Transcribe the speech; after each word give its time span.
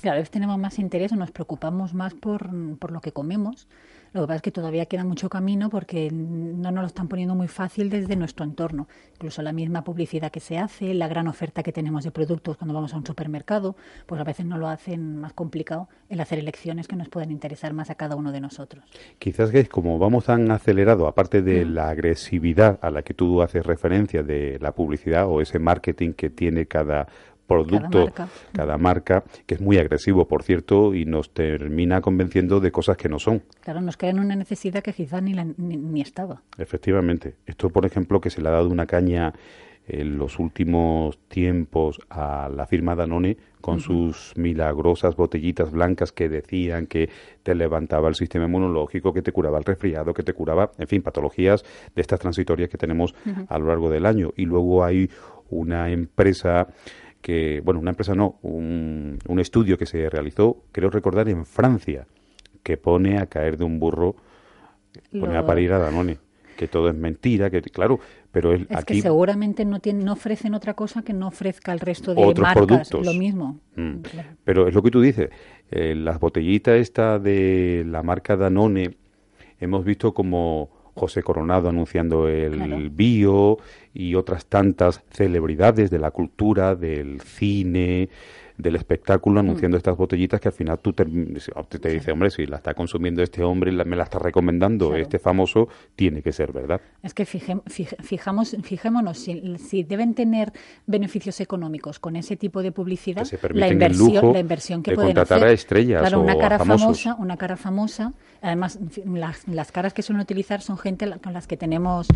Cada 0.00 0.16
vez 0.16 0.30
tenemos 0.30 0.58
más 0.58 0.78
interés 0.78 1.12
o 1.12 1.16
nos 1.16 1.30
preocupamos 1.30 1.94
más 1.94 2.14
por, 2.14 2.48
por 2.78 2.92
lo 2.92 3.00
que 3.00 3.12
comemos 3.12 3.68
lo 4.12 4.22
que 4.22 4.26
pasa 4.26 4.36
es 4.36 4.42
que 4.42 4.50
todavía 4.50 4.86
queda 4.86 5.04
mucho 5.04 5.28
camino 5.28 5.70
porque 5.70 6.10
no 6.10 6.72
nos 6.72 6.82
lo 6.82 6.86
están 6.88 7.06
poniendo 7.06 7.36
muy 7.36 7.46
fácil 7.46 7.90
desde 7.90 8.16
nuestro 8.16 8.44
entorno. 8.44 8.88
Incluso 9.14 9.40
la 9.42 9.52
misma 9.52 9.84
publicidad 9.84 10.32
que 10.32 10.40
se 10.40 10.58
hace, 10.58 10.94
la 10.94 11.06
gran 11.06 11.28
oferta 11.28 11.62
que 11.62 11.72
tenemos 11.72 12.02
de 12.02 12.10
productos 12.10 12.56
cuando 12.56 12.74
vamos 12.74 12.92
a 12.92 12.96
un 12.96 13.06
supermercado, 13.06 13.76
pues 14.06 14.20
a 14.20 14.24
veces 14.24 14.46
nos 14.46 14.58
lo 14.58 14.68
hacen 14.68 15.20
más 15.20 15.32
complicado 15.32 15.88
el 16.08 16.20
hacer 16.20 16.40
elecciones 16.40 16.88
que 16.88 16.96
nos 16.96 17.08
pueden 17.08 17.30
interesar 17.30 17.72
más 17.72 17.88
a 17.90 17.94
cada 17.94 18.16
uno 18.16 18.32
de 18.32 18.40
nosotros. 18.40 18.84
Quizás 19.20 19.50
que 19.50 19.60
es 19.60 19.68
como 19.68 19.98
vamos 19.98 20.24
tan 20.24 20.50
acelerado, 20.50 21.06
aparte 21.06 21.40
de 21.40 21.64
mm. 21.64 21.74
la 21.74 21.90
agresividad 21.90 22.80
a 22.82 22.90
la 22.90 23.02
que 23.02 23.14
tú 23.14 23.42
haces 23.42 23.64
referencia 23.64 24.24
de 24.24 24.58
la 24.60 24.72
publicidad 24.72 25.28
o 25.28 25.40
ese 25.40 25.60
marketing 25.60 26.14
que 26.14 26.30
tiene 26.30 26.66
cada 26.66 27.06
producto, 27.50 28.12
cada 28.52 28.78
marca. 28.78 29.24
que 29.46 29.54
es 29.56 29.60
muy 29.60 29.78
agresivo, 29.78 30.26
por 30.26 30.42
cierto, 30.42 30.94
y 30.94 31.04
nos 31.04 31.32
termina 31.32 32.00
convenciendo 32.00 32.60
de 32.60 32.70
cosas 32.70 32.96
que 32.96 33.08
no 33.08 33.18
son. 33.18 33.42
Claro, 33.60 33.80
nos 33.80 33.96
crean 33.96 34.18
una 34.20 34.36
necesidad 34.36 34.82
que 34.82 34.92
quizás 34.92 35.22
ni, 35.22 35.34
ni, 35.34 36.00
estaba. 36.00 36.42
Efectivamente. 36.58 37.34
Esto, 37.46 37.70
por 37.70 37.86
ejemplo, 37.86 38.20
que 38.20 38.30
se 38.30 38.40
le 38.40 38.48
ha 38.48 38.52
dado 38.52 38.68
una 38.68 38.86
caña 38.86 39.32
en 39.88 40.18
los 40.18 40.38
últimos 40.38 41.18
tiempos 41.28 42.00
a 42.10 42.48
la 42.54 42.66
firma 42.66 42.94
Danone 42.94 43.36
con 43.60 43.80
sus 43.80 44.32
milagrosas 44.36 45.16
botellitas 45.16 45.72
blancas 45.72 46.12
que 46.12 46.28
decían 46.28 46.86
que 46.86 47.10
te 47.42 47.54
levantaba 47.54 48.08
el 48.08 48.14
sistema 48.14 48.46
inmunológico, 48.46 49.12
que 49.12 49.22
te 49.22 49.32
curaba 49.32 49.58
el 49.58 49.64
resfriado, 49.64 50.14
que 50.14 50.22
te 50.22 50.32
curaba, 50.32 50.70
en 50.78 50.86
fin, 50.86 51.02
patologías 51.02 51.64
de 51.94 52.00
estas 52.00 52.20
transitorias 52.20 52.70
que 52.70 52.78
tenemos 52.78 53.14
a 53.48 53.58
lo 53.58 53.66
largo 53.66 53.90
del 53.90 54.06
año. 54.06 54.32
Y 54.36 54.46
luego 54.46 54.84
hay 54.84 55.10
una 55.50 55.90
empresa 55.90 56.68
que, 57.20 57.60
bueno, 57.64 57.80
una 57.80 57.90
empresa 57.90 58.14
no, 58.14 58.38
un, 58.42 59.18
un 59.26 59.40
estudio 59.40 59.76
que 59.78 59.86
se 59.86 60.08
realizó, 60.08 60.64
creo 60.72 60.90
recordar, 60.90 61.28
en 61.28 61.44
Francia, 61.44 62.06
que 62.62 62.76
pone 62.76 63.18
a 63.18 63.26
caer 63.26 63.56
de 63.56 63.64
un 63.64 63.78
burro, 63.78 64.16
pone 65.12 65.36
a 65.36 65.44
parir 65.44 65.72
a 65.72 65.78
Danone 65.78 66.18
que 66.60 66.68
todo 66.68 66.90
es 66.90 66.94
mentira, 66.94 67.48
que 67.48 67.62
claro, 67.62 68.00
pero 68.30 68.52
es 68.52 68.66
aquí 68.70 68.96
que 68.96 69.00
seguramente 69.00 69.64
no 69.64 69.80
tienen, 69.80 70.04
no 70.04 70.12
ofrecen 70.12 70.52
otra 70.52 70.74
cosa 70.74 71.00
que 71.00 71.14
no 71.14 71.28
ofrezca 71.28 71.72
el 71.72 71.80
resto 71.80 72.14
de 72.14 72.22
otros 72.22 72.54
marcas 72.54 72.92
lo 72.92 73.14
mismo. 73.14 73.60
Mm. 73.76 74.00
Pero 74.44 74.68
es 74.68 74.74
lo 74.74 74.82
que 74.82 74.90
tú 74.90 75.00
dices, 75.00 75.30
eh, 75.70 75.94
las 75.94 76.20
botellitas 76.20 76.74
esta 76.74 77.18
de 77.18 77.82
la 77.86 78.02
marca 78.02 78.36
Danone 78.36 78.94
hemos 79.58 79.86
visto 79.86 80.12
como 80.12 80.68
José 81.00 81.22
Coronado 81.22 81.70
anunciando 81.70 82.28
el 82.28 82.90
bio 82.90 83.56
y 83.94 84.14
otras 84.14 84.44
tantas 84.44 85.02
celebridades 85.10 85.90
de 85.90 85.98
la 85.98 86.10
cultura, 86.10 86.74
del 86.74 87.22
cine, 87.22 88.10
del 88.60 88.76
espectáculo 88.76 89.40
anunciando 89.40 89.76
mm. 89.76 89.78
estas 89.78 89.96
botellitas 89.96 90.40
que 90.40 90.48
al 90.48 90.54
final 90.54 90.78
tú 90.78 90.92
te, 90.92 91.04
te, 91.04 91.88
dice, 91.88 92.12
hombre, 92.12 92.30
si 92.30 92.46
la 92.46 92.56
está 92.56 92.74
consumiendo 92.74 93.22
este 93.22 93.42
hombre, 93.42 93.72
me 93.72 93.96
la 93.96 94.04
está 94.04 94.18
recomendando 94.18 94.94
este 94.94 95.18
famoso, 95.18 95.68
tiene 95.96 96.22
que 96.22 96.32
ser 96.32 96.52
verdad. 96.52 96.80
Es 97.02 97.14
que 97.14 97.24
fijamos, 97.24 98.56
fijémonos, 98.62 99.18
si, 99.18 99.82
deben 99.82 100.14
tener 100.14 100.52
beneficios 100.86 101.40
económicos 101.40 101.98
con 101.98 102.16
ese 102.16 102.36
tipo 102.36 102.62
de 102.62 102.72
publicidad, 102.72 103.26
la 103.52 103.68
inversión, 103.68 104.32
la 104.32 104.40
inversión 104.40 104.82
que 104.82 104.94
pueden 104.94 105.14
contratar 105.14 105.44
a 105.44 105.52
estrellas 105.52 106.00
claro, 106.00 106.20
una 106.20 106.36
cara 106.36 106.58
famosa, 106.58 107.16
una 107.18 107.36
cara 107.36 107.56
famosa, 107.56 108.12
además 108.42 108.78
las, 109.04 109.46
las, 109.48 109.72
caras 109.72 109.92
que 109.92 110.02
suelen 110.02 110.22
utilizar 110.22 110.60
son 110.60 110.78
gente 110.78 111.10
con 111.22 111.32
las 111.32 111.46
que 111.46 111.56
tenemos, 111.56 112.06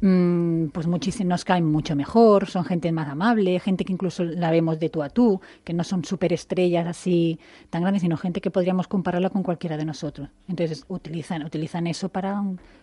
mm, 0.00 0.66
pues 0.68 0.86
muchísimo, 0.86 1.30
nos 1.30 1.44
caen 1.44 1.64
mucho 1.64 1.96
mejor, 1.96 2.48
son 2.48 2.64
gente 2.64 2.90
más 2.92 3.08
amable, 3.08 3.58
gente 3.60 3.84
que 3.84 3.92
incluso 3.92 4.24
la 4.24 4.50
vemos 4.50 4.78
de 4.78 4.88
tú 4.88 5.02
a 5.02 5.10
tú, 5.10 5.40
que 5.64 5.72
no 5.72 5.84
son 5.84 6.04
superestrellas 6.04 6.86
así 6.86 7.38
tan 7.70 7.82
grandes, 7.82 8.02
sino 8.02 8.16
gente 8.16 8.40
que 8.40 8.50
podríamos 8.50 8.88
compararla 8.88 9.30
con 9.30 9.42
cualquiera 9.42 9.76
de 9.76 9.84
nosotros. 9.84 10.28
Entonces 10.48 10.84
utilizan, 10.88 11.44
utilizan 11.44 11.86
eso 11.86 12.08
para, 12.08 12.42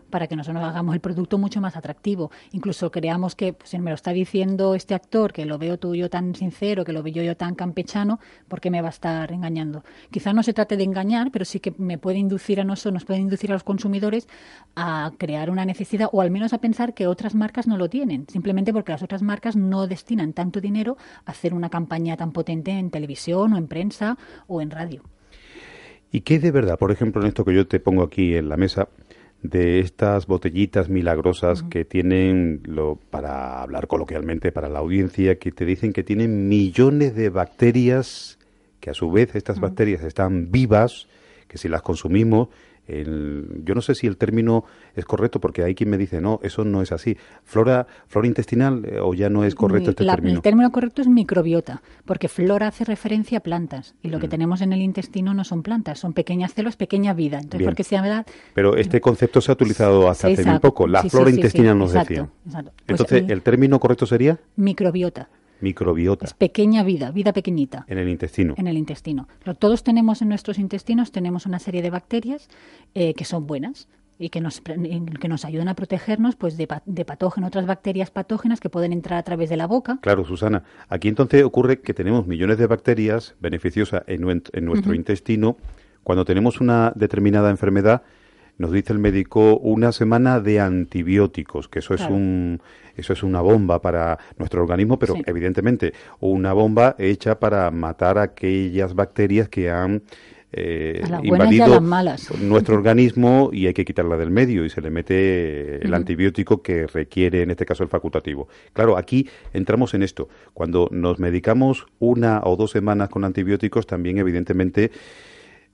para 0.09 0.27
que 0.27 0.35
nosotros 0.35 0.63
hagamos 0.63 0.95
el 0.95 1.01
producto 1.01 1.37
mucho 1.37 1.61
más 1.61 1.75
atractivo. 1.75 2.31
Incluso 2.51 2.91
creamos 2.91 3.35
que, 3.35 3.53
pues, 3.53 3.69
si 3.69 3.79
me 3.79 3.91
lo 3.91 3.95
está 3.95 4.11
diciendo 4.11 4.75
este 4.75 4.93
actor, 4.93 5.33
que 5.33 5.45
lo 5.45 5.57
veo 5.57 5.77
tuyo 5.77 6.09
tan 6.09 6.35
sincero, 6.35 6.85
que 6.85 6.93
lo 6.93 7.03
veo 7.03 7.23
yo 7.23 7.35
tan 7.37 7.55
campechano, 7.55 8.19
¿por 8.47 8.61
qué 8.61 8.69
me 8.69 8.81
va 8.81 8.87
a 8.87 8.91
estar 8.91 9.31
engañando? 9.31 9.83
Quizá 10.11 10.33
no 10.33 10.43
se 10.43 10.53
trate 10.53 10.77
de 10.77 10.83
engañar, 10.83 11.31
pero 11.31 11.45
sí 11.45 11.59
que 11.59 11.73
me 11.77 11.97
puede 11.97 12.17
inducir 12.17 12.59
a 12.59 12.63
nosotros, 12.63 12.93
nos 12.93 13.05
puede 13.05 13.19
inducir 13.19 13.51
a 13.51 13.53
los 13.53 13.63
consumidores 13.63 14.27
a 14.75 15.11
crear 15.17 15.49
una 15.49 15.65
necesidad 15.65 16.09
o 16.11 16.21
al 16.21 16.31
menos 16.31 16.53
a 16.53 16.59
pensar 16.59 16.93
que 16.93 17.07
otras 17.07 17.35
marcas 17.35 17.67
no 17.67 17.77
lo 17.77 17.89
tienen, 17.89 18.25
simplemente 18.27 18.73
porque 18.73 18.91
las 18.91 19.03
otras 19.03 19.21
marcas 19.21 19.55
no 19.55 19.87
destinan 19.87 20.33
tanto 20.33 20.61
dinero 20.61 20.97
a 21.25 21.31
hacer 21.31 21.53
una 21.53 21.69
campaña 21.69 22.17
tan 22.17 22.31
potente 22.31 22.71
en 22.71 22.89
televisión 22.89 23.53
o 23.53 23.57
en 23.57 23.67
prensa 23.67 24.17
o 24.47 24.61
en 24.61 24.71
radio. 24.71 25.03
¿Y 26.11 26.21
qué 26.21 26.39
de 26.39 26.51
verdad, 26.51 26.77
por 26.77 26.91
ejemplo, 26.91 27.21
en 27.21 27.27
esto 27.27 27.43
que 27.43 27.53
yo 27.53 27.67
te 27.67 27.79
pongo 27.79 28.03
aquí 28.03 28.35
en 28.35 28.47
la 28.47 28.55
mesa, 28.55 28.87
de 29.49 29.79
estas 29.79 30.27
botellitas 30.27 30.89
milagrosas 30.89 31.63
que 31.63 31.85
tienen, 31.85 32.61
lo, 32.65 32.99
para 33.09 33.61
hablar 33.61 33.87
coloquialmente 33.87 34.51
para 34.51 34.69
la 34.69 34.79
audiencia, 34.79 35.37
que 35.37 35.51
te 35.51 35.65
dicen 35.65 35.93
que 35.93 36.03
tienen 36.03 36.47
millones 36.47 37.15
de 37.15 37.29
bacterias, 37.29 38.37
que 38.79 38.89
a 38.89 38.93
su 38.93 39.11
vez 39.11 39.35
estas 39.35 39.59
bacterias 39.59 40.03
están 40.03 40.51
vivas, 40.51 41.07
que 41.47 41.57
si 41.57 41.67
las 41.67 41.81
consumimos 41.81 42.49
yo 42.87 43.75
no 43.75 43.81
sé 43.81 43.95
si 43.95 44.07
el 44.07 44.17
término 44.17 44.65
es 44.95 45.05
correcto 45.05 45.39
porque 45.39 45.63
hay 45.63 45.75
quien 45.75 45.89
me 45.89 45.97
dice, 45.97 46.21
no, 46.21 46.39
eso 46.43 46.63
no 46.63 46.81
es 46.81 46.91
así. 46.91 47.17
Flora, 47.43 47.87
flora 48.07 48.27
intestinal 48.27 48.85
eh, 48.85 48.99
o 49.01 49.13
ya 49.13 49.29
no 49.29 49.43
es 49.43 49.55
correcto 49.55 49.91
este 49.91 50.05
término. 50.05 50.35
El 50.35 50.41
término 50.41 50.71
correcto 50.71 51.01
es 51.01 51.07
microbiota, 51.07 51.81
porque 52.05 52.27
flora 52.27 52.67
hace 52.67 52.85
referencia 52.85 53.39
a 53.39 53.41
plantas 53.41 53.95
y 54.03 54.09
lo 54.09 54.19
que 54.19 54.27
mm. 54.27 54.31
tenemos 54.31 54.61
en 54.61 54.73
el 54.73 54.81
intestino 54.81 55.33
no 55.33 55.43
son 55.43 55.63
plantas, 55.63 55.99
son 55.99 56.13
pequeñas 56.13 56.53
células, 56.53 56.75
pequeña 56.75 57.13
vida. 57.13 57.39
Entonces, 57.39 57.65
porque 57.65 57.83
se 57.83 57.97
habla... 57.97 58.25
Pero 58.53 58.75
este 58.75 59.01
concepto 59.01 59.41
se 59.41 59.51
ha 59.51 59.53
utilizado 59.53 60.09
hasta 60.09 60.27
hace 60.27 60.45
muy 60.45 60.59
poco. 60.59 60.87
La 60.87 61.03
flora 61.03 61.29
intestinal 61.29 61.77
nos 61.77 61.93
decía. 61.93 62.29
Pues 62.43 62.65
Entonces, 62.87 63.23
el 63.27 63.41
término 63.41 63.79
correcto 63.79 64.05
sería 64.05 64.39
microbiota. 64.55 65.29
Microbiota. 65.61 66.25
Es 66.25 66.33
pequeña 66.33 66.83
vida, 66.83 67.11
vida 67.11 67.33
pequeñita. 67.33 67.85
En 67.87 67.97
el 67.97 68.09
intestino. 68.09 68.55
En 68.57 68.67
el 68.67 68.77
intestino. 68.77 69.27
todos 69.59 69.83
tenemos 69.83 70.21
en 70.21 70.29
nuestros 70.29 70.59
intestinos, 70.59 71.11
tenemos 71.11 71.45
una 71.45 71.59
serie 71.59 71.81
de 71.81 71.89
bacterias 71.89 72.49
eh, 72.93 73.13
que 73.13 73.25
son 73.25 73.47
buenas 73.47 73.87
y 74.17 74.29
que 74.29 74.41
nos, 74.41 74.61
que 74.61 75.27
nos 75.27 75.45
ayudan 75.45 75.67
a 75.67 75.75
protegernos 75.75 76.35
pues 76.35 76.57
de, 76.57 76.67
de 76.85 77.05
patógenos, 77.05 77.49
otras 77.49 77.65
bacterias 77.65 78.11
patógenas 78.11 78.59
que 78.59 78.69
pueden 78.69 78.93
entrar 78.93 79.19
a 79.19 79.23
través 79.23 79.49
de 79.49 79.57
la 79.57 79.67
boca. 79.67 79.99
Claro, 80.01 80.23
Susana. 80.23 80.63
Aquí 80.87 81.07
entonces 81.07 81.43
ocurre 81.43 81.81
que 81.81 81.93
tenemos 81.93 82.25
millones 82.25 82.57
de 82.57 82.67
bacterias 82.67 83.35
beneficiosas 83.39 84.03
en, 84.07 84.43
en 84.53 84.65
nuestro 84.65 84.93
intestino. 84.93 85.57
Cuando 86.03 86.23
tenemos 86.23 86.61
una 86.61 86.93
determinada 86.95 87.49
enfermedad, 87.49 88.03
nos 88.57 88.71
dice 88.71 88.93
el 88.93 88.99
médico 88.99 89.57
una 89.57 89.91
semana 89.91 90.39
de 90.39 90.59
antibióticos, 90.59 91.67
que 91.67 91.79
eso 91.79 91.93
es 91.93 92.01
un 92.01 92.61
eso 92.95 93.11
es 93.11 93.23
una 93.23 93.41
bomba 93.41 93.81
para 93.81 94.17
nuestro 94.37 94.61
organismo, 94.61 94.97
pero 94.97 95.15
evidentemente 95.25 95.93
una 96.21 96.53
bomba 96.53 96.95
hecha 96.97 97.39
para 97.39 97.69
matar 97.71 98.17
aquellas 98.17 98.95
bacterias 98.95 99.49
que 99.49 99.69
han 99.69 100.03
eh, 100.57 101.03
invadido 101.23 101.81
nuestro 102.39 102.75
organismo 102.77 103.49
y 103.51 103.67
hay 103.67 103.73
que 103.73 103.83
quitarla 103.83 104.15
del 104.15 104.31
medio 104.31 104.63
y 104.63 104.69
se 104.69 104.79
le 104.79 104.89
mete 104.89 105.85
el 105.85 105.93
antibiótico 105.93 106.61
que 106.61 106.87
requiere, 106.87 107.41
en 107.41 107.51
este 107.51 107.65
caso, 107.65 107.83
el 107.83 107.89
facultativo. 107.89 108.47
Claro, 108.71 108.97
aquí 108.97 109.27
entramos 109.51 109.93
en 109.93 110.03
esto. 110.03 110.29
Cuando 110.53 110.87
nos 110.91 111.19
medicamos 111.19 111.87
una 111.99 112.41
o 112.45 112.55
dos 112.55 112.71
semanas 112.71 113.09
con 113.09 113.25
antibióticos, 113.25 113.85
también 113.85 114.17
evidentemente 114.17 114.91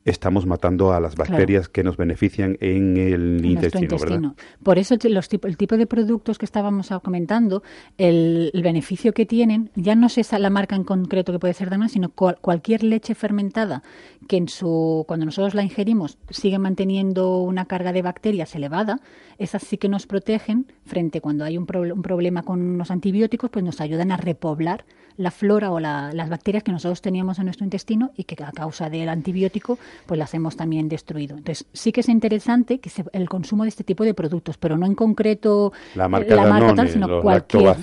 estamos 0.05 0.45
matando 0.45 0.93
a 0.93 0.99
las 0.99 1.15
bacterias 1.15 1.69
que 1.69 1.83
nos 1.83 1.97
benefician 1.97 2.57
en 2.59 2.97
el 2.97 3.45
intestino, 3.45 3.97
¿verdad? 3.97 4.33
Por 4.63 4.79
eso 4.79 4.97
los 5.09 5.29
el 5.31 5.57
tipo 5.57 5.77
de 5.77 5.85
productos 5.85 6.37
que 6.37 6.45
estábamos 6.45 6.89
comentando, 7.03 7.63
el, 7.97 8.51
beneficio 8.61 9.13
que 9.13 9.25
tienen, 9.25 9.71
ya 9.75 9.95
no 9.95 10.07
es 10.07 10.31
la 10.33 10.49
marca 10.49 10.75
en 10.75 10.83
concreto 10.83 11.31
que 11.31 11.39
puede 11.39 11.53
ser 11.53 11.69
Danone, 11.69 11.89
sino 11.89 12.09
cualquier 12.09 12.83
leche 12.83 13.15
fermentada 13.15 13.83
que 14.27 14.37
en 14.37 14.47
su 14.47 15.03
cuando 15.07 15.25
nosotros 15.25 15.53
la 15.55 15.63
ingerimos 15.63 16.17
sigue 16.29 16.59
manteniendo 16.59 17.41
una 17.41 17.65
carga 17.65 17.91
de 17.91 18.01
bacterias 18.01 18.55
elevada, 18.55 18.99
esas 19.37 19.63
sí 19.63 19.77
que 19.77 19.89
nos 19.89 20.05
protegen 20.07 20.71
frente 20.85 21.21
cuando 21.21 21.43
hay 21.43 21.57
un, 21.57 21.67
un 21.75 22.01
problema 22.01 22.43
con 22.43 22.77
los 22.77 22.91
antibióticos, 22.91 23.49
pues 23.49 23.65
nos 23.65 23.81
ayudan 23.81 24.11
a 24.11 24.17
repoblar 24.17 24.85
la 25.17 25.31
flora 25.31 25.71
o 25.71 25.79
las 25.79 26.29
bacterias 26.29 26.63
que 26.63 26.71
nosotros 26.71 27.01
teníamos 27.01 27.39
en 27.39 27.45
nuestro 27.45 27.65
intestino 27.65 28.11
y 28.15 28.23
que 28.23 28.41
a 28.43 28.51
causa 28.51 28.89
del 28.89 29.09
antibiótico 29.09 29.77
pues 30.05 30.17
las 30.17 30.33
hemos 30.33 30.55
también 30.55 30.89
destruido. 30.89 31.37
Entonces 31.37 31.67
sí 31.73 31.91
que 31.91 32.01
es 32.01 32.09
interesante 32.09 32.79
que 32.79 32.91
el 33.13 33.29
consumo 33.29 33.63
de 33.63 33.69
este 33.69 33.83
tipo 33.83 34.03
de 34.03 34.13
productos, 34.13 34.57
pero 34.57 34.77
no 34.77 34.85
en 34.85 34.95
concreto 34.95 35.73
la 35.95 36.07
marca, 36.07 36.35
Danone, 36.35 36.87
sino 36.87 37.21
cualquier, 37.21 37.75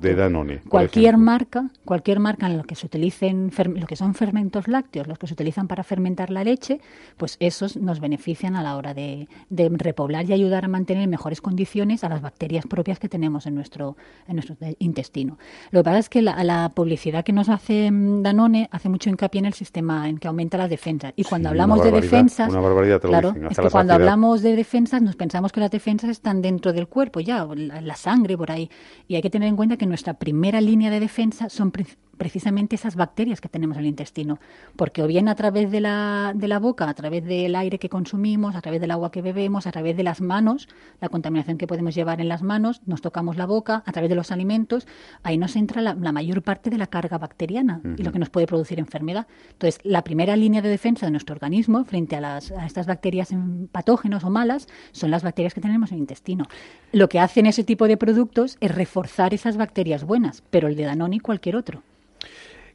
de 0.00 0.14
Danone, 0.14 0.60
cualquier 0.68 1.16
marca, 1.16 1.70
cualquier 1.84 2.20
marca 2.20 2.46
en 2.46 2.58
la 2.58 2.62
que 2.64 2.74
se 2.74 2.86
utilicen 2.86 3.50
lo 3.74 3.86
que 3.86 3.96
son 3.96 4.14
fermentos 4.14 4.68
lácteos, 4.68 5.06
los 5.06 5.18
que 5.18 5.26
se 5.26 5.34
utilizan 5.34 5.68
para 5.68 5.82
fermentar 5.82 5.93
la 6.30 6.44
leche, 6.44 6.80
pues 7.16 7.36
esos 7.40 7.76
nos 7.76 8.00
benefician 8.00 8.56
a 8.56 8.62
la 8.62 8.76
hora 8.76 8.94
de, 8.94 9.28
repoblar 9.50 10.28
y 10.28 10.32
ayudar 10.32 10.64
a 10.64 10.68
mantener 10.68 11.02
en 11.04 11.10
mejores 11.10 11.40
condiciones 11.40 12.04
a 12.04 12.08
las 12.08 12.22
bacterias 12.22 12.66
propias 12.66 12.98
que 12.98 13.08
tenemos 13.08 13.46
en 13.46 13.54
nuestro, 13.54 13.96
en 14.28 14.36
nuestro 14.36 14.56
intestino. 14.78 15.38
Lo 15.70 15.80
que 15.80 15.84
pasa 15.84 15.98
es 15.98 16.08
que 16.08 16.22
la, 16.22 16.70
publicidad 16.74 17.24
que 17.24 17.32
nos 17.32 17.48
hace 17.48 17.90
mm, 17.90 18.22
Danone 18.22 18.68
hace 18.72 18.88
mucho 18.88 19.10
hincapié 19.10 19.40
en 19.40 19.46
el 19.46 19.54
sistema, 19.54 20.08
en 20.08 20.18
que 20.18 20.28
aumenta 20.28 20.56
las 20.56 20.70
defensas. 20.70 21.12
Y 21.16 21.24
cuando 21.24 21.48
hablamos 21.48 21.82
de 21.82 21.90
defensas, 21.90 22.48
claro, 23.00 23.34
es 23.50 23.58
que 23.58 23.70
cuando 23.70 23.94
hablamos 23.94 24.42
de 24.42 24.56
defensas 24.56 25.02
nos 25.02 25.16
pensamos 25.16 25.52
que 25.52 25.60
las 25.60 25.70
defensas 25.70 26.10
están 26.10 26.42
dentro 26.42 26.72
del 26.72 26.88
cuerpo 26.88 27.20
ya, 27.20 27.46
la 27.54 27.96
sangre 27.96 28.36
por 28.36 28.50
ahí. 28.50 28.70
Y 29.08 29.16
hay 29.16 29.22
que 29.22 29.30
tener 29.30 29.48
en 29.48 29.56
cuenta 29.56 29.76
que 29.76 29.86
nuestra 29.86 30.14
primera 30.14 30.60
línea 30.60 30.90
de 30.90 31.00
defensa 31.00 31.48
son 31.48 31.70
precisamente 32.16 32.76
esas 32.76 32.96
bacterias 32.96 33.40
que 33.40 33.48
tenemos 33.48 33.76
en 33.76 33.82
el 33.82 33.88
intestino, 33.88 34.38
porque 34.76 35.02
o 35.02 35.06
bien 35.06 35.28
a 35.28 35.34
través 35.34 35.70
de 35.70 35.80
la, 35.80 36.32
de 36.34 36.48
la 36.48 36.58
boca, 36.58 36.88
a 36.88 36.94
través 36.94 37.24
del 37.24 37.54
aire 37.56 37.78
que 37.78 37.88
consumimos, 37.88 38.54
a 38.56 38.60
través 38.60 38.80
del 38.80 38.90
agua 38.90 39.10
que 39.10 39.22
bebemos, 39.22 39.66
a 39.66 39.72
través 39.72 39.96
de 39.96 40.02
las 40.02 40.20
manos, 40.20 40.68
la 41.00 41.08
contaminación 41.08 41.58
que 41.58 41.66
podemos 41.66 41.94
llevar 41.94 42.20
en 42.20 42.28
las 42.28 42.42
manos, 42.42 42.80
nos 42.86 43.00
tocamos 43.00 43.36
la 43.36 43.46
boca, 43.46 43.82
a 43.86 43.92
través 43.92 44.08
de 44.08 44.16
los 44.16 44.30
alimentos, 44.30 44.86
ahí 45.22 45.38
nos 45.38 45.56
entra 45.56 45.82
la, 45.82 45.94
mayor 45.94 46.42
parte 46.42 46.70
de 46.70 46.78
la 46.78 46.86
carga 46.86 47.18
bacteriana 47.18 47.80
y 47.96 48.02
lo 48.02 48.12
que 48.12 48.18
nos 48.18 48.30
puede 48.30 48.46
producir 48.46 48.78
enfermedad. 48.78 49.26
Entonces, 49.50 49.80
la 49.82 50.04
primera 50.04 50.36
línea 50.36 50.62
de 50.62 50.68
defensa 50.68 51.06
de 51.06 51.10
nuestro 51.10 51.34
organismo 51.34 51.84
frente 51.84 52.16
a, 52.16 52.20
las, 52.20 52.52
a 52.52 52.66
estas 52.66 52.86
bacterias 52.86 53.30
patógenas 53.72 54.24
o 54.24 54.30
malas 54.30 54.68
son 54.92 55.10
las 55.10 55.22
bacterias 55.22 55.54
que 55.54 55.60
tenemos 55.60 55.90
en 55.90 55.96
el 55.96 56.00
intestino. 56.02 56.46
Lo 56.92 57.08
que 57.08 57.18
hacen 57.18 57.46
ese 57.46 57.64
tipo 57.64 57.88
de 57.88 57.96
productos 57.96 58.56
es 58.60 58.74
reforzar 58.74 59.34
esas 59.34 59.56
bacterias 59.56 60.04
buenas, 60.04 60.42
pero 60.50 60.68
el 60.68 60.76
de 60.76 60.84
Danone 60.84 61.16
y 61.16 61.20
cualquier 61.20 61.56
otro. 61.56 61.82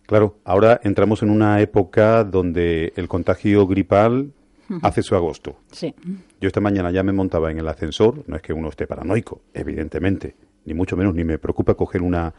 Claro, 0.10 0.40
ahora 0.44 0.80
entramos 0.84 1.22
en 1.22 1.30
una 1.30 1.62
época 1.62 2.24
donde 2.24 2.94
el 2.96 3.08
contagio 3.08 3.68
gripal 3.68 4.34
hace 4.82 5.04
su 5.04 5.14
agosto. 5.14 5.58
Sí. 5.72 5.94
Yo 6.42 6.48
esta 6.48 6.60
mañana 6.60 6.90
ya 6.90 7.04
me 7.04 7.12
montaba 7.12 7.52
en 7.52 7.60
el 7.60 7.68
ascensor, 7.68 8.24
no 8.26 8.36
es 8.36 8.42
que 8.42 8.52
uno 8.52 8.70
esté 8.70 8.88
paranoico, 8.88 9.42
evidentemente, 9.54 10.34
ni 10.66 10.74
mucho 10.74 10.98
menos, 10.98 11.14
ni 11.14 11.24
me 11.24 11.38
preocupa 11.38 11.76
coger 11.76 12.02
una... 12.02 12.34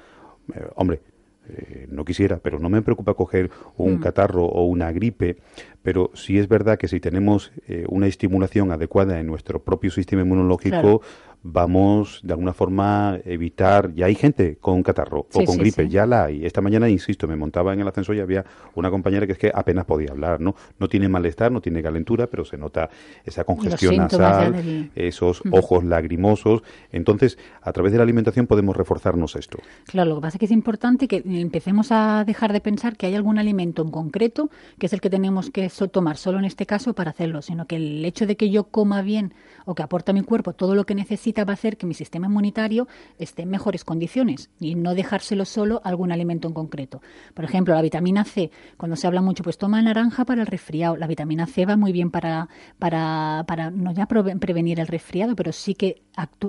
Eh, 0.52 0.66
hombre, 0.74 1.00
eh, 1.48 1.86
no 1.88 2.04
quisiera, 2.04 2.38
pero 2.38 2.58
no 2.58 2.68
me 2.68 2.82
preocupa 2.82 3.14
coger 3.14 3.52
un 3.76 3.98
mm. 3.98 4.00
catarro 4.00 4.46
o 4.46 4.64
una 4.64 4.90
gripe, 4.90 5.36
pero 5.82 6.10
sí 6.14 6.38
es 6.38 6.48
verdad 6.48 6.78
que 6.78 6.88
si 6.88 7.00
tenemos 7.00 7.52
eh, 7.66 7.84
una 7.88 8.06
estimulación 8.06 8.70
adecuada 8.72 9.18
en 9.18 9.26
nuestro 9.26 9.62
propio 9.62 9.90
sistema 9.90 10.22
inmunológico, 10.22 11.02
vamos 11.42 12.20
de 12.22 12.32
alguna 12.32 12.52
forma 12.52 13.18
evitar, 13.24 13.94
ya 13.94 14.06
hay 14.06 14.14
gente 14.14 14.58
con 14.60 14.82
catarro 14.82 15.26
o 15.32 15.44
con 15.44 15.56
gripe, 15.56 15.88
ya 15.88 16.06
la 16.06 16.24
hay. 16.24 16.44
Esta 16.44 16.60
mañana, 16.60 16.88
insisto, 16.88 17.26
me 17.26 17.36
montaba 17.36 17.72
en 17.72 17.80
el 17.80 17.88
ascensor 17.88 18.16
y 18.16 18.20
había 18.20 18.44
una 18.74 18.90
compañera 18.90 19.26
que 19.26 19.32
es 19.32 19.38
que 19.38 19.50
apenas 19.54 19.86
podía 19.86 20.10
hablar, 20.10 20.40
¿no? 20.40 20.54
No 20.78 20.88
tiene 20.88 21.08
malestar, 21.08 21.50
no 21.50 21.60
tiene 21.60 21.82
calentura, 21.82 22.26
pero 22.26 22.44
se 22.44 22.58
nota 22.58 22.90
esa 23.24 23.44
congestión 23.44 23.96
nasal, 23.96 24.90
esos 24.94 25.42
ojos 25.50 25.84
lagrimosos. 25.84 26.62
Entonces, 26.92 27.38
a 27.62 27.72
través 27.72 27.92
de 27.92 27.98
la 27.98 28.04
alimentación 28.04 28.46
podemos 28.46 28.76
reforzarnos 28.76 29.36
esto. 29.36 29.58
Claro, 29.86 30.10
lo 30.10 30.16
que 30.16 30.22
pasa 30.22 30.36
es 30.36 30.40
que 30.40 30.46
es 30.46 30.52
importante 30.52 31.08
que 31.08 31.22
empecemos 31.24 31.90
a 31.90 32.24
dejar 32.26 32.52
de 32.52 32.60
pensar 32.60 32.96
que 32.96 33.06
hay 33.06 33.14
algún 33.14 33.38
alimento 33.38 33.82
en 33.82 33.90
concreto 33.90 34.50
que 34.78 34.86
es 34.86 34.92
el 34.92 35.00
que 35.00 35.10
tenemos 35.10 35.50
que 35.50 35.68
tomar 35.70 36.16
solo 36.16 36.38
en 36.38 36.44
este 36.44 36.66
caso 36.66 36.94
para 36.94 37.10
hacerlo, 37.10 37.42
sino 37.42 37.66
que 37.66 37.76
el 37.76 38.04
hecho 38.04 38.26
de 38.26 38.36
que 38.36 38.50
yo 38.50 38.64
coma 38.64 39.02
bien 39.02 39.34
o 39.64 39.74
que 39.74 39.82
aporta 39.82 40.12
a 40.12 40.14
mi 40.14 40.22
cuerpo 40.22 40.52
todo 40.52 40.74
lo 40.74 40.84
que 40.84 40.94
necesita 40.94 41.44
va 41.44 41.52
a 41.52 41.54
hacer 41.54 41.76
que 41.76 41.86
mi 41.86 41.94
sistema 41.94 42.26
inmunitario 42.26 42.88
esté 43.18 43.42
en 43.42 43.50
mejores 43.50 43.84
condiciones 43.84 44.50
y 44.58 44.74
no 44.74 44.94
dejárselo 44.94 45.44
solo 45.44 45.80
algún 45.84 46.12
alimento 46.12 46.48
en 46.48 46.54
concreto. 46.54 47.02
Por 47.34 47.44
ejemplo, 47.44 47.74
la 47.74 47.82
vitamina 47.82 48.24
C, 48.24 48.50
cuando 48.76 48.96
se 48.96 49.06
habla 49.06 49.22
mucho, 49.22 49.42
pues 49.42 49.58
toma 49.58 49.80
naranja 49.82 50.24
para 50.24 50.42
el 50.42 50.46
resfriado. 50.46 50.96
La 50.96 51.06
vitamina 51.06 51.46
C 51.46 51.66
va 51.66 51.76
muy 51.76 51.92
bien 51.92 52.10
para, 52.10 52.48
para, 52.78 53.44
para 53.46 53.70
no 53.70 53.92
ya 53.92 54.06
prevenir 54.06 54.80
el 54.80 54.86
resfriado, 54.86 55.36
pero 55.36 55.52
sí 55.52 55.74
que 55.74 56.02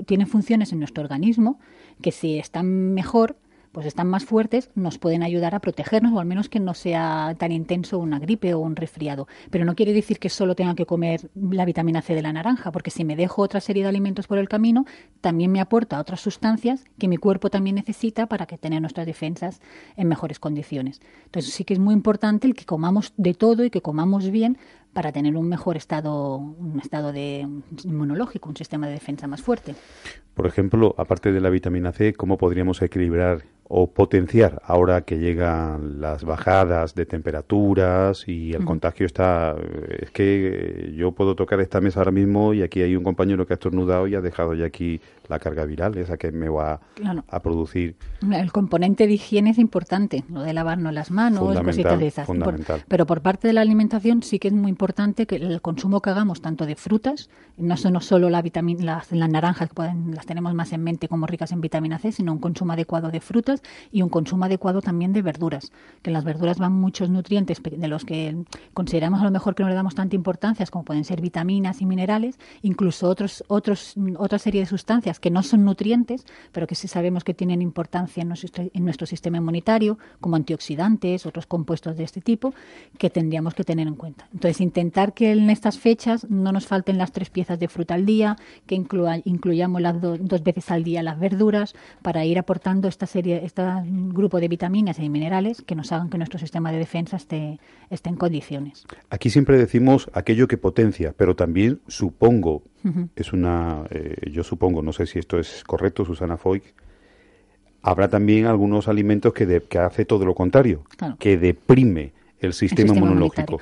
tiene 0.06 0.26
funciones 0.26 0.72
en 0.72 0.80
nuestro 0.80 1.04
organismo 1.04 1.60
que 2.02 2.12
si 2.12 2.40
están 2.40 2.94
mejor, 2.94 3.38
pues 3.72 3.86
están 3.86 4.08
más 4.08 4.26
fuertes, 4.26 4.70
nos 4.76 4.98
pueden 4.98 5.24
ayudar 5.24 5.56
a 5.56 5.60
protegernos 5.60 6.14
o 6.14 6.20
al 6.20 6.26
menos 6.26 6.50
que 6.50 6.60
no 6.60 6.74
sea 6.74 7.36
tan 7.38 7.52
intenso 7.52 8.00
una 8.00 8.20
gripe 8.20 8.54
o 8.54 8.60
un 8.60 8.76
resfriado. 8.76 9.28
Pero 9.50 9.66
no 9.66 9.76
quiere 9.76 9.94
decir 9.94 10.20
que 10.20 10.30
solo 10.30 10.56
tenga 10.56 10.76
que 10.76 10.86
comer 10.86 11.30
la 11.36 11.66
vitamina 11.66 12.02
C 12.02 12.14
de 12.14 12.22
la 12.22 12.34
naranja, 12.34 12.72
porque 12.72 12.92
si 12.92 13.06
me 13.06 13.16
dejo 13.16 13.42
otra 13.42 13.62
serie 13.62 13.84
de 13.84 13.90
alimentos 13.90 14.28
por 14.28 14.38
el 14.38 14.50
camino, 14.50 14.86
también 15.22 15.52
me 15.52 15.62
aporta 15.62 16.00
otras 16.00 16.22
sustancias 16.22 16.84
que 16.98 17.08
mi 17.08 17.18
cuerpo 17.18 17.50
también 17.50 17.76
necesita 17.76 18.28
para 18.28 18.46
que 18.46 18.58
tener 18.58 18.82
nuestras 18.82 19.06
defensas 19.06 19.62
en 19.96 20.08
mejores 20.08 20.40
condiciones. 20.40 21.02
Entonces 21.26 21.54
sí 21.54 21.64
que 21.64 21.74
es 21.74 21.80
muy 21.80 21.94
importante 21.94 22.48
el 22.48 22.56
que 22.56 22.66
comamos 22.66 23.14
de 23.18 23.34
todo 23.34 23.64
y 23.64 23.70
que 23.70 23.82
comamos 23.82 24.32
bien 24.32 24.58
para 24.94 25.12
tener 25.12 25.38
un 25.38 25.48
mejor 25.48 25.78
estado, 25.78 26.36
un 26.36 26.80
estado 26.84 27.14
de 27.14 27.48
inmunológico, 27.84 28.50
un 28.50 28.58
sistema 28.58 28.88
de 28.88 28.94
defensa 28.94 29.28
más 29.28 29.42
fuerte. 29.42 29.76
Por 30.34 30.48
ejemplo, 30.48 30.96
aparte 30.98 31.32
de 31.32 31.40
la 31.40 31.50
vitamina 31.50 31.92
C, 31.92 32.14
¿cómo 32.14 32.38
podríamos 32.38 32.82
equilibrar 32.82 33.44
o 33.74 33.88
potenciar 33.88 34.62
ahora 34.66 35.02
que 35.02 35.18
llegan 35.18 36.02
las 36.02 36.26
bajadas 36.26 36.94
de 36.94 37.06
temperaturas 37.06 38.28
y 38.28 38.52
el 38.52 38.66
contagio 38.66 39.06
está 39.06 39.56
es 39.98 40.12
que 40.12 40.94
yo 40.98 41.14
puedo 41.14 41.36
tocar 41.36 41.62
esta 41.62 41.80
mesa 41.80 42.02
ahora 42.02 42.12
mismo 42.12 42.54
y 42.54 42.64
aquí 42.64 42.82
hay 42.82 42.98
un 42.98 43.04
compañero 43.06 43.48
que 43.48 43.54
ha 43.54 43.56
estornudado 43.56 44.08
y 44.08 44.16
ha 44.16 44.20
dejado 44.20 44.56
ya 44.56 44.66
aquí 44.66 45.00
la 45.30 45.40
carga 45.40 45.64
viral 45.64 45.98
esa 45.98 46.18
que 46.18 46.34
me 46.34 46.50
va 46.50 46.82
a 47.30 47.40
producir. 47.40 47.96
El 48.30 48.52
componente 48.52 49.08
de 49.08 49.14
higiene 49.14 49.52
es 49.52 49.58
importante 49.58 50.26
lo 50.30 50.42
de 50.42 50.52
lavarnos 50.52 50.94
las 50.94 51.10
manos 51.10 51.58
cositas 51.62 51.98
de 51.98 52.08
esas. 52.08 52.28
Pero 52.90 53.06
por 53.06 53.22
parte 53.22 53.48
de 53.48 53.54
la 53.54 53.62
alimentación 53.62 54.22
sí 54.22 54.38
que 54.38 54.50
es 54.50 54.54
muy 54.54 54.70
importante 54.70 55.26
que 55.26 55.38
el 55.38 55.62
consumo 55.62 56.02
que 56.02 56.10
hagamos 56.10 56.42
tanto 56.42 56.66
de 56.66 56.76
frutas 56.76 57.30
no 57.56 57.78
son 57.78 58.02
solo 58.02 58.30
la 58.30 58.42
vitamina 58.42 58.84
las, 58.84 59.12
las 59.14 59.30
naranjas 59.30 59.70
que 59.70 59.76
pueden, 59.76 60.14
las 60.14 60.26
tenemos 60.26 60.54
más 60.54 60.74
en 60.74 60.84
mente 60.84 61.08
como 61.08 61.26
ricas 61.26 61.54
en 61.54 61.62
vitamina 61.62 62.00
C 62.00 62.12
sino 62.12 62.34
un 62.34 62.40
consumo 62.40 62.74
adecuado 62.74 63.12
de 63.12 63.22
frutas 63.22 63.61
y 63.92 64.02
un 64.02 64.10
consumo 64.10 64.46
adecuado 64.46 64.82
también 64.82 65.14
de 65.14 65.22
verduras, 65.22 65.72
que 66.02 66.10
en 66.10 66.14
las 66.14 66.24
verduras 66.24 66.58
van 66.58 66.74
muchos 66.74 67.10
nutrientes 67.10 67.62
de 67.64 67.88
los 67.88 68.06
que 68.06 68.44
consideramos 68.74 69.22
a 69.22 69.24
lo 69.24 69.32
mejor 69.32 69.56
que 69.56 69.64
no 69.64 69.70
le 69.70 69.76
damos 69.76 69.96
tanta 69.96 70.16
importancia, 70.16 70.66
como 70.70 70.86
pueden 70.86 71.04
ser 71.04 71.22
vitaminas 71.22 71.82
y 71.82 71.86
minerales, 71.86 72.40
incluso 72.62 73.08
otros, 73.08 73.44
otros, 73.48 73.96
otra 74.18 74.40
serie 74.40 74.62
de 74.62 74.68
sustancias 74.68 75.20
que 75.20 75.30
no 75.30 75.44
son 75.44 75.66
nutrientes, 75.66 76.26
pero 76.52 76.68
que 76.68 76.76
sí 76.76 76.88
sabemos 76.88 77.24
que 77.24 77.34
tienen 77.34 77.62
importancia 77.62 78.22
en 78.22 78.30
nuestro, 78.84 79.08
sistema 79.08 79.38
inmunitario, 79.38 79.98
como 80.20 80.36
antioxidantes, 80.36 81.26
otros 81.26 81.46
compuestos 81.46 81.98
de 81.98 82.04
este 82.04 82.22
tipo, 82.22 82.54
que 82.98 83.10
tendríamos 83.10 83.54
que 83.54 83.64
tener 83.64 83.88
en 83.88 83.96
cuenta. 83.96 84.28
Entonces, 84.34 84.62
intentar 84.62 85.14
que 85.14 85.32
en 85.32 85.50
estas 85.50 85.80
fechas 85.80 86.30
no 86.30 86.52
nos 86.52 86.68
falten 86.68 86.98
las 86.98 87.12
tres 87.12 87.30
piezas 87.30 87.60
de 87.60 87.68
fruta 87.68 87.96
al 87.96 88.06
día, 88.06 88.38
que 88.66 88.76
incluyamos 88.76 89.82
las 89.82 90.02
dos 90.02 90.44
veces 90.44 90.72
al 90.72 90.84
día 90.84 91.04
las 91.04 91.20
verduras, 91.20 91.74
para 92.02 92.26
ir 92.26 92.40
aportando 92.40 92.88
esta 92.88 93.06
serie, 93.06 93.42
este 93.52 93.64
grupo 94.14 94.40
de 94.40 94.48
vitaminas 94.48 94.98
y 95.00 95.10
minerales 95.10 95.62
que 95.62 95.76
nos 95.76 95.92
hagan 95.92 96.10
que 96.10 96.18
nuestro 96.18 96.40
sistema 96.40 96.72
de 96.72 96.78
defensa 96.78 97.18
esté, 97.18 97.60
esté 97.90 98.10
en 98.10 98.16
condiciones. 98.16 98.86
Aquí 99.10 99.30
siempre 99.30 99.58
decimos 99.58 100.10
aquello 100.14 100.48
que 100.48 100.58
potencia, 100.58 101.14
pero 101.16 101.36
también 101.36 101.82
supongo, 101.88 102.64
es 103.16 103.34
una, 103.34 103.84
eh, 103.90 104.30
yo 104.32 104.44
supongo, 104.44 104.82
no 104.82 104.94
sé 104.94 105.06
si 105.06 105.20
esto 105.20 105.38
es 105.38 105.64
correcto, 105.66 106.06
Susana 106.06 106.38
Foy, 106.38 106.64
habrá 107.82 108.08
también 108.08 108.46
algunos 108.46 108.88
alimentos 108.88 109.34
que, 109.34 109.62
que 109.68 109.78
hace 109.80 110.06
todo 110.06 110.26
lo 110.26 110.34
contrario, 110.34 110.84
que 111.20 111.38
deprime 111.38 112.14
el 112.40 112.54
sistema, 112.54 112.96
inmunológico. 112.96 113.60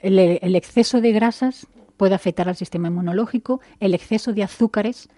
El, 0.00 0.18
el, 0.18 0.56
exceso 0.56 1.00
de 1.00 1.12
grasas 1.12 1.66
puede 1.96 2.14
afectar 2.14 2.48
al 2.48 2.56
sistema 2.56 2.88
inmunológico, 2.88 3.60
el 3.78 3.94
exceso 3.94 4.32
de 4.32 4.42
azúcares 4.42 5.08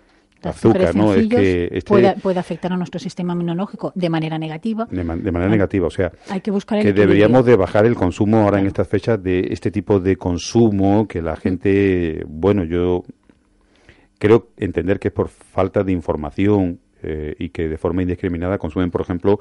azúcar, 0.48 0.94
¿no? 0.94 1.14
Es 1.14 1.28
que 1.28 1.68
este 1.72 2.16
puede, 2.20 2.38
afectar 2.38 2.72
a 2.72 2.76
nuestro 2.76 2.98
sistema 2.98 3.32
inmunológico 3.32 3.92
de 3.94 4.08
manera 4.08 4.38
negativa. 4.38 4.86
De, 4.90 5.04
manera 5.04 5.48
negativa, 5.48 5.86
o 5.86 5.90
sea, 5.90 6.12
hay 6.28 6.40
que, 6.40 6.50
buscar 6.50 6.82
que 6.82 6.92
deberíamos 6.92 7.44
de 7.44 7.56
bajar 7.56 7.86
el 7.86 7.94
consumo 7.94 8.38
ahora 8.38 8.60
en 8.60 8.66
estas 8.66 8.88
fechas 8.88 9.22
de 9.22 9.48
este 9.50 9.70
tipo 9.70 10.00
de 10.00 10.16
consumo 10.16 11.06
que 11.06 11.22
la 11.22 11.36
gente, 11.36 12.24
bueno, 12.26 12.64
yo 12.64 13.02
creo 14.18 14.48
entender 14.56 14.98
que 14.98 15.08
es 15.08 15.14
por 15.14 15.28
falta 15.28 15.82
de 15.82 15.92
información 15.92 16.78
eh, 17.02 17.34
y 17.38 17.48
que 17.48 17.68
de 17.68 17.76
forma 17.76 18.02
indiscriminada 18.02 18.58
consumen, 18.58 18.90
por 18.90 19.00
ejemplo, 19.00 19.38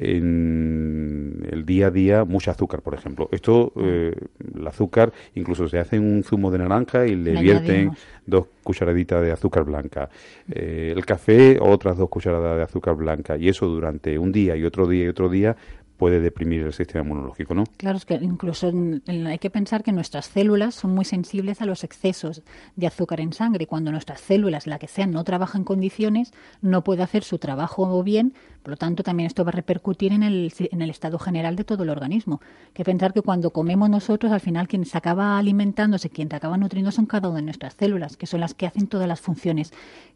en 0.00 1.46
el 1.50 1.64
día 1.64 1.88
a 1.88 1.90
día 1.90 2.24
mucho 2.24 2.50
azúcar, 2.50 2.82
por 2.82 2.94
ejemplo. 2.94 3.28
Esto, 3.32 3.72
eh, 3.76 4.14
el 4.56 4.66
azúcar, 4.66 5.12
incluso 5.34 5.68
se 5.68 5.78
hace 5.78 5.98
un 5.98 6.22
zumo 6.22 6.50
de 6.50 6.58
naranja 6.58 7.06
y 7.06 7.16
le, 7.16 7.40
vierten 7.40 7.92
dos 8.26 8.46
cucharaditas 8.62 9.22
de 9.22 9.32
azúcar 9.32 9.64
blanca. 9.64 10.08
Eh, 10.50 10.92
el 10.96 11.04
café, 11.04 11.58
otras 11.60 11.96
dos 11.96 12.08
cucharadas 12.08 12.56
de 12.56 12.62
azúcar 12.62 12.94
blanca. 12.94 13.36
Y 13.36 13.48
eso 13.48 13.66
durante 13.66 14.18
un 14.18 14.30
día 14.30 14.56
y 14.56 14.64
otro 14.64 14.86
día 14.86 15.04
y 15.04 15.08
otro 15.08 15.28
día 15.28 15.56
puede 15.98 16.20
deprimir 16.20 16.62
el 16.62 16.72
sistema 16.72 17.04
inmunológico, 17.04 17.54
¿no? 17.54 17.64
Claro, 17.76 17.98
es 17.98 18.06
que 18.06 18.14
incluso 18.14 18.72
hay 19.08 19.38
que 19.38 19.50
pensar 19.50 19.82
que 19.82 19.90
nuestras 19.92 20.26
células 20.26 20.76
son 20.76 20.94
muy 20.94 21.04
sensibles 21.04 21.60
a 21.60 21.66
los 21.66 21.82
excesos 21.82 22.42
de 22.76 22.86
azúcar 22.86 23.20
en 23.20 23.32
sangre. 23.32 23.66
Cuando 23.66 23.90
nuestras 23.90 24.20
células, 24.20 24.68
la 24.68 24.78
que 24.78 24.86
sean, 24.86 25.10
no 25.10 25.24
trabajan 25.24 25.62
en 25.62 25.64
condiciones, 25.64 26.32
no 26.62 26.84
puede 26.84 27.02
hacer 27.02 27.24
su 27.24 27.38
trabajo 27.38 28.02
bien. 28.04 28.32
Por 28.62 28.70
lo 28.70 28.76
tanto, 28.76 29.02
también 29.02 29.26
esto 29.26 29.44
va 29.44 29.48
a 29.48 29.52
repercutir 29.52 30.12
en 30.12 30.22
el, 30.22 30.52
en 30.58 30.82
el 30.82 30.90
estado 30.90 31.18
general 31.18 31.56
de 31.56 31.64
todo 31.64 31.82
el 31.82 31.90
organismo. 31.90 32.40
Hay 32.68 32.74
que 32.74 32.84
pensar 32.84 33.12
que 33.12 33.22
cuando 33.22 33.50
comemos 33.50 33.90
nosotros, 33.90 34.30
al 34.30 34.40
final 34.40 34.68
quien 34.68 34.84
se 34.84 34.96
acaba 34.96 35.36
alimentándose, 35.36 36.10
quien 36.10 36.28
se 36.28 36.36
acaba 36.36 36.56
nutriendo 36.56 36.92
son 36.92 37.06
cada 37.06 37.28
una 37.28 37.38
de 37.38 37.44
nuestras 37.44 37.74
células, 37.74 38.16
que 38.16 38.26
son 38.26 38.40
las 38.40 38.54
que 38.54 38.66
hacen 38.66 38.86
todas 38.86 39.08
las 39.08 39.20
funciones 39.20 39.72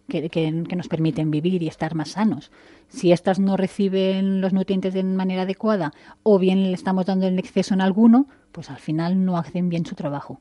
que, 0.08 0.28
que 0.28 0.76
nos 0.76 0.88
permiten 0.88 1.30
vivir 1.30 1.62
y 1.62 1.68
estar 1.68 1.94
más 1.94 2.10
sanos. 2.10 2.52
Si 2.88 3.10
éstas 3.10 3.38
no 3.38 3.56
reciben 3.56 4.42
los 4.42 4.52
nutrientes 4.52 4.92
de 4.92 5.02
manera 5.02 5.42
adecuada 5.42 5.71
o 6.22 6.38
bien 6.38 6.62
le 6.62 6.72
estamos 6.72 7.06
dando 7.06 7.26
en 7.26 7.38
exceso 7.38 7.74
en 7.74 7.80
alguno, 7.80 8.26
pues 8.52 8.70
al 8.70 8.78
final 8.78 9.24
no 9.24 9.36
hacen 9.36 9.68
bien 9.68 9.86
su 9.86 9.94
trabajo. 9.94 10.40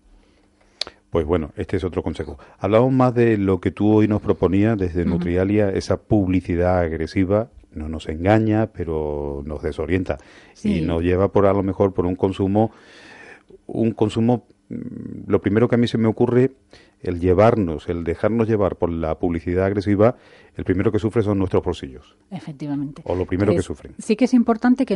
Pues 1.11 1.25
bueno, 1.25 1.51
este 1.57 1.75
es 1.75 1.83
otro 1.83 2.03
consejo. 2.03 2.39
Hablamos 2.57 2.91
más 2.93 3.13
de 3.13 3.37
lo 3.37 3.59
que 3.59 3.71
tú 3.71 3.93
hoy 3.93 4.07
nos 4.07 4.21
proponías 4.21 4.77
desde 4.77 5.03
Nutrialia, 5.03 5.69
esa 5.69 5.97
publicidad 5.97 6.79
agresiva, 6.79 7.49
no 7.73 7.89
nos 7.89 8.07
engaña, 8.07 8.67
pero 8.67 9.43
nos 9.45 9.61
desorienta 9.61 10.17
y 10.63 10.81
nos 10.81 11.03
lleva 11.03 11.31
por 11.31 11.45
a 11.47 11.53
lo 11.53 11.63
mejor 11.63 11.93
por 11.93 12.05
un 12.05 12.15
consumo, 12.15 12.71
un 13.67 13.91
consumo. 13.91 14.45
Mm, 14.69 15.29
lo 15.29 15.41
primero 15.41 15.67
que 15.67 15.75
a 15.75 15.77
mí 15.77 15.87
se 15.87 15.97
me 15.97 16.07
ocurre 16.07 16.51
el 17.01 17.19
llevarnos, 17.19 17.89
el 17.89 18.05
dejarnos 18.05 18.47
llevar 18.47 18.77
por 18.77 18.89
la 18.89 19.19
publicidad 19.19 19.65
agresiva, 19.65 20.15
el 20.61 20.65
primero 20.65 20.91
que 20.91 20.99
sufre 20.99 21.23
son 21.23 21.39
nuestros 21.39 21.63
bolsillos. 21.63 22.15
Efectivamente. 22.29 23.01
O 23.07 23.15
lo 23.15 23.25
primero 23.25 23.51
que 23.51 23.63
sufren. 23.63 23.95
Sí 23.97 24.15
que 24.15 24.25
es 24.25 24.33
importante 24.35 24.85
que, 24.85 24.93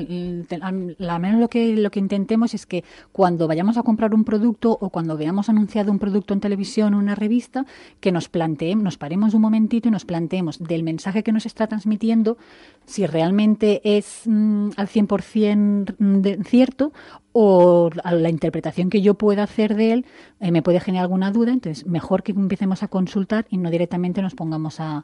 al 0.61 1.19
menos 1.19 1.39
lo 1.39 1.49
que, 1.49 1.75
lo 1.75 1.89
que 1.89 1.99
intentemos 1.99 2.53
es 2.53 2.67
que 2.67 2.83
cuando 3.11 3.47
vayamos 3.47 3.75
a 3.79 3.81
comprar 3.81 4.13
un 4.13 4.23
producto 4.23 4.77
o 4.79 4.91
cuando 4.91 5.17
veamos 5.17 5.49
anunciado 5.49 5.91
un 5.91 5.97
producto 5.97 6.35
en 6.35 6.39
televisión 6.39 6.93
o 6.93 6.99
una 6.99 7.15
revista, 7.15 7.65
que 7.99 8.11
nos 8.11 8.29
planteemos, 8.29 8.83
nos 8.83 8.99
paremos 8.99 9.33
un 9.33 9.41
momentito 9.41 9.87
y 9.87 9.91
nos 9.91 10.05
planteemos 10.05 10.59
del 10.59 10.83
mensaje 10.83 11.23
que 11.23 11.31
nos 11.31 11.47
está 11.47 11.65
transmitiendo 11.65 12.37
si 12.85 13.07
realmente 13.07 13.81
es 13.97 14.21
mm, 14.25 14.69
al 14.77 14.87
100% 14.87 16.43
cierto 16.45 16.93
o 17.37 17.89
la 17.93 18.29
interpretación 18.29 18.89
que 18.89 19.01
yo 19.01 19.15
pueda 19.15 19.43
hacer 19.43 19.75
de 19.75 19.91
él 19.91 20.05
eh, 20.39 20.51
me 20.51 20.61
puede 20.61 20.79
generar 20.79 21.03
alguna 21.03 21.31
duda, 21.31 21.51
entonces 21.51 21.85
mejor 21.85 22.23
que 22.23 22.31
empecemos 22.31 22.81
a 22.81 22.87
consultar 22.87 23.45
y 23.49 23.57
no 23.57 23.69
directamente 23.69 24.21
nos 24.21 24.35
pongamos 24.35 24.79
a, 24.79 25.03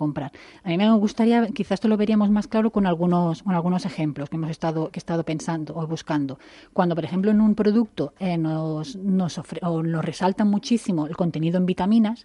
comprar. 0.00 0.32
A 0.64 0.68
mí 0.70 0.78
me 0.78 0.90
gustaría, 0.94 1.46
quizás 1.48 1.72
esto 1.72 1.88
lo 1.88 1.98
veríamos 1.98 2.30
más 2.30 2.46
claro 2.48 2.70
con 2.70 2.86
algunos, 2.86 3.42
con 3.42 3.54
algunos 3.54 3.84
ejemplos 3.84 4.30
que 4.30 4.36
hemos 4.36 4.50
estado, 4.50 4.90
que 4.90 4.98
he 4.98 5.02
estado 5.04 5.24
pensando 5.24 5.76
o 5.76 5.86
buscando. 5.86 6.38
Cuando, 6.72 6.94
por 6.94 7.04
ejemplo, 7.04 7.30
en 7.30 7.42
un 7.42 7.54
producto 7.54 8.14
eh, 8.18 8.38
nos, 8.38 8.96
nos, 8.96 9.38
o 9.60 9.82
nos 9.82 10.02
resalta 10.02 10.46
muchísimo 10.46 11.06
el 11.06 11.16
contenido 11.18 11.58
en 11.58 11.66
vitaminas, 11.66 12.24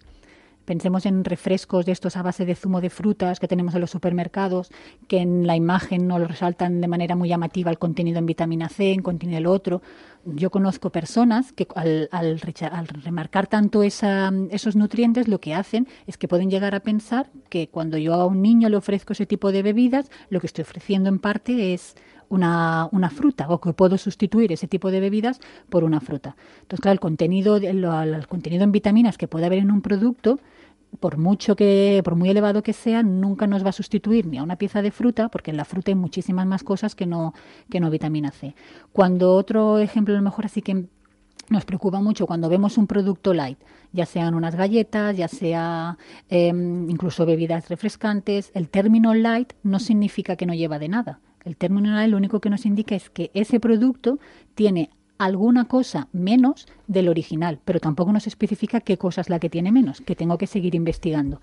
Pensemos 0.66 1.06
en 1.06 1.24
refrescos 1.24 1.86
de 1.86 1.92
estos 1.92 2.16
a 2.16 2.22
base 2.22 2.44
de 2.44 2.56
zumo 2.56 2.80
de 2.80 2.90
frutas 2.90 3.38
que 3.38 3.46
tenemos 3.46 3.74
en 3.74 3.80
los 3.80 3.90
supermercados, 3.90 4.70
que 5.06 5.18
en 5.18 5.46
la 5.46 5.54
imagen 5.54 6.08
no 6.08 6.18
lo 6.18 6.26
resaltan 6.26 6.80
de 6.80 6.88
manera 6.88 7.14
muy 7.14 7.28
llamativa 7.28 7.70
el 7.70 7.78
contenido 7.78 8.18
en 8.18 8.26
vitamina 8.26 8.68
C, 8.68 8.92
en 8.92 9.02
contenido 9.02 9.38
el 9.38 9.46
otro. 9.46 9.80
Yo 10.24 10.50
conozco 10.50 10.90
personas 10.90 11.52
que 11.52 11.68
al, 11.76 12.08
al, 12.10 12.40
remarcar 12.40 13.46
tanto 13.46 13.84
esa, 13.84 14.32
esos 14.50 14.74
nutrientes 14.74 15.28
lo 15.28 15.40
que 15.40 15.54
hacen 15.54 15.86
es 16.08 16.18
que 16.18 16.26
pueden 16.26 16.50
llegar 16.50 16.74
a 16.74 16.80
pensar 16.80 17.30
que 17.48 17.68
cuando 17.68 17.96
yo 17.96 18.14
a 18.14 18.26
un 18.26 18.42
niño 18.42 18.68
le 18.68 18.76
ofrezco 18.76 19.12
ese 19.12 19.24
tipo 19.24 19.52
de 19.52 19.62
bebidas, 19.62 20.10
lo 20.30 20.40
que 20.40 20.48
estoy 20.48 20.62
ofreciendo 20.62 21.08
en 21.08 21.20
parte 21.20 21.74
es 21.74 21.94
una, 22.28 22.88
una, 22.92 23.10
fruta 23.10 23.48
o 23.48 23.60
que 23.60 23.72
puedo 23.72 23.98
sustituir 23.98 24.52
ese 24.52 24.66
tipo 24.66 24.90
de 24.90 25.00
bebidas 25.00 25.40
por 25.68 25.84
una 25.84 26.00
fruta. 26.00 26.36
Entonces, 26.62 26.80
claro, 26.80 26.94
el 26.94 27.00
contenido, 27.00 27.56
el, 27.56 28.26
contenido 28.28 28.64
en 28.64 28.72
vitaminas 28.72 29.18
que 29.18 29.28
puede 29.28 29.46
haber 29.46 29.58
en 29.58 29.70
un 29.70 29.82
producto 29.82 30.38
por 31.00 31.18
mucho 31.18 31.56
que, 31.56 32.00
por 32.04 32.14
muy 32.14 32.30
elevado 32.30 32.62
que 32.62 32.72
sea, 32.72 33.02
nunca 33.02 33.46
nos 33.46 33.64
va 33.64 33.70
a 33.70 33.72
sustituir 33.72 34.26
ni 34.26 34.38
a 34.38 34.42
una 34.42 34.56
pieza 34.56 34.82
de 34.82 34.90
fruta, 34.90 35.28
porque 35.28 35.50
en 35.50 35.56
la 35.56 35.64
fruta 35.64 35.90
hay 35.90 35.94
muchísimas 35.94 36.46
más 36.46 36.62
cosas 36.62 36.94
que 36.94 37.06
no, 37.06 37.34
que 37.70 37.80
no 37.80 37.90
vitamina 37.90 38.30
C. 38.30 38.54
Cuando 38.92 39.34
otro 39.34 39.78
ejemplo, 39.78 40.14
a 40.14 40.16
lo 40.16 40.22
mejor 40.22 40.46
así 40.46 40.62
que 40.62 40.86
nos 41.48 41.64
preocupa 41.64 42.00
mucho 42.00 42.26
cuando 42.26 42.48
vemos 42.48 42.78
un 42.78 42.86
producto 42.86 43.34
light, 43.34 43.58
ya 43.92 44.06
sean 44.06 44.34
unas 44.34 44.54
galletas, 44.54 45.16
ya 45.16 45.28
sea 45.28 45.96
em, 46.28 46.88
incluso 46.90 47.24
bebidas 47.24 47.68
refrescantes, 47.68 48.50
el 48.54 48.68
término 48.68 49.14
light 49.14 49.52
no 49.62 49.78
significa 49.78 50.36
que 50.36 50.46
no 50.46 50.54
lleva 50.54 50.78
de 50.78 50.88
nada. 50.88 51.20
El 51.46 51.56
término 51.56 52.04
lo 52.08 52.16
único 52.16 52.40
que 52.40 52.50
nos 52.50 52.66
indica 52.66 52.96
es 52.96 53.08
que 53.08 53.30
ese 53.32 53.60
producto 53.60 54.18
tiene 54.56 54.90
alguna 55.16 55.66
cosa 55.66 56.08
menos 56.12 56.66
del 56.88 57.08
original, 57.08 57.60
pero 57.64 57.78
tampoco 57.78 58.12
nos 58.12 58.26
especifica 58.26 58.80
qué 58.80 58.98
cosa 58.98 59.20
es 59.20 59.30
la 59.30 59.38
que 59.38 59.48
tiene 59.48 59.70
menos, 59.70 60.00
que 60.00 60.16
tengo 60.16 60.38
que 60.38 60.48
seguir 60.48 60.74
investigando. 60.74 61.40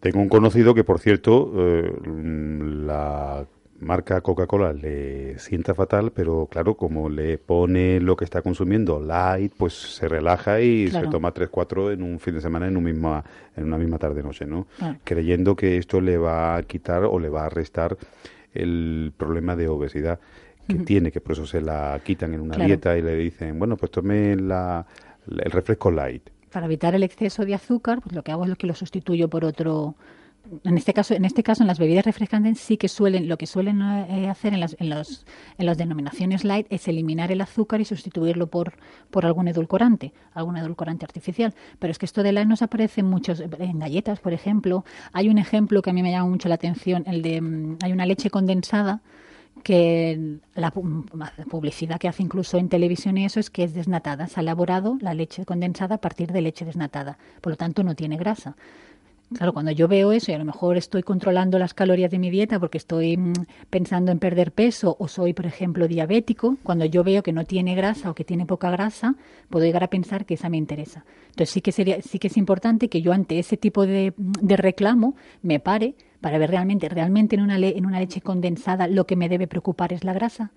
Tengo 0.00 0.20
un 0.20 0.30
conocido 0.30 0.74
que, 0.74 0.84
por 0.84 1.00
cierto, 1.00 1.52
eh, 1.54 1.92
la 2.06 3.46
marca 3.78 4.22
Coca-Cola 4.22 4.72
le 4.72 5.38
sienta 5.38 5.74
fatal, 5.74 6.10
pero 6.10 6.48
claro, 6.50 6.74
como 6.74 7.10
le 7.10 7.36
pone 7.36 8.00
lo 8.00 8.16
que 8.16 8.24
está 8.24 8.40
consumiendo 8.40 9.00
light, 9.00 9.52
pues 9.54 9.74
se 9.74 10.08
relaja 10.08 10.62
y 10.62 10.88
se 10.88 11.08
toma 11.08 11.32
3, 11.32 11.50
4 11.50 11.92
en 11.92 12.02
un 12.02 12.18
fin 12.18 12.34
de 12.34 12.40
semana 12.40 12.68
en, 12.68 12.76
un 12.78 12.84
misma, 12.84 13.22
en 13.54 13.64
una 13.64 13.76
misma 13.76 13.98
tarde-noche, 13.98 14.46
¿no? 14.46 14.66
Creyendo 15.04 15.56
que 15.56 15.76
esto 15.76 16.00
le 16.00 16.16
va 16.16 16.56
a 16.56 16.62
quitar 16.62 17.04
o 17.04 17.18
le 17.18 17.28
va 17.28 17.44
a 17.44 17.48
restar 17.50 17.98
el 18.54 19.12
problema 19.16 19.56
de 19.56 19.68
obesidad 19.68 20.20
que 20.68 20.74
tiene, 20.76 21.10
que 21.10 21.20
por 21.20 21.32
eso 21.32 21.46
se 21.46 21.60
la 21.60 22.00
quitan 22.04 22.34
en 22.34 22.40
una 22.40 22.64
dieta 22.64 22.96
y 22.96 23.02
le 23.02 23.16
dicen, 23.16 23.58
bueno, 23.58 23.76
pues 23.76 23.90
tome 23.90 24.36
la, 24.36 24.86
el 25.28 25.50
refresco 25.50 25.90
light. 25.90 26.30
Para 26.52 26.66
evitar 26.66 26.94
el 26.94 27.02
exceso 27.02 27.44
de 27.44 27.54
azúcar, 27.54 28.00
pues 28.02 28.14
lo 28.14 28.22
que 28.22 28.30
hago 28.30 28.44
es 28.44 28.50
lo 28.50 28.56
que 28.56 28.66
lo 28.66 28.74
sustituyo 28.74 29.28
por 29.28 29.44
otro, 29.44 29.96
en 30.64 30.76
este 30.76 30.92
caso, 30.92 31.14
en 31.14 31.24
este 31.24 31.42
caso, 31.42 31.62
en 31.62 31.66
las 31.66 31.78
bebidas 31.78 32.04
refrescantes 32.04 32.58
sí 32.60 32.76
que 32.76 32.88
suelen, 32.88 33.28
lo 33.28 33.36
que 33.38 33.46
suelen 33.46 33.80
eh, 33.82 34.28
hacer 34.28 34.52
en 34.54 34.60
las, 34.60 34.76
en, 34.78 34.90
los, 34.90 35.24
en 35.58 35.66
las 35.66 35.78
denominaciones 35.78 36.44
light 36.44 36.66
es 36.70 36.88
eliminar 36.88 37.32
el 37.32 37.40
azúcar 37.40 37.80
y 37.80 37.84
sustituirlo 37.84 38.48
por, 38.48 38.74
por 39.10 39.24
algún 39.24 39.48
edulcorante, 39.48 40.12
algún 40.34 40.56
edulcorante 40.56 41.04
artificial. 41.04 41.54
Pero 41.78 41.90
es 41.90 41.98
que 41.98 42.06
esto 42.06 42.22
de 42.22 42.32
light 42.32 42.48
nos 42.48 42.62
aparece 42.62 43.00
en 43.00 43.08
muchos, 43.08 43.40
en 43.40 43.78
galletas, 43.78 44.20
por 44.20 44.32
ejemplo. 44.32 44.84
Hay 45.12 45.28
un 45.28 45.38
ejemplo 45.38 45.82
que 45.82 45.90
a 45.90 45.92
mí 45.92 46.02
me 46.02 46.10
llama 46.10 46.28
mucho 46.28 46.48
la 46.48 46.56
atención, 46.56 47.04
el 47.06 47.22
de, 47.22 47.40
mm, 47.40 47.78
hay 47.82 47.92
una 47.92 48.06
leche 48.06 48.30
condensada 48.30 49.00
que 49.62 50.38
la 50.54 50.70
publicidad 50.70 51.98
que 51.98 52.08
hace 52.08 52.22
incluso 52.22 52.58
en 52.58 52.68
televisión 52.68 53.18
y 53.18 53.24
eso 53.24 53.38
es 53.38 53.50
que 53.50 53.64
es 53.64 53.74
desnatada. 53.74 54.26
Se 54.26 54.40
ha 54.40 54.42
elaborado 54.42 54.96
la 55.00 55.14
leche 55.14 55.44
condensada 55.44 55.96
a 55.96 56.00
partir 56.00 56.32
de 56.32 56.40
leche 56.40 56.64
desnatada. 56.64 57.18
Por 57.40 57.52
lo 57.52 57.56
tanto, 57.56 57.84
no 57.84 57.94
tiene 57.94 58.16
grasa. 58.16 58.56
Claro, 59.34 59.52
cuando 59.52 59.72
yo 59.72 59.88
veo 59.88 60.12
eso 60.12 60.30
y 60.30 60.34
a 60.34 60.38
lo 60.38 60.44
mejor 60.44 60.76
estoy 60.76 61.02
controlando 61.02 61.58
las 61.58 61.74
calorías 61.74 62.10
de 62.10 62.18
mi 62.18 62.30
dieta 62.30 62.60
porque 62.60 62.78
estoy 62.78 63.16
mm, 63.16 63.32
pensando 63.70 64.12
en 64.12 64.18
perder 64.18 64.52
peso 64.52 64.96
o 64.98 65.08
soy, 65.08 65.32
por 65.32 65.46
ejemplo, 65.46 65.88
diabético, 65.88 66.58
cuando 66.62 66.84
yo 66.84 67.02
veo 67.02 67.22
que 67.22 67.32
no 67.32 67.44
tiene 67.44 67.74
grasa 67.74 68.10
o 68.10 68.14
que 68.14 68.24
tiene 68.24 68.46
poca 68.46 68.70
grasa, 68.70 69.14
puedo 69.48 69.64
llegar 69.64 69.84
a 69.84 69.88
pensar 69.88 70.26
que 70.26 70.34
esa 70.34 70.48
me 70.48 70.58
interesa. 70.58 71.04
Entonces 71.30 71.50
sí 71.50 71.60
que 71.62 71.72
sería, 71.72 72.00
sí 72.02 72.18
que 72.18 72.28
es 72.28 72.36
importante 72.36 72.88
que 72.88 73.00
yo 73.00 73.12
ante 73.12 73.38
ese 73.38 73.56
tipo 73.56 73.86
de, 73.86 74.12
de 74.16 74.56
reclamo 74.56 75.14
me 75.40 75.60
pare 75.60 75.94
para 76.20 76.38
ver 76.38 76.50
realmente, 76.50 76.88
realmente 76.88 77.34
en 77.36 77.42
una, 77.42 77.56
en 77.56 77.86
una 77.86 78.00
leche 78.00 78.20
condensada 78.20 78.86
lo 78.86 79.06
que 79.06 79.16
me 79.16 79.28
debe 79.28 79.48
preocupar 79.48 79.92
es 79.92 80.04
la 80.04 80.12
grasa. 80.12 80.52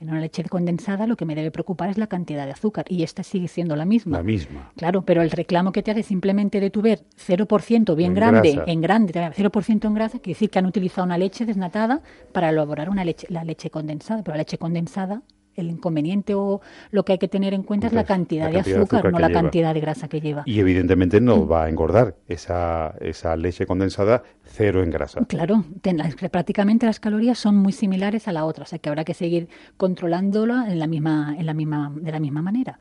En 0.00 0.10
una 0.10 0.20
leche 0.20 0.44
condensada 0.44 1.06
lo 1.06 1.16
que 1.16 1.24
me 1.24 1.34
debe 1.34 1.50
preocupar 1.50 1.90
es 1.90 1.98
la 1.98 2.06
cantidad 2.06 2.46
de 2.46 2.52
azúcar 2.52 2.84
y 2.88 3.02
esta 3.02 3.22
sigue 3.24 3.48
siendo 3.48 3.74
la 3.74 3.84
misma. 3.84 4.18
La 4.18 4.22
misma. 4.22 4.70
Claro, 4.76 5.02
pero 5.02 5.22
el 5.22 5.30
reclamo 5.30 5.72
que 5.72 5.82
te 5.82 5.90
hace 5.90 6.04
simplemente 6.04 6.60
de 6.60 6.70
tu 6.70 6.82
ver 6.82 7.00
0% 7.26 7.96
bien 7.96 8.14
grande, 8.14 8.62
en 8.66 8.80
grande, 8.80 9.12
0% 9.12 9.84
en 9.86 9.94
grasa, 9.94 10.18
quiere 10.18 10.34
decir 10.34 10.50
que 10.50 10.58
han 10.60 10.66
utilizado 10.66 11.04
una 11.04 11.18
leche 11.18 11.44
desnatada 11.44 12.00
para 12.32 12.50
elaborar 12.50 12.90
una 12.90 13.04
leche, 13.04 13.26
la 13.30 13.42
leche 13.42 13.70
condensada, 13.70 14.22
pero 14.22 14.34
la 14.34 14.42
leche 14.42 14.58
condensada 14.58 15.22
el 15.60 15.70
inconveniente 15.70 16.34
o 16.34 16.60
lo 16.90 17.04
que 17.04 17.12
hay 17.12 17.18
que 17.18 17.28
tener 17.28 17.54
en 17.54 17.62
cuenta 17.62 17.86
es 17.86 17.92
la 17.92 18.04
cantidad, 18.04 18.50
de 18.50 18.60
azúcar, 18.60 19.12
no 19.12 19.18
la 19.18 19.30
cantidad 19.30 19.74
de 19.74 19.80
grasa 19.80 20.08
que 20.08 20.20
lleva. 20.20 20.42
Y 20.46 20.60
evidentemente 20.60 21.20
no 21.20 21.46
va 21.46 21.64
a 21.64 21.68
engordar 21.68 22.16
esa, 22.26 22.94
esa 23.00 23.36
leche 23.36 23.66
condensada 23.66 24.22
cero 24.44 24.82
en 24.82 24.90
grasa. 24.90 25.24
Claro, 25.26 25.64
prácticamente 26.30 26.86
las 26.86 27.00
calorías 27.00 27.38
son 27.38 27.56
muy 27.56 27.72
similares 27.72 28.28
a 28.28 28.32
la 28.32 28.44
otra, 28.44 28.64
o 28.64 28.66
sea 28.66 28.78
que 28.78 28.88
habrá 28.88 29.04
que 29.04 29.14
seguir 29.14 29.48
controlándola 29.76 30.66
en 30.70 30.78
la 30.78 30.86
misma, 30.86 31.34
en 31.38 31.46
la 31.46 31.54
misma, 31.54 31.92
de 31.94 32.12
la 32.12 32.20
misma 32.20 32.42
manera 32.42 32.78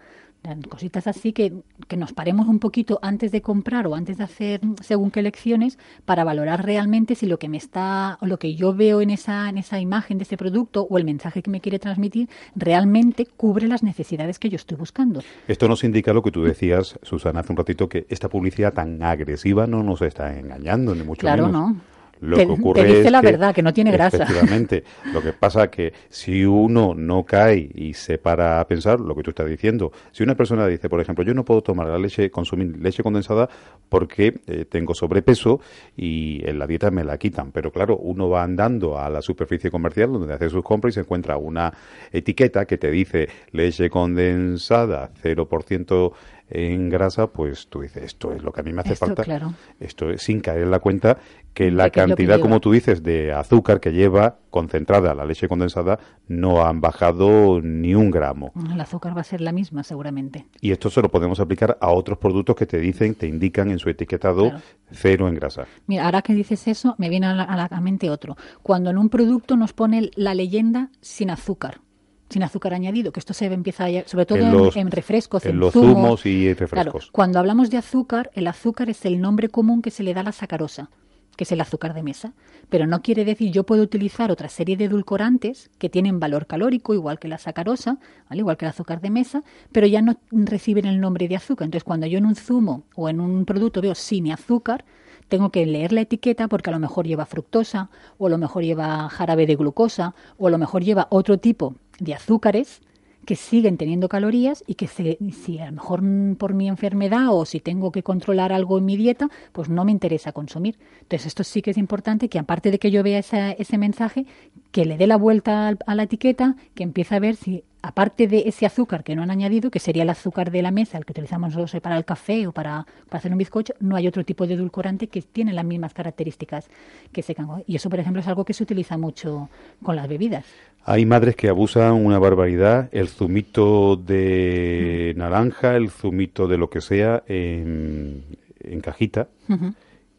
cositas 0.70 1.08
así 1.08 1.34
que, 1.34 1.54
que, 1.88 1.98
nos 1.98 2.14
paremos 2.14 2.48
un 2.48 2.60
poquito 2.60 3.00
antes 3.02 3.32
de 3.32 3.42
comprar 3.42 3.88
o 3.88 3.96
antes 3.96 4.18
de 4.18 4.24
hacer 4.24 4.62
según 4.82 5.12
qué 5.12 5.20
elecciones 5.20 5.78
para 6.06 6.24
valorar 6.24 6.66
realmente 6.66 7.16
si 7.16 7.26
lo 7.26 7.40
que 7.40 7.50
me 7.50 7.58
está 7.58 8.18
o 8.22 8.26
lo 8.26 8.38
que 8.40 8.56
yo 8.56 8.74
veo 8.74 9.02
en 9.02 9.10
esa 9.10 9.50
en 9.50 9.58
esa 9.58 9.80
imagen 9.80 10.18
de 10.18 10.24
ese 10.24 10.38
producto 10.38 10.88
o 10.90 10.98
el 10.98 11.06
mensaje 11.06 11.42
que 11.42 11.52
me 11.52 11.62
quiere 11.62 11.80
transmitir 11.80 12.30
realmente 12.56 13.26
cubre 13.26 13.68
las 13.68 13.84
necesidades 13.84 14.40
que 14.40 14.50
yo 14.50 14.56
estoy 14.56 14.78
buscando. 14.78 15.22
Esto 15.48 15.68
nos 15.68 15.84
indica 15.84 16.14
lo 16.14 16.22
que 16.22 16.32
tú 16.32 16.44
decías, 16.44 17.00
Susana, 17.04 17.42
hace 17.42 17.52
un 17.52 17.58
ratito 17.58 17.90
que 17.90 18.06
esta 18.10 18.30
publicidad 18.30 18.74
tan 18.74 19.02
agresiva 19.04 19.68
no 19.68 19.84
nos 19.84 20.02
está 20.02 20.38
engañando 20.38 20.96
ni 20.96 21.04
mucho 21.04 21.22
claro, 21.22 21.48
menos. 21.48 21.74
no 21.74 21.97
Lo 22.22 22.38
te, 22.38 22.46
que 22.46 22.52
ocurre 22.52 22.82
te 22.82 22.88
dice 22.88 23.06
es 23.06 23.12
la 23.12 23.22
que, 23.22 23.28
verdad, 23.28 23.54
que 23.54 23.62
no 23.62 23.74
tiene 23.74 23.92
grasa. 23.92 24.24
Efectivamente. 24.24 24.84
lo 25.14 25.22
que 25.22 25.34
pasa 25.34 25.70
que 25.70 25.94
si 26.10 26.46
uno 26.46 26.94
no 26.96 27.24
cae 27.24 27.70
y 27.74 27.94
se 27.94 28.18
para 28.18 28.60
a 28.60 28.68
pensar 28.68 29.00
lo 29.00 29.16
que 29.16 29.24
tú 29.24 29.32
estás 29.32 29.48
diciendo, 29.48 29.92
si 30.12 30.24
una 30.24 30.36
persona 30.36 30.68
dice, 30.68 30.90
por 30.90 31.02
ejemplo, 31.02 31.24
yo 31.24 31.34
no 31.34 31.46
puedo 31.46 31.62
tomar 31.62 31.88
la 31.88 31.98
leche, 31.98 32.32
consumir 32.32 32.78
leche 32.78 33.04
condensada 33.04 33.50
porque 33.90 34.40
eh, 34.48 34.66
tengo 34.66 34.94
sobrepeso 34.94 35.60
y 35.96 36.42
en 36.46 36.60
la 36.60 36.68
dieta 36.68 36.92
me 36.92 37.04
la 37.04 37.18
quitan. 37.18 37.52
Pero 37.52 37.72
claro, 37.72 37.98
uno 37.98 38.30
va 38.30 38.44
andando 38.44 39.00
a 39.00 39.10
la 39.10 39.22
superficie 39.22 39.72
comercial 39.72 40.12
donde 40.12 40.34
hace 40.34 40.50
sus 40.50 40.64
compras 40.64 40.94
y 40.94 40.96
se 40.96 41.00
encuentra 41.02 41.38
una 41.38 41.74
etiqueta 42.12 42.66
que 42.66 42.78
te 42.78 42.92
dice 42.92 43.30
leche 43.52 43.90
condensada 43.90 45.12
0% 45.24 46.14
en 46.50 46.90
grasa, 46.90 47.28
pues 47.28 47.68
tú 47.68 47.82
dices, 47.82 48.04
esto 48.04 48.32
es 48.34 48.42
lo 48.44 48.52
que 48.54 48.62
a 48.62 48.64
mí 48.64 48.72
me 48.74 48.82
hace 48.82 48.94
Esto, 48.94 49.08
falta. 49.08 49.24
claro. 49.24 49.54
Esto 49.80 50.10
es 50.10 50.22
sin 50.22 50.40
caer 50.40 50.64
en 50.64 50.72
la 50.72 50.80
cuenta 50.80 51.18
que 51.54 51.72
la 51.72 51.90
que 51.90 52.00
cantidad, 52.00 52.40
como 52.40 52.60
tú 52.60 52.72
dices, 52.72 53.04
de 53.04 53.34
azúcar 53.34 53.80
que 53.80 53.92
lleva 53.92 54.38
concentrada 54.50 55.14
la 55.14 55.26
leche 55.26 55.48
condensada 55.48 56.00
no 56.28 56.66
han 56.66 56.80
bajado 56.82 57.62
ni 57.62 57.96
un 57.96 58.12
gramo. 58.12 58.54
El 58.74 58.80
azúcar 58.80 59.16
va 59.16 59.22
a 59.22 59.24
ser 59.26 59.42
la 59.42 59.52
misma, 59.52 59.84
seguramente. 59.84 60.46
Y 60.62 60.72
esto 60.72 60.90
se 60.90 61.02
lo 61.02 61.10
podemos 61.10 61.40
aplicar 61.40 61.78
a 61.82 61.92
otros 61.92 62.18
productos 62.18 62.56
que 62.56 62.66
te 62.66 62.80
dicen, 62.80 63.16
te 63.16 63.28
indican 63.28 63.70
en 63.72 63.80
su 63.80 63.90
etiquetado 63.90 64.50
Claro. 64.50 64.62
cero 64.92 65.28
en 65.28 65.36
grasa. 65.36 65.66
Mira, 65.88 66.06
ahora 66.06 66.22
que 66.22 66.34
dices 66.34 66.68
eso, 66.68 66.96
me 66.98 67.10
viene 67.10 67.28
a 67.28 67.34
la, 67.34 67.44
a 67.44 67.68
la 67.70 67.82
mente 67.82 68.10
otro. 68.10 68.38
Cuando 68.64 68.90
en 68.90 68.98
un 68.98 69.10
producto 69.10 69.58
nos 69.58 69.74
pone 69.74 70.12
la 70.16 70.34
leyenda 70.34 70.90
sin 71.02 71.30
azúcar, 71.30 71.82
sin 72.30 72.44
azúcar 72.44 72.74
añadido, 72.74 73.12
que 73.12 73.20
esto 73.20 73.34
se 73.34 73.46
empieza 73.46 73.86
a, 73.86 73.90
sobre 74.08 74.26
todo 74.26 74.40
En 74.40 74.46
en, 74.48 74.52
los- 74.54 74.76
en 74.76 74.92
refrescos, 74.92 75.46
en 75.46 75.52
en, 75.52 75.60
los 75.60 75.74
zumos. 75.74 75.94
zumos 75.94 76.26
y 76.26 76.54
Claro, 76.56 76.60
refrescos. 76.92 77.12
cuando 77.12 77.40
hablamos 77.40 77.70
de 77.70 77.78
azúcar, 77.78 78.30
el 78.34 78.48
azúcar 78.48 78.90
es 78.90 79.06
el 79.06 79.22
nombre 79.22 79.50
común 79.50 79.82
que 79.82 79.92
se 79.92 80.04
le 80.04 80.14
da 80.14 80.22
a 80.22 80.24
la 80.26 80.32
sacarosa, 80.32 80.90
que 81.38 81.44
es 81.44 81.52
el 81.52 81.62
azúcar 81.62 81.94
de 81.94 82.04
mesa. 82.04 82.34
Pero 82.70 82.86
no 82.88 83.02
quiere 83.02 83.24
decir 83.24 83.52
yo 83.52 83.64
puedo 83.64 83.82
utilizar 83.84 84.32
otra 84.32 84.50
serie 84.50 84.76
de 84.76 84.86
edulcorantes 84.86 85.70
que 85.78 85.88
tienen 85.90 86.20
valor 86.20 86.48
calórico, 86.48 86.94
igual 86.94 87.18
que 87.20 87.28
la 87.30 87.38
sacarosa, 87.38 87.98
¿vale? 88.30 88.40
igual 88.42 88.58
que 88.58 88.66
el 88.66 88.70
azúcar 88.72 89.00
de 89.02 89.10
mesa, 89.10 89.44
pero 89.72 89.88
ya 89.88 90.02
no 90.02 90.18
reciben 90.32 90.86
el 90.86 91.00
nombre 91.00 91.28
de 91.28 91.36
azúcar. 91.38 91.66
Entonces, 91.66 91.84
cuando 91.86 92.08
yo 92.08 92.18
en 92.18 92.26
un 92.26 92.36
zumo 92.36 92.84
o 92.96 93.08
en 93.08 93.22
un 93.22 93.46
producto 93.46 93.82
veo 93.82 93.96
sin 93.96 94.32
azúcar, 94.32 94.84
tengo 95.28 95.50
que 95.52 95.66
leer 95.66 95.92
la 95.94 96.02
etiqueta 96.02 96.48
porque 96.48 96.70
a 96.70 96.74
lo 96.74 96.80
mejor 96.80 97.06
lleva 97.08 97.26
fructosa, 97.26 97.90
o 98.18 98.28
a 98.28 98.30
lo 98.30 98.38
mejor 98.38 98.64
lleva 98.64 99.10
jarabe 99.10 99.46
de 99.46 99.56
glucosa, 99.56 100.14
o 100.38 100.48
a 100.48 100.52
lo 100.52 100.58
mejor 100.58 100.84
lleva 100.84 101.08
otro 101.10 101.38
tipo 101.38 101.76
de 102.00 102.14
azúcares 102.14 102.82
que 103.26 103.36
siguen 103.36 103.76
teniendo 103.76 104.08
calorías 104.08 104.64
y 104.68 104.76
que 104.76 104.88
se- 104.88 105.18
si 105.34 105.60
a 105.60 105.66
lo 105.66 105.74
mejor 105.74 106.02
por 106.38 106.54
mi 106.54 106.70
enfermedad 106.70 107.28
o 107.34 107.44
si 107.46 107.60
tengo 107.60 107.92
que 107.92 108.02
controlar 108.02 108.54
algo 108.54 108.78
en 108.78 108.86
mi 108.86 108.96
dieta, 108.96 109.28
pues 109.52 109.68
no 109.68 109.84
me 109.84 109.92
interesa 109.92 110.32
consumir. 110.32 110.78
Entonces 111.02 111.26
esto 111.28 111.44
sí 111.44 111.62
que 111.62 111.72
es 111.72 111.78
importante 111.78 112.30
que 112.30 112.40
aparte 112.40 112.72
de 112.72 112.80
que 112.80 112.90
yo 112.90 113.04
vea 113.04 113.20
ese 113.20 113.78
mensaje, 113.78 114.26
que 114.72 114.86
le 114.86 114.98
dé 114.98 115.08
la 115.08 115.18
vuelta 115.18 115.76
a 115.86 115.96
la 115.96 116.04
etiqueta, 116.04 116.56
que 116.74 116.84
empiece 116.84 117.16
a 117.16 117.20
ver 117.20 117.36
si 117.36 117.66
aparte 117.88 118.28
de 118.28 118.44
ese 118.48 118.66
azúcar 118.66 119.04
que 119.06 119.16
no 119.16 119.24
han 119.24 119.32
añadido, 119.32 119.72
que 119.72 119.80
sería 119.80 120.04
el 120.04 120.10
azúcar 120.10 120.52
de 120.52 120.62
la 120.62 120.72
mesa, 120.72 120.98
el 120.98 121.06
que 121.06 121.14
utilizamos 121.14 121.56
nosotros 121.56 121.82
para 121.82 121.98
el 121.98 122.04
café 122.04 122.46
o 122.46 122.52
para, 122.52 122.86
para 123.08 123.20
hacer 123.20 123.32
un 123.32 123.38
bizcocho, 123.38 123.74
no 123.80 123.96
hay 123.96 124.08
otro 124.08 124.26
tipo 124.26 124.46
de 124.46 124.56
edulcorante 124.56 125.08
que 125.08 125.22
tiene 125.22 125.54
las 125.54 125.64
mismas 125.64 125.94
características 125.94 126.70
que 127.14 127.22
ese 127.22 127.34
cango. 127.34 127.64
Y 127.66 127.78
eso, 127.78 127.90
por 127.90 128.00
ejemplo, 128.00 128.22
es 128.22 128.28
algo 128.28 128.44
que 128.44 128.54
se 128.54 128.64
utiliza 128.64 128.98
mucho 128.98 129.50
con 129.82 129.96
las 129.96 130.10
bebidas. 130.10 130.46
Hay 130.84 131.06
madres 131.06 131.38
que 131.38 131.48
abusan 131.48 131.94
una 131.94 132.20
barbaridad, 132.20 132.90
el 132.92 133.08
zumito 133.08 133.96
de 133.96 135.14
naranja, 135.16 135.78
el 135.78 135.90
zumito 135.90 136.48
de 136.50 136.58
lo 136.58 136.70
que 136.70 136.82
sea 136.82 137.24
en, 137.28 138.24
en 138.60 138.82
cajita, 138.82 139.30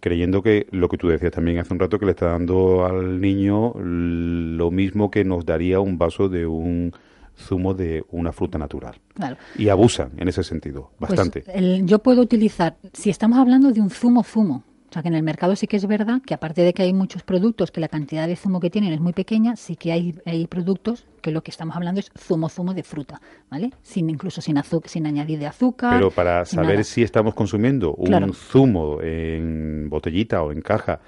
creyendo 0.00 0.42
que 0.42 0.66
lo 0.70 0.88
que 0.88 0.96
tú 0.96 1.08
decías 1.08 1.32
también 1.32 1.58
hace 1.58 1.74
un 1.74 1.80
rato, 1.80 1.98
que 1.98 2.06
le 2.06 2.12
está 2.12 2.28
dando 2.28 2.86
al 2.86 3.20
niño 3.20 3.74
lo 3.76 4.70
mismo 4.70 5.10
que 5.10 5.24
nos 5.24 5.44
daría 5.44 5.80
un 5.80 5.98
vaso 5.98 6.30
de 6.30 6.46
un 6.46 6.92
zumo 7.38 7.72
de 7.74 8.04
una 8.10 8.32
fruta 8.32 8.58
natural. 8.58 8.96
Claro. 9.14 9.36
Y 9.56 9.68
abusan 9.68 10.10
en 10.16 10.28
ese 10.28 10.42
sentido, 10.42 10.90
Pues, 10.98 11.10
bastante. 11.10 11.44
el- 11.54 11.86
yo 11.86 12.00
puedo 12.00 12.20
utilizar, 12.20 12.76
si 12.92 13.10
estamos 13.10 13.38
hablando 13.38 13.70
de 13.70 13.80
un 13.80 13.90
zumo 13.90 14.22
zumo, 14.24 14.64
o 14.90 14.92
sea 14.92 15.02
que 15.02 15.08
en 15.08 15.14
el 15.14 15.22
mercado 15.22 15.54
sí 15.54 15.66
que 15.66 15.76
es 15.76 15.86
verdad 15.86 16.22
que 16.24 16.32
aparte 16.32 16.62
de 16.62 16.72
que 16.72 16.82
hay 16.82 16.94
muchos 16.94 17.22
productos 17.22 17.70
que 17.70 17.78
la 17.80 17.88
cantidad 17.88 18.26
de 18.26 18.36
zumo 18.36 18.58
que 18.58 18.70
tienen 18.70 18.92
es 18.94 19.00
muy 19.00 19.12
pequeña, 19.12 19.54
sí 19.54 19.76
que 19.76 19.92
hay, 19.92 20.14
hay 20.24 20.46
productos 20.46 21.06
que 21.20 21.30
lo 21.30 21.42
que 21.42 21.50
estamos 21.50 21.76
hablando 21.76 22.00
es 22.00 22.10
zumo 22.18 22.48
zumo 22.48 22.72
de 22.72 22.82
fruta, 22.82 23.20
¿vale? 23.50 23.70
Sin 23.82 24.08
incluso 24.08 24.40
sin 24.40 24.56
azúcar, 24.56 24.88
sin 24.88 25.04
añadir 25.06 25.38
de 25.40 25.46
azúcar. 25.46 25.92
Pero 25.94 26.10
para 26.10 26.44
saber 26.46 26.70
nada. 26.70 26.84
si 26.84 27.02
estamos 27.02 27.34
consumiendo 27.34 27.92
un 27.96 28.06
Claro. 28.06 28.32
zumo 28.32 29.02
en 29.02 29.90
botellita 29.90 30.42
o 30.42 30.52
en 30.52 30.62
caja 30.62 31.00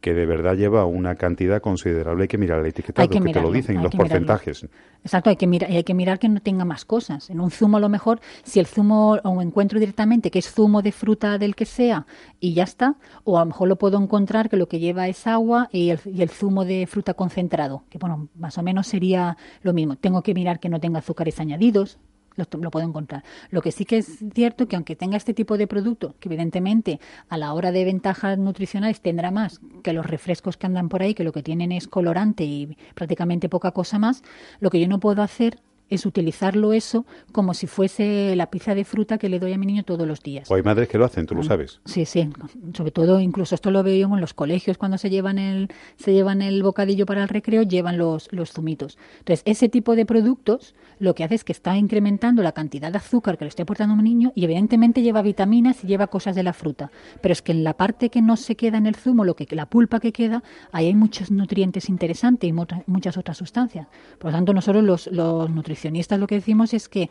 que 0.00 0.14
de 0.14 0.26
verdad 0.26 0.54
lleva 0.54 0.84
una 0.84 1.16
cantidad 1.16 1.60
considerable, 1.60 2.22
hay 2.22 2.28
que 2.28 2.38
mirar 2.38 2.60
el 2.60 2.66
etiquetado, 2.66 3.08
que 3.08 3.20
que, 3.20 3.32
te 3.32 3.40
lo 3.40 3.50
dicen 3.50 3.76
los 3.82 3.92
mirarlo. 3.92 3.98
porcentajes. 3.98 4.66
Exacto, 5.02 5.30
hay 5.30 5.36
que 5.36 5.46
mirar, 5.46 5.70
y 5.70 5.76
hay 5.76 5.84
que 5.84 5.94
mirar 5.94 6.18
que 6.18 6.28
no 6.28 6.40
tenga 6.40 6.64
más 6.64 6.84
cosas. 6.84 7.30
En 7.30 7.40
un 7.40 7.50
zumo 7.50 7.78
a 7.78 7.80
lo 7.80 7.88
mejor, 7.88 8.20
si 8.44 8.60
el 8.60 8.66
zumo 8.66 9.18
o 9.22 9.42
encuentro 9.42 9.80
directamente 9.80 10.30
que 10.30 10.38
es 10.38 10.50
zumo 10.52 10.82
de 10.82 10.92
fruta 10.92 11.38
del 11.38 11.56
que 11.56 11.64
sea 11.64 12.06
y 12.38 12.54
ya 12.54 12.64
está, 12.64 12.96
o 13.24 13.38
a 13.38 13.40
lo 13.40 13.46
mejor 13.46 13.68
lo 13.68 13.76
puedo 13.76 14.00
encontrar 14.00 14.48
que 14.48 14.56
lo 14.56 14.68
que 14.68 14.78
lleva 14.78 15.08
es 15.08 15.26
agua 15.26 15.68
y 15.72 15.90
el, 15.90 16.00
y 16.04 16.22
el 16.22 16.30
zumo 16.30 16.64
de 16.64 16.86
fruta 16.86 17.14
concentrado, 17.14 17.84
que 17.90 17.98
bueno, 17.98 18.28
más 18.36 18.56
o 18.58 18.62
menos 18.62 18.86
sería 18.86 19.36
lo 19.62 19.72
mismo. 19.72 19.96
Tengo 19.96 20.22
que 20.22 20.34
mirar 20.34 20.60
que 20.60 20.68
no 20.68 20.78
tenga 20.78 21.00
azúcares 21.00 21.40
añadidos, 21.40 21.98
lo, 22.38 22.70
puedo 22.70 22.86
encontrar. 22.86 23.24
Lo 23.50 23.60
que 23.60 23.72
sí 23.72 23.84
que 23.84 23.98
es 23.98 24.24
cierto 24.32 24.68
que 24.68 24.76
aunque 24.76 24.96
tenga 24.96 25.16
este 25.16 25.34
tipo 25.34 25.58
de 25.58 25.66
producto, 25.66 26.14
que 26.20 26.28
evidentemente 26.28 27.00
a 27.28 27.36
la 27.36 27.52
hora 27.52 27.72
de 27.72 27.84
ventajas 27.84 28.38
nutricionales 28.38 29.00
tendrá 29.00 29.30
más 29.30 29.60
que 29.82 29.92
los 29.92 30.06
refrescos 30.06 30.56
que 30.56 30.66
andan 30.66 30.88
por 30.88 31.02
ahí, 31.02 31.14
que 31.14 31.24
lo 31.24 31.32
que 31.32 31.42
tienen 31.42 31.72
es 31.72 31.88
colorante 31.88 32.44
y 32.44 32.76
prácticamente 32.94 33.48
poca 33.48 33.72
cosa 33.72 33.98
más, 33.98 34.22
lo 34.60 34.70
que 34.70 34.80
yo 34.80 34.88
no 34.88 35.00
puedo 35.00 35.22
hacer 35.22 35.60
es 35.90 36.06
utilizarlo 36.06 36.72
eso 36.72 37.04
como 37.32 37.54
si 37.54 37.66
fuese 37.66 38.34
la 38.36 38.50
pizza 38.50 38.74
de 38.74 38.84
fruta 38.84 39.18
que 39.18 39.28
le 39.28 39.38
doy 39.38 39.52
a 39.52 39.58
mi 39.58 39.66
niño 39.66 39.82
todos 39.84 40.06
los 40.06 40.22
días. 40.22 40.50
O 40.50 40.54
hay 40.54 40.62
madres 40.62 40.88
que 40.88 40.98
lo 40.98 41.04
hacen, 41.04 41.26
tú 41.26 41.34
lo 41.34 41.42
sabes. 41.42 41.80
Sí, 41.84 42.04
sí, 42.04 42.30
sobre 42.74 42.90
todo 42.90 43.20
incluso 43.20 43.54
esto 43.54 43.70
lo 43.70 43.82
veo 43.82 44.08
yo 44.08 44.14
en 44.14 44.20
los 44.20 44.34
colegios 44.34 44.78
cuando 44.78 44.98
se 44.98 45.10
llevan 45.10 45.38
el 45.38 45.68
se 45.96 46.12
llevan 46.12 46.42
el 46.42 46.62
bocadillo 46.62 47.06
para 47.06 47.22
el 47.22 47.28
recreo, 47.28 47.62
llevan 47.62 47.98
los 47.98 48.28
los 48.32 48.52
zumitos. 48.52 48.98
Entonces, 49.18 49.42
ese 49.44 49.68
tipo 49.68 49.96
de 49.96 50.06
productos 50.06 50.74
lo 50.98 51.14
que 51.14 51.24
hace 51.24 51.34
es 51.34 51.44
que 51.44 51.52
está 51.52 51.76
incrementando 51.76 52.42
la 52.42 52.52
cantidad 52.52 52.90
de 52.90 52.98
azúcar 52.98 53.38
que 53.38 53.44
le 53.44 53.48
estoy 53.48 53.62
aportando 53.62 53.94
a 53.94 53.98
un 53.98 54.04
niño 54.04 54.32
y 54.34 54.44
evidentemente 54.44 55.02
lleva 55.02 55.22
vitaminas 55.22 55.84
y 55.84 55.86
lleva 55.86 56.08
cosas 56.08 56.34
de 56.34 56.42
la 56.42 56.52
fruta, 56.52 56.90
pero 57.20 57.32
es 57.32 57.42
que 57.42 57.52
en 57.52 57.64
la 57.64 57.74
parte 57.74 58.10
que 58.10 58.22
no 58.22 58.36
se 58.36 58.56
queda 58.56 58.78
en 58.78 58.86
el 58.86 58.96
zumo, 58.96 59.24
lo 59.24 59.34
que 59.34 59.46
la 59.54 59.66
pulpa 59.66 60.00
que 60.00 60.12
queda, 60.12 60.42
ahí 60.72 60.86
hay 60.86 60.94
muchos 60.94 61.30
nutrientes 61.30 61.88
interesantes 61.88 62.48
y 62.48 62.52
muchas 62.52 63.16
otras 63.16 63.36
sustancias. 63.36 63.86
Por 64.18 64.30
lo 64.30 64.36
tanto, 64.36 64.52
nosotros 64.52 64.84
los, 64.84 65.06
los 65.08 65.50
nutricionistas 65.50 65.77
lo 65.84 66.26
que 66.26 66.34
decimos 66.34 66.74
es 66.74 66.88
que 66.88 67.10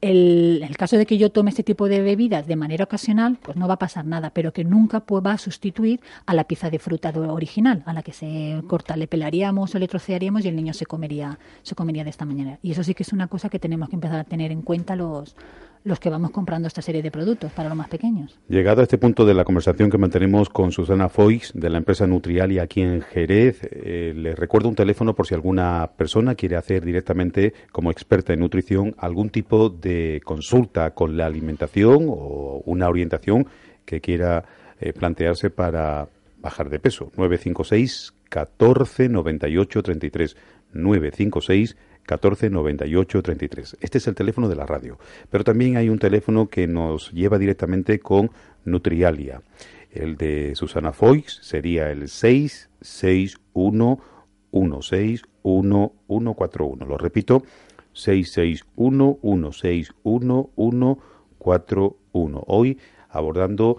el, 0.00 0.62
el 0.62 0.76
caso 0.76 0.96
de 0.96 1.06
que 1.06 1.18
yo 1.18 1.30
tome 1.30 1.50
este 1.50 1.64
tipo 1.64 1.88
de 1.88 2.00
bebidas 2.00 2.46
de 2.46 2.56
manera 2.56 2.84
ocasional, 2.84 3.38
pues 3.42 3.56
no 3.56 3.66
va 3.66 3.74
a 3.74 3.78
pasar 3.78 4.04
nada, 4.04 4.30
pero 4.30 4.52
que 4.52 4.64
nunca 4.64 5.00
pues, 5.00 5.24
va 5.24 5.32
a 5.32 5.38
sustituir 5.38 6.00
a 6.26 6.34
la 6.34 6.44
pizza 6.44 6.70
de 6.70 6.78
fruta 6.78 7.10
original, 7.10 7.82
a 7.86 7.92
la 7.92 8.02
que 8.02 8.12
se 8.12 8.62
corta, 8.68 8.96
le 8.96 9.08
pelaríamos 9.08 9.74
o 9.74 9.78
le 9.78 9.88
trocearíamos 9.88 10.44
y 10.44 10.48
el 10.48 10.56
niño 10.56 10.72
se 10.72 10.86
comería, 10.86 11.38
se 11.62 11.74
comería 11.74 12.04
de 12.04 12.10
esta 12.10 12.24
manera. 12.24 12.58
Y 12.62 12.72
eso 12.72 12.84
sí 12.84 12.94
que 12.94 13.02
es 13.02 13.12
una 13.12 13.26
cosa 13.26 13.48
que 13.48 13.58
tenemos 13.58 13.88
que 13.88 13.96
empezar 13.96 14.20
a 14.20 14.24
tener 14.24 14.52
en 14.52 14.62
cuenta 14.62 14.94
los, 14.94 15.34
los 15.84 16.00
que 16.00 16.10
vamos 16.10 16.30
comprando 16.30 16.68
esta 16.68 16.82
serie 16.82 17.02
de 17.02 17.10
productos 17.10 17.52
para 17.52 17.68
los 17.68 17.78
más 17.78 17.88
pequeños. 17.88 18.38
Llegado 18.48 18.80
a 18.80 18.84
este 18.84 18.98
punto 18.98 19.24
de 19.24 19.34
la 19.34 19.44
conversación 19.44 19.90
que 19.90 19.98
mantenemos 19.98 20.48
con 20.48 20.72
Susana 20.72 21.08
Foix 21.08 21.52
de 21.54 21.70
la 21.70 21.78
empresa 21.78 22.06
Nutrialia 22.06 22.62
aquí 22.62 22.82
en 22.82 23.00
Jerez, 23.00 23.60
eh, 23.62 24.12
les 24.16 24.38
recuerdo 24.38 24.68
un 24.68 24.74
teléfono 24.74 25.14
por 25.14 25.26
si 25.26 25.34
alguna 25.34 25.90
persona 25.96 26.34
quiere 26.34 26.56
hacer 26.56 26.84
directamente 26.84 27.54
como 27.72 27.90
experta 27.90 28.32
en 28.32 28.40
nutrición 28.40 28.94
algún 28.98 29.30
tipo 29.30 29.68
de 29.68 30.20
consulta 30.24 30.90
con 30.92 31.16
la 31.16 31.26
alimentación 31.26 32.06
o 32.08 32.62
una 32.64 32.88
orientación 32.88 33.46
que 33.84 34.00
quiera 34.00 34.44
eh, 34.80 34.92
plantearse 34.92 35.50
para 35.50 36.08
bajar 36.40 36.70
de 36.70 36.78
peso. 36.78 37.10
956 37.16 38.14
14 38.28 39.08
98 39.08 39.82
33 39.82 40.36
956 40.72 41.76
14 42.08 42.48
98 42.48 43.22
33. 43.22 43.76
Este 43.82 43.98
es 43.98 44.06
el 44.08 44.14
teléfono 44.14 44.48
de 44.48 44.56
la 44.56 44.64
radio. 44.64 44.98
Pero 45.30 45.44
también 45.44 45.76
hay 45.76 45.90
un 45.90 45.98
teléfono 45.98 46.48
que 46.48 46.66
nos 46.66 47.12
lleva 47.12 47.36
directamente 47.38 47.98
con 48.00 48.30
Nutrialia. 48.64 49.42
El 49.90 50.16
de 50.16 50.54
Susana 50.54 50.92
Foix 50.92 51.38
sería 51.42 51.90
el 51.90 52.08
661 52.08 54.00
161 54.50 55.92
141. 56.08 56.86
Lo 56.86 56.96
repito, 56.96 57.42
661 57.92 59.18
161 59.20 60.98
141. 61.38 62.44
Hoy 62.46 62.78
abordando 63.10 63.76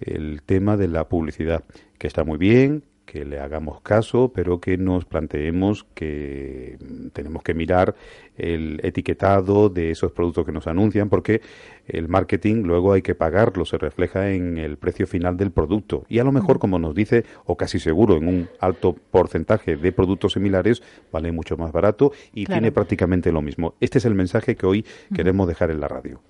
el 0.00 0.42
tema 0.42 0.76
de 0.76 0.88
la 0.88 1.08
publicidad, 1.08 1.62
que 1.96 2.08
está 2.08 2.24
muy 2.24 2.38
bien, 2.38 2.82
que 3.10 3.24
le 3.24 3.40
hagamos 3.40 3.80
caso, 3.80 4.30
pero 4.34 4.60
que 4.60 4.76
nos 4.76 5.06
planteemos 5.06 5.86
que 5.94 6.76
mm, 6.78 7.08
tenemos 7.08 7.42
que 7.42 7.54
mirar 7.54 7.94
el 8.36 8.80
etiquetado 8.82 9.70
de 9.70 9.90
esos 9.90 10.12
productos 10.12 10.44
que 10.44 10.52
nos 10.52 10.66
anuncian, 10.66 11.08
porque 11.08 11.40
el 11.86 12.06
marketing 12.08 12.64
luego 12.64 12.92
hay 12.92 13.00
que 13.00 13.14
pagarlo, 13.14 13.64
se 13.64 13.78
refleja 13.78 14.30
en 14.30 14.58
el 14.58 14.76
precio 14.76 15.06
final 15.06 15.38
del 15.38 15.52
producto. 15.52 16.04
Y 16.08 16.18
a 16.18 16.24
lo 16.24 16.32
mejor, 16.32 16.58
como 16.58 16.78
nos 16.78 16.94
dice, 16.94 17.24
o 17.46 17.56
casi 17.56 17.78
seguro, 17.78 18.16
en 18.16 18.28
un 18.28 18.48
alto 18.60 18.94
porcentaje 19.10 19.76
de 19.76 19.90
productos 19.90 20.34
similares, 20.34 20.82
vale 21.10 21.32
mucho 21.32 21.56
más 21.56 21.72
barato 21.72 22.12
y 22.34 22.44
tiene 22.44 22.72
prácticamente 22.72 23.32
lo 23.32 23.40
mismo. 23.40 23.74
Este 23.80 23.98
es 23.98 24.04
el 24.04 24.14
mensaje 24.14 24.54
que 24.54 24.66
hoy 24.66 24.84
queremos 25.14 25.48
dejar 25.48 25.70
en 25.70 25.80
la 25.80 25.88
radio. 25.88 26.20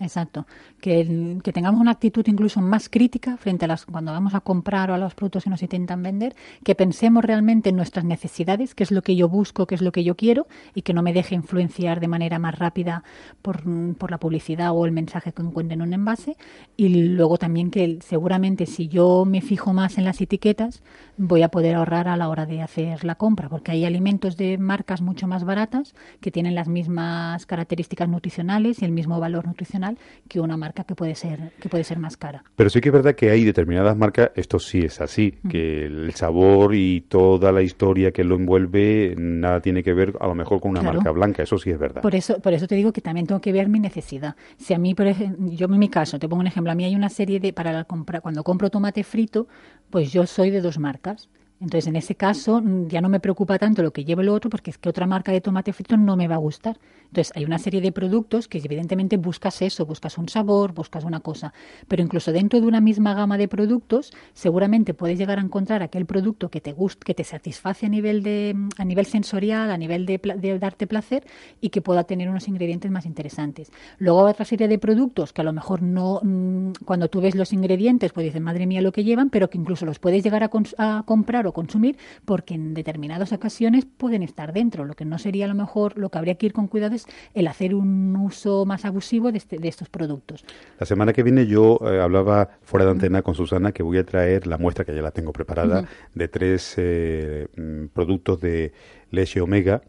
Exacto. 0.00 0.46
Que, 0.80 1.38
que, 1.44 1.52
tengamos 1.52 1.78
una 1.78 1.90
actitud 1.90 2.26
incluso 2.26 2.62
más 2.62 2.88
crítica 2.88 3.36
frente 3.36 3.66
a 3.66 3.68
las 3.68 3.84
cuando 3.84 4.12
vamos 4.12 4.34
a 4.34 4.40
comprar 4.40 4.90
o 4.90 4.94
a 4.94 4.98
los 4.98 5.14
productos 5.14 5.44
que 5.44 5.50
nos 5.50 5.62
intentan 5.62 6.02
vender, 6.02 6.34
que 6.64 6.74
pensemos 6.74 7.22
realmente 7.22 7.68
en 7.68 7.76
nuestras 7.76 8.06
necesidades, 8.06 8.74
qué 8.74 8.82
es 8.82 8.92
lo 8.92 9.02
que 9.02 9.14
yo 9.14 9.28
busco, 9.28 9.66
qué 9.66 9.74
es 9.74 9.82
lo 9.82 9.92
que 9.92 10.02
yo 10.02 10.16
quiero, 10.16 10.46
y 10.74 10.82
que 10.82 10.94
no 10.94 11.02
me 11.02 11.12
deje 11.12 11.34
influenciar 11.34 12.00
de 12.00 12.08
manera 12.08 12.38
más 12.38 12.58
rápida 12.58 13.04
por, 13.42 13.62
por 13.96 14.10
la 14.10 14.18
publicidad 14.18 14.72
o 14.72 14.86
el 14.86 14.92
mensaje 14.92 15.32
que 15.32 15.42
encuentre 15.42 15.74
en 15.74 15.82
un 15.82 15.92
envase. 15.92 16.38
Y 16.78 16.88
luego 16.88 17.36
también 17.36 17.70
que 17.70 17.98
seguramente 18.00 18.64
si 18.64 18.88
yo 18.88 19.26
me 19.26 19.42
fijo 19.42 19.74
más 19.74 19.98
en 19.98 20.06
las 20.06 20.18
etiquetas, 20.22 20.82
voy 21.20 21.42
a 21.42 21.50
poder 21.50 21.74
ahorrar 21.74 22.08
a 22.08 22.16
la 22.16 22.30
hora 22.30 22.46
de 22.46 22.62
hacer 22.62 23.04
la 23.04 23.14
compra, 23.14 23.50
porque 23.50 23.72
hay 23.72 23.84
alimentos 23.84 24.38
de 24.38 24.56
marcas 24.56 25.02
mucho 25.02 25.26
más 25.26 25.44
baratas 25.44 25.94
que 26.20 26.30
tienen 26.30 26.54
las 26.54 26.66
mismas 26.66 27.44
características 27.44 28.08
nutricionales 28.08 28.80
y 28.80 28.86
el 28.86 28.92
mismo 28.92 29.20
valor 29.20 29.46
nutricional 29.46 29.98
que 30.28 30.40
una 30.40 30.56
marca 30.56 30.84
que 30.84 30.94
puede 30.94 31.14
ser 31.14 31.52
que 31.60 31.68
puede 31.68 31.84
ser 31.84 31.98
más 31.98 32.16
cara. 32.16 32.42
Pero 32.56 32.70
sí 32.70 32.80
que 32.80 32.88
es 32.88 32.92
verdad 32.92 33.14
que 33.14 33.30
hay 33.30 33.44
determinadas 33.44 33.96
marcas, 33.98 34.30
esto 34.34 34.58
sí 34.58 34.78
es 34.78 35.00
así, 35.02 35.32
que 35.50 35.84
el 35.84 36.10
sabor 36.14 36.74
y 36.74 37.02
toda 37.02 37.52
la 37.52 37.60
historia 37.60 38.12
que 38.12 38.24
lo 38.24 38.36
envuelve 38.36 39.14
nada 39.18 39.60
tiene 39.60 39.82
que 39.82 39.92
ver 39.92 40.14
a 40.20 40.26
lo 40.26 40.34
mejor 40.34 40.60
con 40.60 40.70
una 40.70 40.82
marca 40.82 41.10
blanca, 41.10 41.42
eso 41.42 41.58
sí 41.58 41.70
es 41.70 41.78
verdad. 41.78 42.00
Por 42.00 42.14
eso 42.14 42.40
por 42.40 42.54
eso 42.54 42.66
te 42.66 42.76
digo 42.76 42.92
que 42.92 43.02
también 43.02 43.26
tengo 43.26 43.42
que 43.42 43.52
ver 43.52 43.68
mi 43.68 43.78
necesidad. 43.78 44.36
Si 44.56 44.72
a 44.72 44.78
mí, 44.78 44.94
por 44.94 45.06
ejemplo, 45.06 45.50
yo 45.50 45.66
en 45.66 45.78
mi 45.78 45.90
caso, 45.90 46.18
te 46.18 46.28
pongo 46.28 46.40
un 46.40 46.46
ejemplo, 46.46 46.72
a 46.72 46.74
mí 46.74 46.84
hay 46.84 46.94
una 46.94 47.10
serie 47.10 47.40
de 47.40 47.52
para 47.52 47.72
la 47.72 47.84
compra 47.84 48.22
cuando 48.22 48.42
compro 48.42 48.70
tomate 48.70 49.04
frito, 49.04 49.48
pues 49.90 50.12
yo 50.12 50.26
soy 50.26 50.50
de 50.50 50.62
dos 50.62 50.78
marcas 50.78 51.09
podcast. 51.10 51.39
Entonces, 51.60 51.88
en 51.88 51.96
ese 51.96 52.14
caso, 52.14 52.62
ya 52.88 53.02
no 53.02 53.10
me 53.10 53.20
preocupa 53.20 53.58
tanto 53.58 53.82
lo 53.82 53.92
que 53.92 54.06
lleve 54.06 54.24
lo 54.24 54.32
otro, 54.32 54.48
porque 54.48 54.70
es 54.70 54.78
que 54.78 54.88
otra 54.88 55.06
marca 55.06 55.30
de 55.30 55.42
tomate 55.42 55.74
frito 55.74 55.98
no 55.98 56.16
me 56.16 56.26
va 56.26 56.36
a 56.36 56.38
gustar. 56.38 56.78
Entonces, 57.08 57.32
hay 57.36 57.44
una 57.44 57.58
serie 57.58 57.82
de 57.82 57.92
productos 57.92 58.48
que 58.48 58.58
evidentemente 58.58 59.18
buscas 59.18 59.60
eso, 59.60 59.84
buscas 59.84 60.16
un 60.16 60.28
sabor, 60.30 60.72
buscas 60.72 61.04
una 61.04 61.20
cosa, 61.20 61.52
pero 61.86 62.02
incluso 62.02 62.32
dentro 62.32 62.60
de 62.60 62.66
una 62.66 62.80
misma 62.80 63.12
gama 63.12 63.36
de 63.36 63.46
productos, 63.46 64.12
seguramente 64.32 64.94
puedes 64.94 65.18
llegar 65.18 65.38
a 65.38 65.42
encontrar 65.42 65.82
aquel 65.82 66.06
producto 66.06 66.48
que 66.48 66.62
te 66.62 66.72
gusta, 66.72 67.04
que 67.04 67.14
te 67.14 67.24
satisface 67.24 67.84
a 67.86 67.88
nivel 67.90 68.22
de 68.22 68.56
a 68.78 68.84
nivel 68.84 69.04
sensorial, 69.04 69.70
a 69.70 69.76
nivel 69.76 70.06
de, 70.06 70.58
darte 70.58 70.86
placer 70.86 71.26
y 71.60 71.68
que 71.68 71.82
pueda 71.82 72.04
tener 72.04 72.30
unos 72.30 72.48
ingredientes 72.48 72.90
más 72.90 73.04
interesantes. 73.04 73.70
Luego 73.98 74.20
otra 74.20 74.46
serie 74.46 74.68
de 74.68 74.78
productos 74.78 75.32
que 75.34 75.42
a 75.42 75.44
lo 75.44 75.52
mejor 75.52 75.82
no 75.82 76.20
mm, 76.22 76.72
cuando 76.86 77.08
tú 77.08 77.20
ves 77.20 77.34
los 77.34 77.52
ingredientes, 77.52 78.12
pues 78.12 78.24
dices, 78.24 78.40
"Madre 78.40 78.66
mía, 78.66 78.80
lo 78.80 78.92
que 78.92 79.04
llevan", 79.04 79.28
pero 79.28 79.50
que 79.50 79.58
incluso 79.58 79.84
los 79.84 79.98
puedes 79.98 80.22
llegar 80.22 80.42
a, 80.44 80.50
a 80.78 81.02
comprar 81.04 81.46
o 81.50 81.52
consumir 81.52 81.96
porque 82.24 82.54
en 82.54 82.74
determinadas 82.74 83.32
ocasiones 83.32 83.84
pueden 83.84 84.22
estar 84.22 84.52
dentro, 84.52 84.84
lo 84.84 84.94
que 84.94 85.04
no 85.04 85.18
sería 85.18 85.44
a 85.44 85.48
lo 85.48 85.54
mejor 85.54 85.98
lo 85.98 86.08
que 86.10 86.18
habría 86.18 86.34
que 86.34 86.46
ir 86.46 86.52
con 86.52 86.66
cuidado 86.66 86.90
el 87.34 87.46
hacer 87.46 87.74
un 87.74 88.16
uso 88.16 88.64
más 88.64 88.84
abusivo 88.84 89.30
de, 89.30 89.38
este, 89.38 89.58
de 89.58 89.68
estos 89.68 89.88
productos. 89.88 90.44
La 90.78 90.86
semana 90.86 91.12
que 91.12 91.22
viene 91.22 91.46
yo 91.46 91.78
eh, 91.82 92.00
hablaba 92.00 92.50
fuera 92.62 92.86
de 92.86 92.92
antena 92.92 93.22
con 93.22 93.34
Susana 93.34 93.72
que 93.72 93.82
voy 93.82 93.98
a 93.98 94.04
traer 94.04 94.46
la 94.46 94.58
muestra 94.58 94.84
que 94.84 94.94
ya 94.94 95.02
la 95.02 95.10
tengo 95.10 95.32
preparada 95.32 95.84
de 96.14 96.28
tres 96.28 96.74
eh, 96.78 97.48
mm, 97.56 97.86
productos 97.92 98.40
de 98.40 98.72
leche 99.10 99.40
omega 99.40 99.82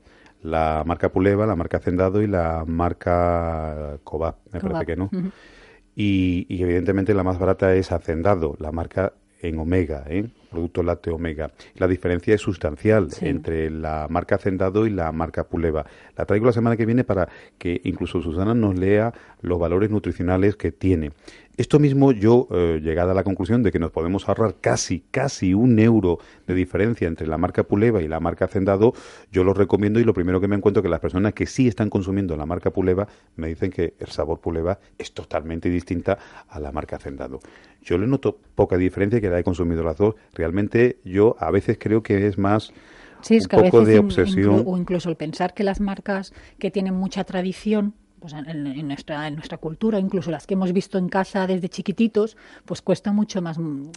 la 0.43 0.83
marca 0.87 1.11
Puleva, 1.11 1.45
la 1.45 1.55
marca 1.55 1.77
Hacendado 1.77 2.21
y 2.21 2.27
la 2.27 2.63
marca 2.65 3.99
Cobap, 4.03 4.37
me 4.51 4.59
parece 4.59 4.85
que 4.87 4.95
no. 4.95 5.09
y, 5.95 6.47
y, 6.49 6.63
evidentemente 6.63 7.13
la 7.13 7.23
más 7.23 7.37
barata 7.37 7.75
es 7.75 7.91
Hacendado, 7.91 8.55
la 8.59 8.71
marca 8.71 9.13
en 9.39 9.59
omega, 9.59 10.03
¿eh? 10.07 10.31
Producto 10.51 10.83
lácteo 10.83 11.15
omega. 11.15 11.51
La 11.75 11.87
diferencia 11.87 12.35
es 12.35 12.41
sustancial 12.41 13.07
entre 13.21 13.71
la 13.71 14.07
marca 14.09 14.35
Hacendado 14.35 14.85
y 14.85 14.91
la 14.91 15.11
marca 15.11 15.45
Puleva. 15.45 15.85
La 16.15 16.25
traigo 16.25 16.45
la 16.45 16.51
semana 16.51 16.77
que 16.77 16.85
viene 16.85 17.03
para 17.03 17.29
que 17.57 17.81
incluso 17.85 18.21
Susana 18.21 18.53
nos 18.53 18.77
lea 18.77 19.13
los 19.41 19.57
valores 19.57 19.89
nutricionales 19.89 20.55
que 20.55 20.71
tiene. 20.71 21.11
Esto 21.57 21.79
mismo 21.79 22.11
yo, 22.11 22.47
eh, 22.51 22.79
llegada 22.81 23.11
a 23.11 23.13
la 23.13 23.23
conclusión 23.23 23.61
de 23.61 23.71
que 23.71 23.79
nos 23.79 23.91
podemos 23.91 24.27
ahorrar 24.27 24.55
casi, 24.61 25.03
casi 25.11 25.53
un 25.53 25.77
euro 25.79 26.17
de 26.47 26.55
diferencia 26.55 27.07
entre 27.07 27.27
la 27.27 27.37
marca 27.37 27.63
Puleva 27.63 28.01
y 28.01 28.07
la 28.07 28.19
marca 28.19 28.45
Hacendado, 28.45 28.93
yo 29.31 29.43
lo 29.43 29.53
recomiendo 29.53 29.99
y 29.99 30.03
lo 30.03 30.13
primero 30.13 30.39
que 30.39 30.47
me 30.47 30.55
encuentro 30.55 30.79
es 30.79 30.83
que 30.85 30.89
las 30.89 31.01
personas 31.01 31.33
que 31.33 31.45
sí 31.45 31.67
están 31.67 31.89
consumiendo 31.89 32.37
la 32.37 32.45
marca 32.45 32.71
Puleva 32.71 33.07
me 33.35 33.47
dicen 33.47 33.69
que 33.69 33.93
el 33.99 34.07
sabor 34.07 34.39
Puleva 34.39 34.79
es 34.97 35.13
totalmente 35.13 35.69
distinta 35.69 36.17
a 36.47 36.59
la 36.59 36.71
marca 36.71 36.95
Hacendado. 36.95 37.41
Yo 37.83 37.97
le 37.97 38.07
noto 38.07 38.37
poca 38.55 38.77
diferencia 38.77 39.19
que 39.19 39.29
la 39.29 39.39
he 39.39 39.43
consumido 39.43 39.83
las 39.83 39.97
dos. 39.97 40.15
Realmente 40.41 40.97
yo 41.05 41.35
a 41.37 41.51
veces 41.51 41.77
creo 41.79 42.01
que 42.01 42.25
es 42.25 42.39
más... 42.39 42.73
un 43.29 43.39
poco 43.47 43.85
de 43.85 43.99
obsesión. 43.99 44.63
o 44.65 44.75
incluso 44.75 45.07
el 45.11 45.15
pensar 45.15 45.53
que 45.53 45.63
las 45.63 45.79
marcas 45.79 46.33
que 46.57 46.71
tienen 46.71 46.95
mucha 46.95 47.23
tradición 47.25 47.93
pues 48.21 48.33
en, 48.33 48.87
nuestra, 48.87 49.27
en 49.27 49.33
nuestra 49.33 49.57
cultura, 49.57 49.97
incluso 49.97 50.29
las 50.29 50.45
que 50.45 50.53
hemos 50.53 50.71
visto 50.73 50.99
en 50.99 51.09
casa 51.09 51.47
desde 51.47 51.69
chiquititos, 51.69 52.37
pues 52.65 52.83
cuesta 52.83 53.11
mucho 53.11 53.41
más 53.41 53.57
mm, 53.57 53.89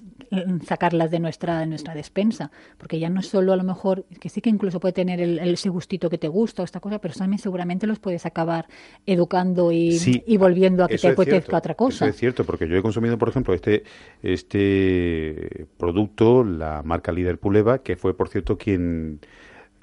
sacarlas 0.67 1.11
de 1.11 1.21
nuestra, 1.21 1.61
de 1.61 1.67
nuestra 1.67 1.95
despensa, 1.95 2.51
porque 2.79 2.99
ya 2.99 3.11
no 3.11 3.21
es 3.21 3.29
solo 3.29 3.53
a 3.53 3.57
lo 3.57 3.65
mejor, 3.65 4.07
que 4.19 4.31
sí 4.31 4.41
que 4.41 4.49
incluso 4.49 4.81
puede 4.81 4.95
tener 4.95 5.21
el, 5.21 5.39
ese 5.41 5.69
gustito 5.69 6.09
que 6.09 6.17
te 6.17 6.29
gusta 6.29 6.63
o 6.63 6.65
esta 6.65 6.81
cosa, 6.81 6.99
pero 7.01 7.13
también 7.13 7.39
seguramente 7.39 7.87
los 7.87 7.99
puedes 7.99 8.25
acabar 8.25 8.67
educando 9.05 9.71
y, 9.71 10.01
y 10.27 10.37
volviendo 10.39 10.85
a 10.85 10.89
que 10.89 10.97
te 10.97 11.09
apetezca 11.09 11.59
otra 11.59 11.75
cosa. 11.75 12.07
Eso 12.07 12.15
es 12.15 12.17
cierto, 12.17 12.45
porque 12.45 12.67
yo 12.67 12.79
he 12.79 12.83
consumido, 12.83 13.19
por 13.19 13.29
ejemplo, 13.29 13.53
este, 13.53 13.85
este 14.23 15.67
producto, 15.77 16.45
la 16.45 16.83
marca 16.83 17.13
Líder 17.13 17.39
Puleva, 17.39 17.81
que 17.81 17.97
fue, 17.97 18.17
por 18.17 18.31
cierto, 18.31 18.57
quien 18.57 19.21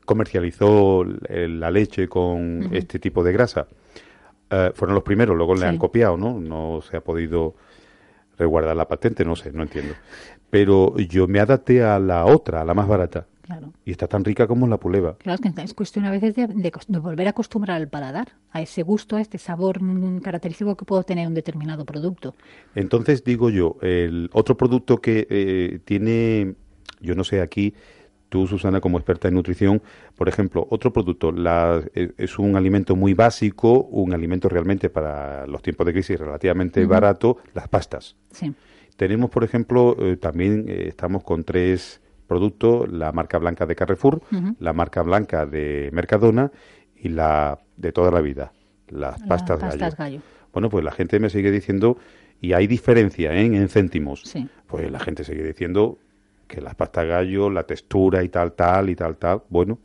comercializó 0.05 1.05
la 1.29 1.69
leche 1.69 2.07
con 2.07 2.69
este 2.73 2.97
tipo 2.97 3.23
de 3.23 3.33
grasa. 3.33 3.67
Eh, 4.51 4.71
fueron 4.75 4.95
los 4.95 5.03
primeros, 5.03 5.35
luego 5.35 5.55
le 5.55 5.65
han 5.65 5.77
copiado, 5.77 6.17
¿no? 6.17 6.39
No 6.39 6.81
se 6.81 6.97
ha 6.97 7.01
podido 7.01 7.55
resguardar 8.37 8.75
la 8.75 8.87
patente, 8.87 9.23
no 9.23 9.35
sé, 9.35 9.51
no 9.53 9.63
entiendo. 9.63 9.93
Pero 10.49 10.97
yo 10.97 11.27
me 11.27 11.39
adapté 11.39 11.83
a 11.83 11.97
la 11.99 12.25
otra, 12.25 12.61
a 12.61 12.65
la 12.65 12.73
más 12.73 12.87
barata. 12.87 13.27
Claro. 13.43 13.71
Y 13.85 13.91
está 13.91 14.07
tan 14.07 14.25
rica 14.25 14.47
como 14.47 14.67
la 14.67 14.77
puleva. 14.77 15.17
Claro, 15.17 15.39
es 15.41 15.53
que 15.53 15.61
es 15.61 15.73
cuestión 15.73 16.05
a 16.05 16.11
veces 16.11 16.35
de, 16.35 16.47
de, 16.47 16.99
volver 16.99 17.27
a 17.27 17.31
acostumbrar 17.31 17.77
al 17.77 17.87
paladar, 17.87 18.33
a 18.51 18.61
ese 18.61 18.83
gusto, 18.83 19.15
a 19.15 19.21
este 19.21 19.37
sabor 19.37 19.81
mm, 19.81 20.19
característico 20.19 20.75
que 20.75 20.85
puede 20.85 21.03
tener 21.05 21.27
un 21.27 21.33
determinado 21.33 21.85
producto. 21.85 22.35
Entonces 22.75 23.23
digo 23.23 23.49
yo, 23.49 23.77
el 23.81 24.29
otro 24.33 24.57
producto 24.57 24.97
que 24.97 25.27
eh, 25.29 25.79
tiene, 25.85 26.55
yo 26.99 27.15
no 27.15 27.23
sé 27.23 27.41
aquí, 27.41 27.73
Tú, 28.31 28.47
Susana, 28.47 28.79
como 28.79 28.97
experta 28.97 29.27
en 29.27 29.33
nutrición, 29.33 29.81
por 30.15 30.29
ejemplo, 30.29 30.65
otro 30.69 30.93
producto 30.93 31.33
la, 31.33 31.83
eh, 31.93 32.13
es 32.17 32.39
un 32.39 32.55
alimento 32.55 32.95
muy 32.95 33.13
básico, 33.13 33.81
un 33.81 34.13
alimento 34.13 34.47
realmente 34.47 34.89
para 34.89 35.45
los 35.47 35.61
tiempos 35.61 35.85
de 35.85 35.91
crisis 35.91 36.17
relativamente 36.17 36.85
barato, 36.85 37.39
las 37.53 37.67
pastas. 37.67 38.15
Sí. 38.29 38.53
Tenemos, 38.95 39.29
por 39.29 39.43
ejemplo, 39.43 39.97
eh, 39.99 40.15
también 40.15 40.63
eh, 40.69 40.85
estamos 40.87 41.25
con 41.25 41.43
tres 41.43 41.99
productos, 42.25 42.89
la 42.89 43.11
marca 43.11 43.37
blanca 43.37 43.65
de 43.65 43.75
Carrefour, 43.75 44.21
la 44.59 44.71
marca 44.71 45.01
blanca 45.01 45.45
de 45.45 45.89
Mercadona 45.91 46.53
y 46.95 47.09
la 47.09 47.59
de 47.75 47.91
toda 47.91 48.11
la 48.11 48.21
vida, 48.21 48.53
las 48.87 49.21
pastas, 49.23 49.59
gallo. 49.59 50.21
Bueno, 50.53 50.69
pues 50.69 50.85
la 50.85 50.93
gente 50.93 51.19
me 51.19 51.29
sigue 51.29 51.51
diciendo, 51.51 51.97
y 52.39 52.53
hay 52.53 52.65
diferencia 52.65 53.33
en 53.33 53.67
céntimos, 53.67 54.21
sí. 54.21 54.47
pues 54.67 54.89
la 54.89 54.99
gente 55.01 55.25
sigue 55.25 55.43
diciendo 55.43 55.97
que 56.51 56.61
las 56.61 56.75
pastas 56.75 57.07
gallo, 57.07 57.49
la 57.49 57.63
textura 57.63 58.23
y 58.23 58.29
tal, 58.29 58.53
tal 58.53 58.89
y 58.89 58.95
tal, 58.95 59.17
tal. 59.17 59.43
Bueno, 59.49 59.79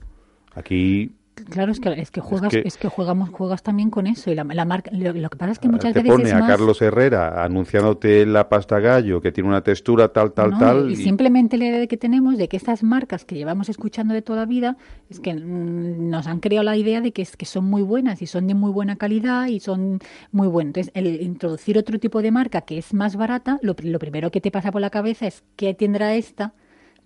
aquí 0.55 1.13
Claro, 1.45 1.71
es 1.71 1.81
que, 1.81 1.93
es 1.93 2.11
que 2.11 2.23
juegas, 2.23 2.55
es 2.55 2.79
que, 2.79 2.89
jugamos, 2.89 3.29
juegas 3.29 3.63
también 3.63 3.91
con 3.91 4.07
eso. 4.07 4.31
Y 4.31 4.35
la, 4.35 4.45
marca, 4.45 4.91
lo, 4.93 5.13
que 5.13 5.37
pasa 5.37 5.53
es 5.53 5.59
que 5.59 5.69
muchas 5.69 5.93
te 5.93 6.03
veces. 6.03 6.17
pone 6.17 6.33
a 6.33 6.47
Carlos 6.47 6.81
Herrera 6.81 7.45
anunciándote 7.45 8.25
la 8.25 8.49
pasta 8.49 8.81
gallo 8.81 9.21
que 9.21 9.33
tiene 9.33 9.51
una 9.51 9.63
textura 9.63 10.09
tal, 10.09 10.33
tal, 10.33 10.59
tal. 10.59 10.91
Y, 10.91 10.97
simplemente 10.97 11.59
la 11.59 11.67
idea 11.67 11.87
que 11.87 11.99
tenemos 11.99 12.39
de 12.39 12.49
que 12.49 12.57
estas 12.57 12.83
marcas 12.83 13.27
que 13.27 13.35
llevamos 13.35 13.69
escuchando 13.69 14.15
de 14.15 14.23
toda 14.23 14.47
vida 14.47 14.79
es 15.11 15.21
que 15.21 15.35
mm, 15.35 16.09
nos 16.09 16.27
han 16.27 16.41
creado 16.41 16.65
la 16.65 16.77
idea 16.77 17.03
de 17.03 17.13
que, 17.13 17.21
es, 17.21 17.37
que 17.37 17.45
son 17.45 17.67
muy 17.67 17.83
buenas 17.83 18.23
y 18.23 18.27
son 18.27 18.47
de 18.47 18.55
muy 18.55 18.73
buena 18.73 18.97
calidad 18.97 19.47
y 19.47 19.61
son 19.61 19.99
muy 20.33 20.49
buenas. 20.49 20.69
Entonces, 20.69 20.93
el 20.95 21.21
introducir 21.21 21.77
otro 21.77 21.99
tipo 21.99 22.23
de 22.23 22.31
marca 22.31 22.63
que 22.63 22.79
es 22.79 22.95
más 22.95 23.15
barata, 23.15 23.59
lo, 23.61 23.77
lo 23.83 23.99
primero 23.99 24.31
que 24.31 24.41
te 24.41 24.51
pasa 24.51 24.73
por 24.73 24.81
la 24.81 24.89
cabeza 24.89 25.27
es 25.27 25.45
qué 25.57 25.75
tendrá 25.75 26.15
esta 26.15 26.55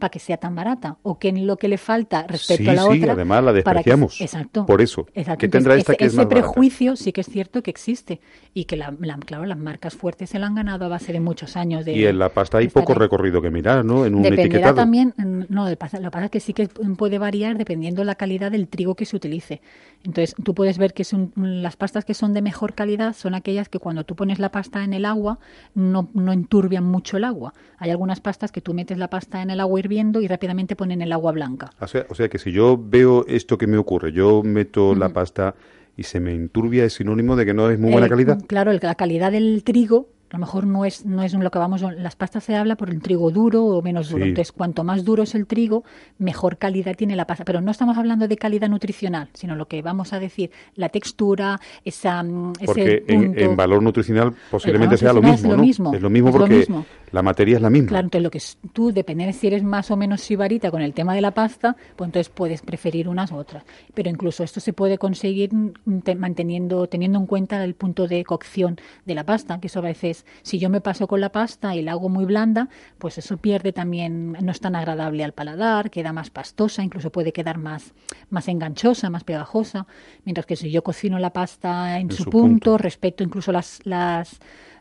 para 0.01 0.11
que 0.11 0.19
sea 0.19 0.37
tan 0.39 0.57
barata? 0.57 0.97
¿O 1.03 1.19
qué 1.21 1.29
es 1.29 1.39
lo 1.41 1.57
que 1.57 1.69
le 1.69 1.79
falta 1.79 2.27
respecto 2.27 2.65
sí, 2.65 2.69
a 2.71 2.75
la 2.75 2.83
sí, 2.83 2.99
otra? 2.99 3.13
además 3.13 3.45
la 3.45 3.51
que- 3.53 3.55
despreciamos. 3.57 4.21
exacto. 4.21 4.67
Por 4.67 4.83
eso. 4.83 5.07
Exacto. 5.15 5.39
¿Qué 5.39 5.49
tendrá 5.49 5.77
esta 5.77 5.93
ese, 5.93 5.99
que 5.99 6.05
es 6.07 6.13
ese 6.15 6.17
más 6.17 6.27
barata? 6.27 6.47
prejuicio 6.49 6.97
sí 6.97 7.13
que 7.13 7.21
es 7.21 7.29
cierto 7.29 7.63
que 7.63 7.71
existe 7.71 8.21
y 8.55 8.65
que, 8.65 8.77
la, 8.77 8.93
la- 8.99 9.17
claro, 9.19 9.45
las 9.47 9.59
marcas 9.59 9.95
fuertes 9.95 10.31
se 10.31 10.41
lo 10.41 10.47
han 10.47 10.57
ganado 10.57 10.87
a 10.87 10.89
base 10.89 11.13
de 11.13 11.21
muchos 11.21 11.57
años 11.57 11.85
de 11.85 11.93
Y 11.97 12.07
en 12.07 12.19
la 12.19 12.31
pasta 12.31 12.59
hay 12.59 12.67
poco 12.69 12.93
ahí. 12.95 12.99
recorrido 12.99 13.41
que 13.41 13.51
mirar, 13.51 13.85
¿no? 13.85 14.05
En 14.05 14.15
un 14.17 14.23
Dependerá 14.23 14.47
etiquetado. 14.47 14.75
también, 14.75 15.15
mm, 15.17 15.43
no, 15.49 15.65
lo 15.65 15.71
que 15.71 15.77
pasa 15.77 15.99
es 16.25 16.31
que 16.31 16.41
sí 16.41 16.53
que 16.55 16.67
puede 16.69 17.19
variar 17.19 17.59
dependiendo 17.59 18.03
la 18.03 18.15
calidad 18.15 18.51
del 18.51 18.67
trigo 18.67 18.95
que 18.95 19.05
se 19.05 19.15
utilice. 19.17 19.61
Entonces, 20.03 20.35
tú 20.43 20.55
puedes 20.55 20.79
ver 20.79 20.95
que 20.95 21.05
son, 21.05 21.33
las 21.37 21.77
pastas 21.77 22.07
que 22.07 22.15
son 22.15 22.33
de 22.33 22.41
mejor 22.41 22.75
calidad 22.75 23.13
son 23.15 23.35
aquellas 23.35 23.69
que 23.69 23.79
cuando 23.79 24.05
tú 24.05 24.17
pones 24.17 24.39
la 24.39 24.51
pasta 24.51 24.83
en 24.83 24.95
el 24.95 25.05
agua 25.05 25.39
no, 25.75 26.09
no 26.15 26.33
enturbian 26.33 26.85
mucho 26.85 27.19
el 27.19 27.25
agua. 27.25 27.53
Hay 27.77 27.91
algunas 27.91 28.21
pastas 28.21 28.51
que 28.51 28.63
tú 28.63 28.73
metes 28.73 28.97
la 28.97 29.09
pasta 29.11 29.43
en 29.43 29.51
el 29.51 29.61
agua 29.61 29.79
hirviendo 29.91 30.21
y 30.21 30.29
rápidamente 30.29 30.77
ponen 30.77 31.03
el 31.03 31.11
agua 31.13 31.33
blanca. 31.33 31.71
O 31.81 31.87
sea, 31.89 32.07
o 32.09 32.15
sea 32.15 32.29
que 32.29 32.39
si 32.39 32.53
yo 32.53 32.79
veo 32.81 33.25
esto 33.27 33.59
que 33.59 33.67
me 33.67 33.77
ocurre, 33.77 34.13
yo 34.13 34.43
meto 34.45 34.95
la 34.95 35.09
pasta 35.09 35.55
y 35.97 36.05
se 36.05 36.21
me 36.21 36.33
enturbia, 36.33 36.85
es 36.85 36.93
sinónimo 36.95 37.35
de 37.35 37.45
que 37.45 37.55
no 37.55 37.69
es 37.71 37.79
muy 37.79 37.91
buena 37.91 38.07
El- 38.07 38.11
calidad. 38.11 38.39
Claro, 38.47 38.71
el- 38.71 38.79
la 38.83 38.95
calidad 38.95 39.33
del 39.33 39.63
trigo 39.65 40.09
a 40.31 40.37
lo 40.37 40.39
mejor 40.41 40.67
no 40.67 40.85
es 40.85 41.05
no 41.05 41.23
es 41.23 41.35
lo 41.35 41.51
que 41.51 41.59
vamos 41.59 41.83
las 41.83 42.15
pastas 42.17 42.45
se 42.45 42.55
habla 42.55 42.77
por 42.77 42.91
el 42.91 43.03
trigo 43.03 43.31
duro 43.31 43.65
o 43.65 43.83
menos 43.83 44.09
duro 44.11 44.23
Sí. 44.25 44.29
entonces 44.31 44.53
cuanto 44.53 44.85
más 44.85 45.05
duro 45.05 45.25
es 45.25 45.35
el 45.35 45.47
trigo 45.47 45.83
mejor 46.19 46.57
calidad 46.57 46.95
tiene 46.97 47.17
la 47.17 47.27
pasta 47.27 47.45
pero 47.45 47.61
no 47.61 47.71
estamos 47.71 47.99
hablando 47.99 48.29
de 48.29 48.37
calidad 48.37 48.69
nutricional 48.69 49.29
sino 49.35 49.57
lo 49.57 49.67
que 49.67 49.83
vamos 49.83 50.13
a 50.13 50.21
decir 50.21 50.51
la 50.77 50.89
textura 50.89 51.61
esa 51.85 52.23
mm, 52.23 52.53
Porque 52.65 52.83
ese 52.83 53.13
en, 53.13 53.25
punto. 53.27 53.41
en 53.41 53.57
valor 53.57 53.83
nutricional 53.83 54.33
posiblemente 54.51 54.97
valor 54.97 54.99
sea 54.99 55.13
lo 55.13 55.23
mismo, 55.23 55.35
es 55.37 55.43
lo 55.51 55.57
¿no? 55.57 55.63
mismo, 55.63 55.95
Es 55.95 56.03
lo 56.03 56.11
mismo 56.11 56.29
lo 56.31 56.39
porque 56.39 56.57
mismo. 56.59 56.87
la 57.13 57.23
materia 57.23 57.57
es 57.57 57.63
la 57.63 57.71
misma. 57.71 57.89
Claro, 57.89 58.05
entonces 58.07 58.23
lo 58.23 58.31
que 58.31 58.39
es- 58.39 58.59
tú, 58.73 58.93
depende 58.93 59.27
de 59.27 59.33
si 59.33 59.47
eres 59.49 59.63
más 59.65 59.91
o 59.91 59.97
menos 59.97 60.21
sibarita 60.21 60.71
con 60.71 60.81
el 60.83 60.95
tema 60.95 61.15
de 61.15 61.21
la 61.21 61.33
pasta, 61.33 61.77
pues 61.97 62.07
entonces 62.09 62.29
puedes 62.29 62.63
preferir 62.63 63.09
unas 63.09 63.33
u 63.33 63.37
otras. 63.37 63.65
Pero 63.95 64.09
incluso 64.11 64.45
esto 64.45 64.61
se 64.61 64.73
puede 64.73 64.97
conseguir 64.99 65.53
mm, 65.53 66.01
te- 66.05 66.15
manteniendo, 66.15 66.87
teniendo 66.87 67.19
en 67.19 67.27
cuenta 67.27 67.65
el 67.65 67.75
punto 67.75 68.07
de 68.07 68.25
cocción 68.25 68.77
de 69.07 69.15
la 69.15 69.25
pasta, 69.25 69.59
que 69.61 69.67
eso 69.67 69.81
a 69.81 69.83
veces, 69.83 70.20
si 70.43 70.59
yo 70.59 70.71
me 70.71 70.81
paso 70.81 71.07
con 71.07 71.21
la 71.21 71.33
pasta 71.33 71.75
y 71.75 71.83
la 71.83 71.93
hago 71.93 72.09
muy 72.09 72.25
blanda, 72.25 72.69
pues 72.99 73.19
eso 73.19 73.37
pierde 73.37 73.73
también, 73.73 74.33
no 74.41 74.53
es 74.53 74.61
tan 74.61 74.77
agradable 74.77 75.25
al 75.25 75.33
paladar, 75.33 75.91
queda 75.91 76.13
más 76.13 76.31
pastosa, 76.31 76.83
incluso 76.83 77.11
puede 77.11 77.33
quedar 77.33 77.59
más, 77.59 77.93
más 78.29 78.49
enganchosa, 78.49 79.11
más 79.11 79.25
pegajosa, 79.25 79.87
mientras 80.25 80.47
que 80.47 80.57
si 80.57 80.71
yo 80.71 80.83
cocino 80.83 81.19
la 81.19 81.33
pasta 81.33 81.99
en, 81.99 82.11
En 82.11 82.17
su, 82.17 82.25
su 82.25 82.31
punto, 82.31 82.71
punto. 82.73 82.79
respeto 82.79 83.23
incluso 83.25 83.53
las, 83.53 83.81
las 83.85 84.41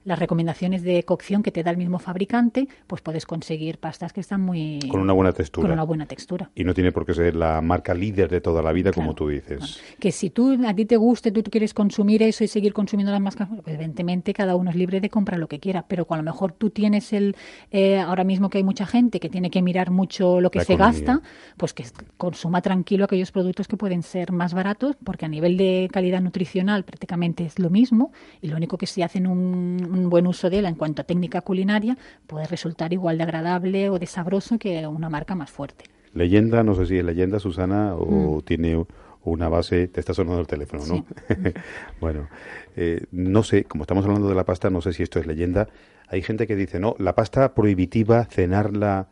las 0.09 0.19
recomendaciones 0.19 0.83
de 0.83 1.03
cocción 1.03 1.43
que 1.43 1.51
te 1.51 1.63
da 1.63 1.71
el 1.71 1.77
mismo 1.77 1.99
fabricante, 1.99 2.67
pues 2.87 3.01
puedes 3.01 3.25
conseguir 3.25 3.77
pastas 3.77 4.11
que 4.11 4.19
están 4.19 4.41
muy 4.41 4.79
Con 4.89 4.99
una 5.01 5.13
buena 5.13 5.31
textura. 5.31 5.67
con 5.67 5.73
una 5.73 5.83
buena 5.83 6.05
textura. 6.05 6.49
Y 6.55 6.63
no 6.63 6.73
tiene 6.73 6.91
por 6.91 7.05
qué 7.05 7.13
ser 7.13 7.35
la 7.35 7.61
marca 7.61 7.93
líder 7.93 8.29
de 8.29 8.41
toda 8.41 8.61
la 8.61 8.73
vida, 8.73 8.91
como 8.91 9.13
tú 9.13 9.29
dices. 9.29 9.79
Que 9.99 10.11
si 10.11 10.29
tú 10.31 10.57
a 10.65 10.73
ti 10.73 10.85
te 10.85 10.97
guste, 10.97 11.31
tú, 11.31 11.43
quieres 11.43 11.73
consumir 11.73 12.23
eso 12.23 12.43
y 12.43 12.47
seguir 12.47 12.73
consumiendo 12.73 13.11
las 13.11 13.21
máscaras, 13.21 13.53
pues 13.53 13.67
evidentemente 13.67 14.33
cada 14.33 14.55
uno 14.55 14.71
es 14.71 14.75
libre 14.75 14.99
de 14.99 15.09
comprar 15.09 15.39
lo 15.39 15.47
que 15.47 15.59
quiera, 15.59 15.85
pero 15.87 16.05
a 16.09 16.17
lo 16.17 16.23
mejor 16.23 16.51
tú 16.51 16.69
tienes 16.71 17.13
el 17.13 17.35
eh, 17.71 17.99
ahora 17.99 18.23
mismo 18.23 18.49
que 18.49 18.57
hay 18.57 18.63
mucha 18.63 18.85
gente 18.85 19.19
que 19.19 19.29
tiene 19.29 19.49
que 19.51 19.61
mirar 19.61 19.91
mucho 19.91 20.41
lo 20.41 20.49
que 20.49 20.59
La 20.59 20.65
se 20.65 20.73
economía. 20.73 20.99
gasta, 20.99 21.21
pues 21.57 21.73
que 21.73 21.85
consuma 22.17 22.61
tranquilo 22.61 23.05
aquellos 23.05 23.31
productos 23.31 23.67
que 23.67 23.77
pueden 23.77 24.01
ser 24.03 24.31
más 24.31 24.53
baratos, 24.53 24.95
porque 25.03 25.25
a 25.25 25.29
nivel 25.29 25.55
de 25.57 25.87
calidad 25.91 26.21
nutricional 26.21 26.83
prácticamente 26.83 27.45
es 27.45 27.59
lo 27.59 27.69
mismo 27.69 28.11
y 28.41 28.47
lo 28.47 28.57
único 28.57 28.77
que 28.77 28.87
si 28.87 29.01
hacen 29.01 29.27
un, 29.27 29.98
un 29.99 30.09
buen 30.09 30.25
uso 30.27 30.49
de 30.49 30.59
él 30.59 30.65
en 30.65 30.75
cuanto 30.75 31.01
a 31.01 31.05
técnica 31.05 31.41
culinaria 31.41 31.97
puede 32.27 32.47
resultar 32.47 32.93
igual 32.93 33.17
de 33.17 33.23
agradable 33.23 33.89
o 33.89 33.99
de 33.99 34.05
sabroso 34.05 34.57
que 34.57 34.85
una 34.87 35.09
marca 35.09 35.35
más 35.35 35.49
fuerte. 35.51 35.85
Leyenda, 36.13 36.63
no 36.63 36.73
sé 36.75 36.85
si 36.87 36.97
es 36.97 37.05
leyenda, 37.05 37.39
Susana, 37.39 37.93
Mm. 37.93 37.97
o 37.99 38.41
tiene 38.41 38.83
una 39.23 39.49
base, 39.49 39.87
te 39.89 39.99
está 39.99 40.13
sonando 40.13 40.39
el 40.41 40.47
teléfono, 40.47 40.85
¿no? 40.87 41.05
bueno, 42.01 42.27
eh, 42.75 43.05
no 43.11 43.43
sé, 43.43 43.65
como 43.65 43.83
estamos 43.83 44.05
hablando 44.05 44.27
de 44.29 44.35
la 44.35 44.45
pasta, 44.45 44.69
no 44.69 44.81
sé 44.81 44.93
si 44.93 45.03
esto 45.03 45.19
es 45.19 45.27
leyenda. 45.27 45.67
Hay 46.07 46.21
gente 46.23 46.47
que 46.47 46.55
dice, 46.55 46.79
no, 46.79 46.95
la 46.97 47.13
pasta 47.13 47.53
prohibitiva, 47.53 48.25
cenarla 48.25 49.09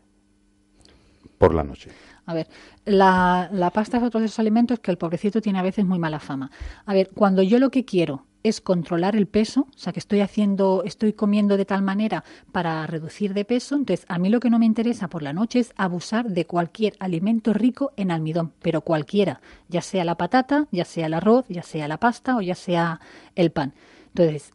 por 1.38 1.54
la 1.54 1.63
noche. 1.63 1.91
A 2.27 2.33
ver, 2.33 2.47
la, 2.85 3.49
la 3.53 3.71
pasta 3.71 3.97
es 3.97 4.03
otro 4.03 4.19
de 4.19 4.25
esos 4.25 4.39
alimentos 4.39 4.79
que 4.79 4.91
el 4.91 4.97
pobrecito 4.97 5.41
tiene 5.41 5.59
a 5.59 5.63
veces 5.63 5.85
muy 5.85 5.97
mala 5.97 6.19
fama. 6.19 6.51
A 6.85 6.93
ver, 6.93 7.09
cuando 7.15 7.41
yo 7.41 7.57
lo 7.57 7.71
que 7.71 7.85
quiero 7.85 8.25
es 8.43 8.59
controlar 8.59 9.15
el 9.15 9.27
peso, 9.27 9.67
o 9.73 9.77
sea, 9.77 9.93
que 9.93 9.99
estoy 9.99 10.19
haciendo, 10.19 10.83
estoy 10.85 11.13
comiendo 11.13 11.55
de 11.55 11.63
tal 11.63 11.81
manera 11.81 12.25
para 12.51 12.85
reducir 12.85 13.33
de 13.33 13.45
peso, 13.45 13.75
entonces 13.75 14.05
a 14.09 14.19
mí 14.19 14.29
lo 14.29 14.41
que 14.41 14.49
no 14.49 14.59
me 14.59 14.65
interesa 14.65 15.07
por 15.07 15.23
la 15.23 15.31
noche 15.31 15.59
es 15.59 15.73
abusar 15.77 16.29
de 16.29 16.45
cualquier 16.45 16.95
alimento 16.99 17.53
rico 17.53 17.93
en 17.95 18.11
almidón, 18.11 18.53
pero 18.61 18.81
cualquiera, 18.81 19.41
ya 19.69 19.81
sea 19.81 20.03
la 20.03 20.15
patata, 20.15 20.67
ya 20.71 20.83
sea 20.83 21.07
el 21.07 21.13
arroz, 21.13 21.45
ya 21.47 21.63
sea 21.63 21.87
la 21.87 21.97
pasta 21.97 22.35
o 22.35 22.41
ya 22.41 22.55
sea 22.55 22.99
el 23.35 23.51
pan. 23.51 23.73
Entonces, 24.09 24.51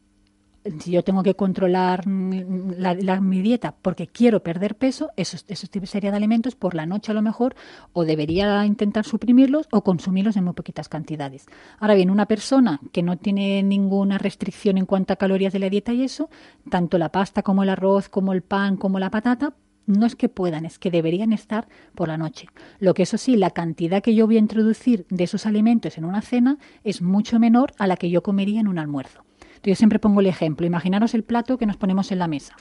si 0.78 0.92
yo 0.92 1.02
tengo 1.02 1.22
que 1.22 1.34
controlar 1.34 2.04
la, 2.06 2.94
la- 2.94 3.20
mi 3.20 3.40
dieta 3.42 3.74
porque 3.82 4.06
quiero 4.06 4.42
perder 4.42 4.76
peso, 4.76 5.10
esos, 5.16 5.44
esos 5.48 5.70
tipos 5.70 5.90
sería 5.90 6.10
de 6.10 6.16
alimentos 6.16 6.54
por 6.54 6.74
la 6.74 6.86
noche 6.86 7.10
a 7.12 7.14
lo 7.14 7.22
mejor, 7.22 7.54
o 7.92 8.04
debería 8.04 8.64
intentar 8.64 9.04
suprimirlos 9.04 9.66
o 9.72 9.82
consumirlos 9.82 10.36
en 10.36 10.44
muy 10.44 10.54
poquitas 10.54 10.88
cantidades. 10.88 11.46
Ahora 11.78 11.94
bien, 11.94 12.10
una 12.10 12.26
persona 12.26 12.80
que 12.92 13.02
no 13.02 13.16
tiene 13.18 13.62
ninguna 13.62 14.18
restricción 14.18 14.78
en 14.78 14.86
cuanto 14.86 15.12
a 15.12 15.16
calorías 15.16 15.52
de 15.52 15.58
la 15.58 15.70
dieta 15.70 15.92
y 15.92 16.02
eso, 16.04 16.30
tanto 16.70 16.98
la 16.98 17.10
pasta 17.10 17.42
como 17.42 17.62
el 17.62 17.68
arroz, 17.68 18.08
como 18.08 18.32
el 18.32 18.42
pan, 18.42 18.76
como 18.76 18.98
la 18.98 19.10
patata, 19.10 19.54
no 19.86 20.06
es 20.06 20.14
que 20.14 20.28
puedan, 20.28 20.64
es 20.64 20.78
que 20.78 20.92
deberían 20.92 21.32
estar 21.32 21.66
por 21.96 22.06
la 22.06 22.16
noche. 22.16 22.46
Lo 22.78 22.94
que 22.94 23.02
eso 23.02 23.18
sí, 23.18 23.36
la 23.36 23.50
cantidad 23.50 24.00
que 24.00 24.14
yo 24.14 24.26
voy 24.26 24.36
a 24.36 24.40
introducir 24.40 25.06
de 25.10 25.24
esos 25.24 25.44
alimentos 25.44 25.98
en 25.98 26.04
una 26.04 26.22
cena 26.22 26.58
es 26.84 27.02
mucho 27.02 27.40
menor 27.40 27.72
a 27.78 27.88
la 27.88 27.96
que 27.96 28.08
yo 28.08 28.22
comería 28.22 28.60
en 28.60 28.68
un 28.68 28.78
almuerzo. 28.78 29.24
Yo 29.62 29.74
siempre 29.74 29.98
pongo 29.98 30.20
el 30.20 30.26
ejemplo. 30.26 30.66
Imaginaros 30.66 31.14
el 31.14 31.22
plato 31.22 31.58
que 31.58 31.66
nos 31.66 31.76
ponemos 31.76 32.10
en 32.12 32.18
la 32.18 32.28
mesa. 32.28 32.56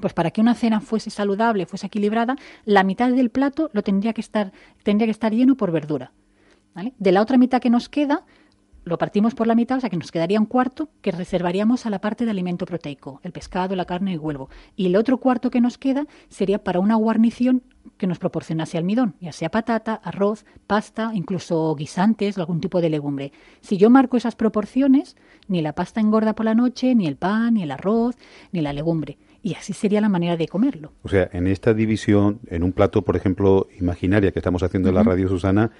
Pues 0.00 0.12
para 0.12 0.30
que 0.30 0.40
una 0.40 0.54
cena 0.54 0.80
fuese 0.80 1.10
saludable, 1.10 1.66
fuese 1.66 1.86
equilibrada, 1.86 2.36
la 2.64 2.84
mitad 2.84 3.10
del 3.10 3.30
plato 3.30 3.70
lo 3.72 3.82
tendría 3.82 4.12
que 4.12 4.20
estar, 4.20 4.52
tendría 4.82 5.06
que 5.06 5.12
estar 5.12 5.32
lleno 5.32 5.56
por 5.56 5.72
verdura. 5.72 6.12
¿vale? 6.74 6.92
De 6.98 7.12
la 7.12 7.22
otra 7.22 7.38
mitad 7.38 7.60
que 7.60 7.70
nos 7.70 7.88
queda, 7.88 8.26
lo 8.86 8.98
partimos 8.98 9.34
por 9.34 9.48
la 9.48 9.56
mitad, 9.56 9.78
o 9.78 9.80
sea 9.80 9.90
que 9.90 9.96
nos 9.96 10.12
quedaría 10.12 10.38
un 10.38 10.46
cuarto 10.46 10.88
que 11.02 11.10
reservaríamos 11.10 11.86
a 11.86 11.90
la 11.90 12.00
parte 12.00 12.24
de 12.24 12.30
alimento 12.30 12.66
proteico, 12.66 13.20
el 13.24 13.32
pescado, 13.32 13.74
la 13.74 13.84
carne 13.84 14.12
y 14.12 14.14
el 14.14 14.20
huevo. 14.20 14.48
Y 14.76 14.86
el 14.86 14.94
otro 14.94 15.18
cuarto 15.18 15.50
que 15.50 15.60
nos 15.60 15.76
queda 15.76 16.06
sería 16.28 16.62
para 16.62 16.78
una 16.78 16.94
guarnición 16.94 17.64
que 17.96 18.06
nos 18.06 18.20
proporcionase 18.20 18.78
almidón, 18.78 19.16
ya 19.20 19.32
sea 19.32 19.50
patata, 19.50 19.94
arroz, 19.94 20.46
pasta, 20.68 21.10
incluso 21.14 21.74
guisantes 21.74 22.38
o 22.38 22.40
algún 22.40 22.60
tipo 22.60 22.80
de 22.80 22.88
legumbre. 22.90 23.32
Si 23.60 23.76
yo 23.76 23.90
marco 23.90 24.16
esas 24.16 24.36
proporciones, 24.36 25.16
ni 25.48 25.62
la 25.62 25.72
pasta 25.72 26.00
engorda 26.00 26.36
por 26.36 26.46
la 26.46 26.54
noche, 26.54 26.94
ni 26.94 27.08
el 27.08 27.16
pan, 27.16 27.54
ni 27.54 27.64
el 27.64 27.72
arroz, 27.72 28.16
ni 28.52 28.60
la 28.60 28.72
legumbre. 28.72 29.18
Y 29.42 29.54
así 29.54 29.72
sería 29.72 30.00
la 30.00 30.08
manera 30.08 30.36
de 30.36 30.46
comerlo. 30.46 30.92
O 31.02 31.08
sea, 31.08 31.28
en 31.32 31.48
esta 31.48 31.74
división, 31.74 32.38
en 32.46 32.62
un 32.62 32.70
plato, 32.70 33.02
por 33.02 33.16
ejemplo, 33.16 33.66
imaginaria 33.80 34.30
que 34.30 34.38
estamos 34.38 34.62
haciendo 34.62 34.90
en 34.90 34.94
la 34.94 35.02
radio, 35.02 35.28
Susana, 35.28 35.72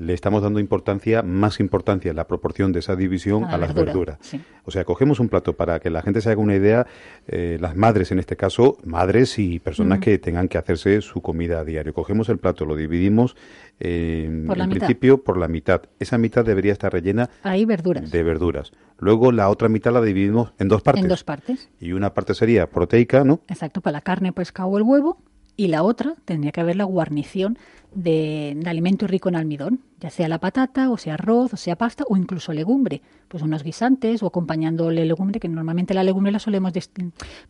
le 0.00 0.14
estamos 0.14 0.42
dando 0.42 0.60
importancia, 0.60 1.22
más 1.22 1.60
importancia, 1.60 2.14
la 2.14 2.26
proporción 2.26 2.72
de 2.72 2.78
esa 2.78 2.96
división 2.96 3.44
A 3.44 3.48
a, 3.48 3.50
la 3.52 3.58
las 3.58 3.74
verdura, 3.74 3.84
verduras. 3.92 4.18
sí. 4.22 4.40
O 4.64 4.70
sea, 4.70 4.84
cogemos 4.84 5.20
un 5.20 5.28
plato 5.28 5.54
para 5.56 5.78
que 5.80 5.90
la 5.90 6.00
gente 6.00 6.20
se 6.20 6.30
haga 6.30 6.40
una 6.40 6.54
idea, 6.54 6.86
eh, 7.26 7.58
las 7.60 7.76
madres 7.76 8.10
en 8.12 8.18
este 8.18 8.36
caso, 8.36 8.78
madres 8.84 9.38
y 9.38 9.58
personas 9.58 9.98
que 9.98 10.18
tengan 10.18 10.48
que 10.48 10.58
hacerse 10.58 11.00
su 11.02 11.20
comida 11.20 11.60
a 11.60 11.64
diario. 11.64 11.92
Cogemos 11.92 12.28
el 12.28 12.38
plato, 12.38 12.64
lo 12.64 12.76
dividimos 12.76 13.36
eh, 13.78 14.44
Por 14.46 14.58
en 14.58 14.68
mitad. 14.68 14.78
principio 14.78 15.22
por 15.22 15.36
la 15.38 15.48
mitad. 15.48 15.82
Esa 15.98 16.18
mitad 16.18 16.44
debería 16.44 16.72
estar 16.72 16.92
rellena 16.92 17.28
verduras. 17.66 18.10
de 18.10 18.22
verduras. 18.22 18.72
Luego 18.98 19.32
la 19.32 19.48
otra 19.48 19.68
mitad 19.68 19.92
la 19.92 20.00
dividimos 20.02 20.52
en 20.58 20.68
dos 20.68 20.82
partes. 20.82 21.02
En 21.04 21.08
dos 21.08 21.24
partes. 21.24 21.68
Y 21.80 21.92
una 21.92 22.14
parte 22.14 22.34
sería 22.34 22.68
proteica, 22.68 23.24
¿no? 23.24 23.40
Exacto, 23.48 23.80
para 23.80 23.92
la 23.94 24.00
carne, 24.02 24.32
pescado 24.32 24.68
o 24.68 24.78
el 24.78 24.84
huevo. 24.84 25.18
Y 25.56 25.68
la 25.68 25.82
otra 25.82 26.14
tendría 26.24 26.52
que 26.52 26.60
haber 26.60 26.76
la 26.76 26.84
guarnición 26.84 27.58
de, 27.94 28.54
de 28.56 28.70
alimento 28.70 29.06
rico 29.06 29.28
en 29.28 29.36
almidón, 29.36 29.80
ya 30.00 30.10
sea 30.10 30.28
la 30.28 30.38
patata, 30.38 30.90
o 30.90 30.96
sea 30.96 31.14
arroz, 31.14 31.52
o 31.52 31.56
sea 31.56 31.76
pasta, 31.76 32.04
o 32.08 32.16
incluso 32.16 32.52
legumbre. 32.52 33.02
Pues 33.28 33.42
unos 33.42 33.62
guisantes 33.62 34.22
o 34.22 34.26
acompañándole 34.26 35.04
legumbre, 35.04 35.38
que 35.38 35.48
normalmente 35.48 35.94
la 35.94 36.02
legumbre 36.02 36.32
la 36.32 36.38
solemos 36.38 36.72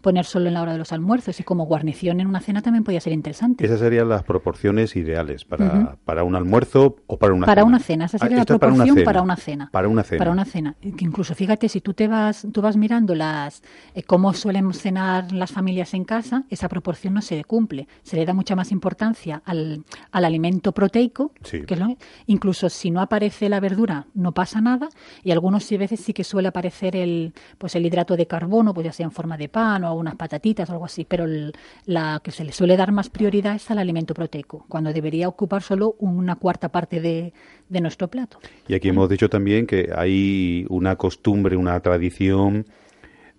poner 0.00 0.24
solo 0.26 0.48
en 0.48 0.54
la 0.54 0.62
hora 0.62 0.72
de 0.72 0.78
los 0.78 0.92
almuerzos. 0.92 1.38
Y 1.40 1.42
como 1.44 1.64
guarnición 1.64 2.20
en 2.20 2.26
una 2.26 2.40
cena 2.40 2.60
también 2.60 2.84
podría 2.84 3.00
ser 3.00 3.12
interesante. 3.12 3.64
Esas 3.64 3.78
serían 3.80 4.08
las 4.08 4.22
proporciones 4.24 4.94
ideales 4.96 5.44
para, 5.44 5.96
para 6.04 6.22
un 6.24 6.34
almuerzo 6.36 6.96
o 7.06 7.18
para 7.18 7.32
una 7.32 7.46
para 7.46 7.62
cena. 7.62 7.68
una 7.68 7.78
cena, 7.78 8.04
esa 8.06 8.16
Ah, 8.16 8.20
sería 8.20 8.38
la 8.38 8.44
proporción 8.44 8.94
cena. 8.96 9.04
para 9.04 9.22
una 9.22 9.36
cena. 9.36 9.68
Para 9.72 9.88
una 9.88 10.02
cena. 10.02 10.18
Para 10.18 10.30
una 10.32 10.44
cena. 10.44 10.76
Que 10.80 11.04
incluso 11.04 11.34
fíjate, 11.34 11.68
si 11.68 11.80
tú 11.80 11.94
te 11.94 12.08
vas, 12.08 12.46
tú 12.52 12.60
vas 12.60 12.76
mirando 12.76 13.14
las 13.14 13.62
eh, 13.94 14.02
cómo 14.02 14.34
suelen 14.34 14.72
cenar 14.74 15.32
las 15.32 15.52
familias 15.52 15.94
en 15.94 16.04
casa, 16.04 16.44
esa 16.50 16.68
proporción 16.68 17.14
no 17.14 17.22
se 17.22 17.42
cumple. 17.44 17.88
Se 18.02 18.16
le 18.16 18.26
da 18.26 18.34
mucha 18.34 18.54
más 18.56 18.70
importancia 18.72 19.40
al, 19.46 19.84
al 20.10 20.24
alimento 20.30 20.72
proteico, 20.72 21.32
Sí. 21.42 21.62
que 21.62 21.74
es 21.74 21.80
lo- 21.80 21.96
incluso 22.26 22.68
si 22.68 22.90
no 22.90 23.00
aparece 23.00 23.48
la 23.48 23.60
verdura 23.60 24.06
no 24.14 24.32
pasa 24.32 24.60
nada 24.60 24.88
y 25.22 25.30
algunos 25.32 25.64
sí, 25.64 25.76
veces 25.76 26.00
sí 26.00 26.12
que 26.12 26.24
suele 26.24 26.48
aparecer 26.48 26.96
el 26.96 27.32
pues 27.58 27.74
el 27.74 27.84
hidrato 27.84 28.16
de 28.16 28.26
carbono, 28.26 28.72
pues 28.72 28.84
ya 28.86 28.92
sea 28.92 29.04
en 29.04 29.12
forma 29.12 29.36
de 29.36 29.48
pan 29.48 29.84
o 29.84 29.94
unas 29.94 30.14
patatitas 30.16 30.68
o 30.70 30.72
algo 30.72 30.84
así, 30.86 31.04
pero 31.04 31.24
el- 31.24 31.52
la 31.86 32.20
que 32.24 32.30
se 32.30 32.44
le 32.44 32.52
suele 32.52 32.76
dar 32.76 32.92
más 32.92 33.10
prioridad 33.10 33.54
es 33.56 33.70
al 33.70 33.78
alimento 33.78 34.14
proteico, 34.14 34.64
cuando 34.68 34.92
debería 34.92 35.28
ocupar 35.28 35.62
solo 35.62 35.96
una 35.98 36.36
cuarta 36.36 36.68
parte 36.70 37.00
de, 37.00 37.32
de 37.68 37.80
nuestro 37.80 38.08
plato. 38.08 38.38
Y 38.68 38.74
aquí 38.74 38.88
hemos 38.88 39.08
dicho 39.08 39.28
también 39.28 39.66
que 39.66 39.90
hay 39.94 40.64
una 40.68 40.96
costumbre, 40.96 41.56
una 41.56 41.78
tradición 41.80 42.66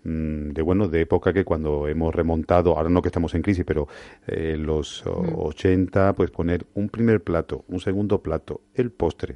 de 0.04 0.62
bueno 0.62 0.88
de 0.88 1.02
época 1.02 1.32
que 1.32 1.46
cuando 1.46 1.88
hemos 1.88 2.14
remontado, 2.14 2.76
ahora 2.78 2.90
no 2.90 3.02
que 3.02 3.10
estamos 3.10 3.36
en 3.36 3.42
crisis, 3.42 3.64
pero 3.66 3.88
eh, 4.28 4.54
en 4.56 4.66
los 4.66 5.06
o- 5.06 5.46
80, 5.48 6.14
pues 6.14 6.32
poner 6.32 6.66
un 6.74 6.90
primer 6.90 7.22
plato, 7.24 7.66
un 7.68 7.80
segundo 7.80 8.22
plato, 8.22 8.62
el 8.74 8.92
postre. 8.92 9.36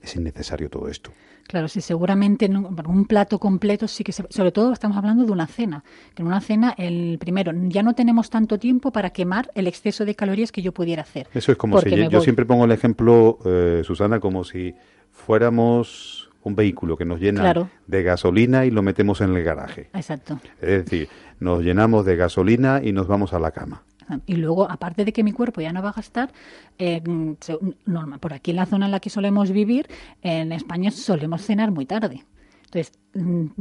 Es 0.00 0.14
innecesario 0.14 0.68
todo 0.70 0.88
esto. 0.88 1.10
Claro, 1.48 1.66
sí, 1.66 1.80
seguramente 1.80 2.44
en 2.44 2.56
un, 2.58 3.06
plato 3.06 3.38
completo 3.38 3.88
sí 3.88 4.04
que 4.04 4.12
se, 4.12 4.22
sobre 4.28 4.52
todo 4.52 4.70
estamos 4.72 4.98
hablando 4.98 5.24
de 5.24 5.32
una 5.32 5.46
cena, 5.46 5.82
que 6.14 6.20
en 6.22 6.28
una 6.28 6.42
cena 6.42 6.74
el 6.76 7.16
primero 7.18 7.52
ya 7.68 7.82
no 7.82 7.94
tenemos 7.94 8.28
tanto 8.28 8.58
tiempo 8.58 8.92
para 8.92 9.10
quemar 9.10 9.50
el 9.54 9.66
exceso 9.66 10.04
de 10.04 10.14
calorías 10.14 10.52
que 10.52 10.60
yo 10.60 10.72
pudiera 10.72 11.02
hacer. 11.02 11.26
Eso 11.32 11.50
es 11.50 11.56
como 11.56 11.80
si 11.80 11.88
yo, 11.88 11.96
yo 11.96 12.10
voy. 12.10 12.20
siempre 12.20 12.44
pongo 12.44 12.66
el 12.66 12.72
ejemplo, 12.72 13.38
eh, 13.46 13.80
Susana, 13.82 14.20
como 14.20 14.44
si 14.44 14.74
fuéramos 15.10 16.27
un 16.48 16.56
vehículo 16.56 16.96
que 16.96 17.04
nos 17.04 17.20
llena 17.20 17.40
Claro. 17.42 17.70
de 17.86 18.02
gasolina 18.02 18.64
y 18.66 18.70
lo 18.72 18.82
metemos 18.82 19.20
en 19.20 19.34
el 19.36 19.44
garaje. 19.44 19.88
Exacto. 19.94 20.40
Es 20.60 20.84
decir, 20.84 21.08
nos 21.38 21.62
llenamos 21.62 22.04
de 22.04 22.16
gasolina 22.16 22.80
y 22.82 22.92
nos 22.92 23.06
vamos 23.06 23.32
a 23.32 23.38
la 23.38 23.52
cama. 23.52 23.82
Y 24.26 24.36
luego, 24.36 24.68
aparte 24.70 25.04
de 25.04 25.12
que 25.12 25.22
mi 25.22 25.32
cuerpo 25.32 25.60
ya 25.60 25.70
no 25.72 25.82
va 25.82 25.90
a 25.90 25.92
gastar, 25.92 26.30
eh, 26.78 27.02
mm, 27.06 27.32
se- 27.40 27.58
norma- 27.84 28.16
por 28.18 28.32
aquí 28.32 28.50
en 28.52 28.56
la 28.56 28.64
zona 28.66 28.86
en 28.86 28.92
la 28.92 29.00
que 29.00 29.10
solemos 29.10 29.50
vivir, 29.52 29.86
en 30.22 30.50
España 30.52 30.90
solemos 30.90 31.42
cenar 31.42 31.70
muy 31.70 31.84
tarde. 31.84 32.24
Entonces, 32.64 32.92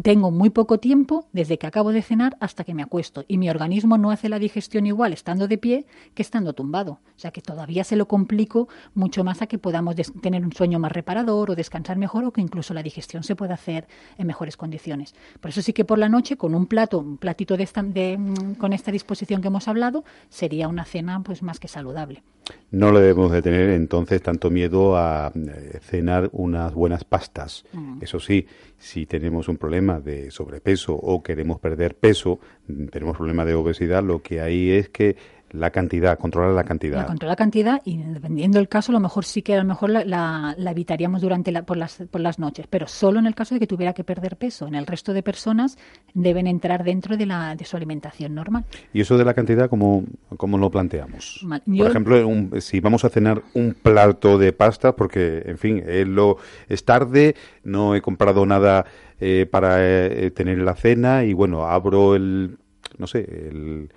tengo 0.02 0.32
muy 0.32 0.50
poco 0.50 0.80
tiempo 0.80 1.28
desde 1.34 1.58
que 1.58 1.68
acabo 1.68 1.92
de 1.92 2.02
cenar 2.02 2.38
hasta 2.40 2.64
que 2.64 2.74
me 2.74 2.84
acuesto. 2.84 3.24
Y 3.28 3.38
mi 3.38 3.50
organismo 3.50 3.98
no 3.98 4.12
hace 4.12 4.30
la 4.30 4.40
digestión 4.40 4.86
igual 4.86 5.14
estando 5.14 5.48
de 5.48 5.58
pie 5.58 5.86
que 6.14 6.22
estando 6.22 6.54
tumbado. 6.54 7.00
O 7.16 7.20
sea 7.20 7.32
que 7.32 7.42
todavía 7.42 7.84
se 7.84 7.96
lo 7.96 8.08
complico 8.08 8.68
mucho 8.94 9.24
más 9.24 9.42
a 9.42 9.48
que 9.48 9.58
podamos 9.58 9.96
tener 10.22 10.44
un 10.44 10.54
sueño 10.54 10.80
más 10.80 10.92
reparador 10.92 11.52
o 11.52 11.56
descansar 11.56 11.98
mejor 11.98 12.26
o 12.26 12.32
que 12.32 12.42
incluso 12.42 12.74
la 12.74 12.84
digestión 12.84 13.24
se 13.24 13.36
pueda 13.36 13.56
hacer 13.56 13.88
en 14.18 14.28
mejores 14.28 14.58
condiciones. 14.58 15.16
Por 15.40 15.50
eso 15.50 15.62
sí 15.62 15.74
que 15.74 15.86
por 15.86 16.00
la 16.00 16.10
noche, 16.10 16.38
con 16.38 16.56
un 16.56 16.68
plato, 16.68 17.00
un 17.00 17.18
platito 17.18 17.58
de 17.58 17.64
esta, 17.64 17.84
de, 17.84 18.18
mm, 18.18 18.56
con 18.56 18.74
esta 18.74 18.92
disposición 18.92 19.42
que 19.42 19.48
hemos 19.48 19.68
hablado, 19.68 20.04
sería 20.30 20.68
una 20.68 20.86
cena 20.86 21.22
pues 21.24 21.44
más 21.44 21.60
que 21.60 21.68
saludable. 21.68 22.24
No 22.72 22.92
le 22.92 23.02
debemos 23.02 23.32
de 23.32 23.42
tener 23.42 23.70
entonces 23.70 24.22
tanto 24.22 24.50
miedo 24.50 24.98
a 24.98 25.32
eh, 25.36 25.80
cenar 25.82 26.30
unas 26.34 26.74
buenas 26.74 27.04
pastas. 27.04 27.66
Mm. 27.74 28.00
Eso 28.02 28.20
sí, 28.20 28.46
si 28.78 29.06
tenemos 29.06 29.47
un 29.50 29.58
problema 29.58 30.00
de 30.00 30.32
sobrepeso 30.32 30.94
o 30.94 31.22
queremos 31.24 31.60
perder 31.60 31.96
peso, 31.96 32.40
tenemos 32.92 33.18
problema 33.18 33.46
de 33.46 33.54
obesidad, 33.56 34.04
lo 34.04 34.22
que 34.22 34.42
hay 34.42 34.72
es 34.72 34.90
que 34.90 35.16
la 35.52 35.70
cantidad, 35.72 36.20
controlar 36.20 36.52
la 36.54 36.66
cantidad. 36.66 36.98
La 36.98 37.06
controla 37.06 37.32
la 37.32 37.36
cantidad 37.38 37.82
y 37.86 38.00
dependiendo 38.04 38.58
del 38.60 38.68
caso, 38.68 38.92
a 38.92 38.94
lo 38.96 39.00
mejor 39.00 39.24
sí 39.24 39.42
que 39.42 39.54
a 39.54 39.58
lo 39.60 39.64
mejor 39.64 39.90
la, 39.92 40.04
la- 40.04 40.54
la 40.58 40.72
evitaríamos 40.72 41.22
durante 41.22 41.54
la, 41.54 41.64
por, 41.64 41.78
las, 41.78 42.04
por 42.12 42.20
las 42.20 42.38
noches, 42.38 42.68
pero 42.70 42.86
solo 42.86 43.18
en 43.20 43.28
el 43.28 43.34
caso 43.34 43.56
de 43.56 43.60
que 43.62 43.66
tuviera 43.68 43.94
que 43.94 44.04
perder 44.04 44.36
peso. 44.36 44.68
En 44.68 44.76
el 44.76 44.86
resto 44.86 45.14
de 45.14 45.24
personas 45.24 45.78
deben 46.14 46.48
entrar 46.48 46.84
dentro 46.84 47.16
de, 47.16 47.26
la, 47.26 47.56
de 47.56 47.64
su 47.64 47.78
alimentación 47.78 48.36
normal. 48.36 48.66
¿Y 48.92 49.00
eso 49.00 49.18
de 49.18 49.24
la 49.24 49.34
cantidad, 49.34 49.70
cómo, 49.70 50.04
cómo 50.36 50.58
lo 50.58 50.70
planteamos? 50.70 51.40
Mal- 51.46 51.64
Por 51.66 51.88
ejemplo, 51.88 52.28
un- 52.28 52.60
si 52.60 52.82
vamos 52.82 53.06
a 53.06 53.10
cenar 53.10 53.42
un 53.54 53.74
plato 53.74 54.38
de 54.38 54.52
pasta, 54.52 54.98
porque, 54.98 55.44
en 55.46 55.58
fin, 55.58 55.82
es, 55.88 56.06
lo, 56.06 56.36
es 56.68 56.84
tarde, 56.84 57.36
no 57.64 57.96
he 57.96 58.02
comprado 58.02 58.46
nada 58.46 58.86
eh, 59.20 59.48
para 59.50 59.78
eh, 59.80 60.32
tener 60.32 60.60
la 60.60 60.76
cena 60.76 61.24
y, 61.24 61.34
bueno, 61.34 61.68
abro 61.68 62.16
el, 62.16 62.58
no 62.98 63.08
sé, 63.08 63.20
el, 63.20 63.90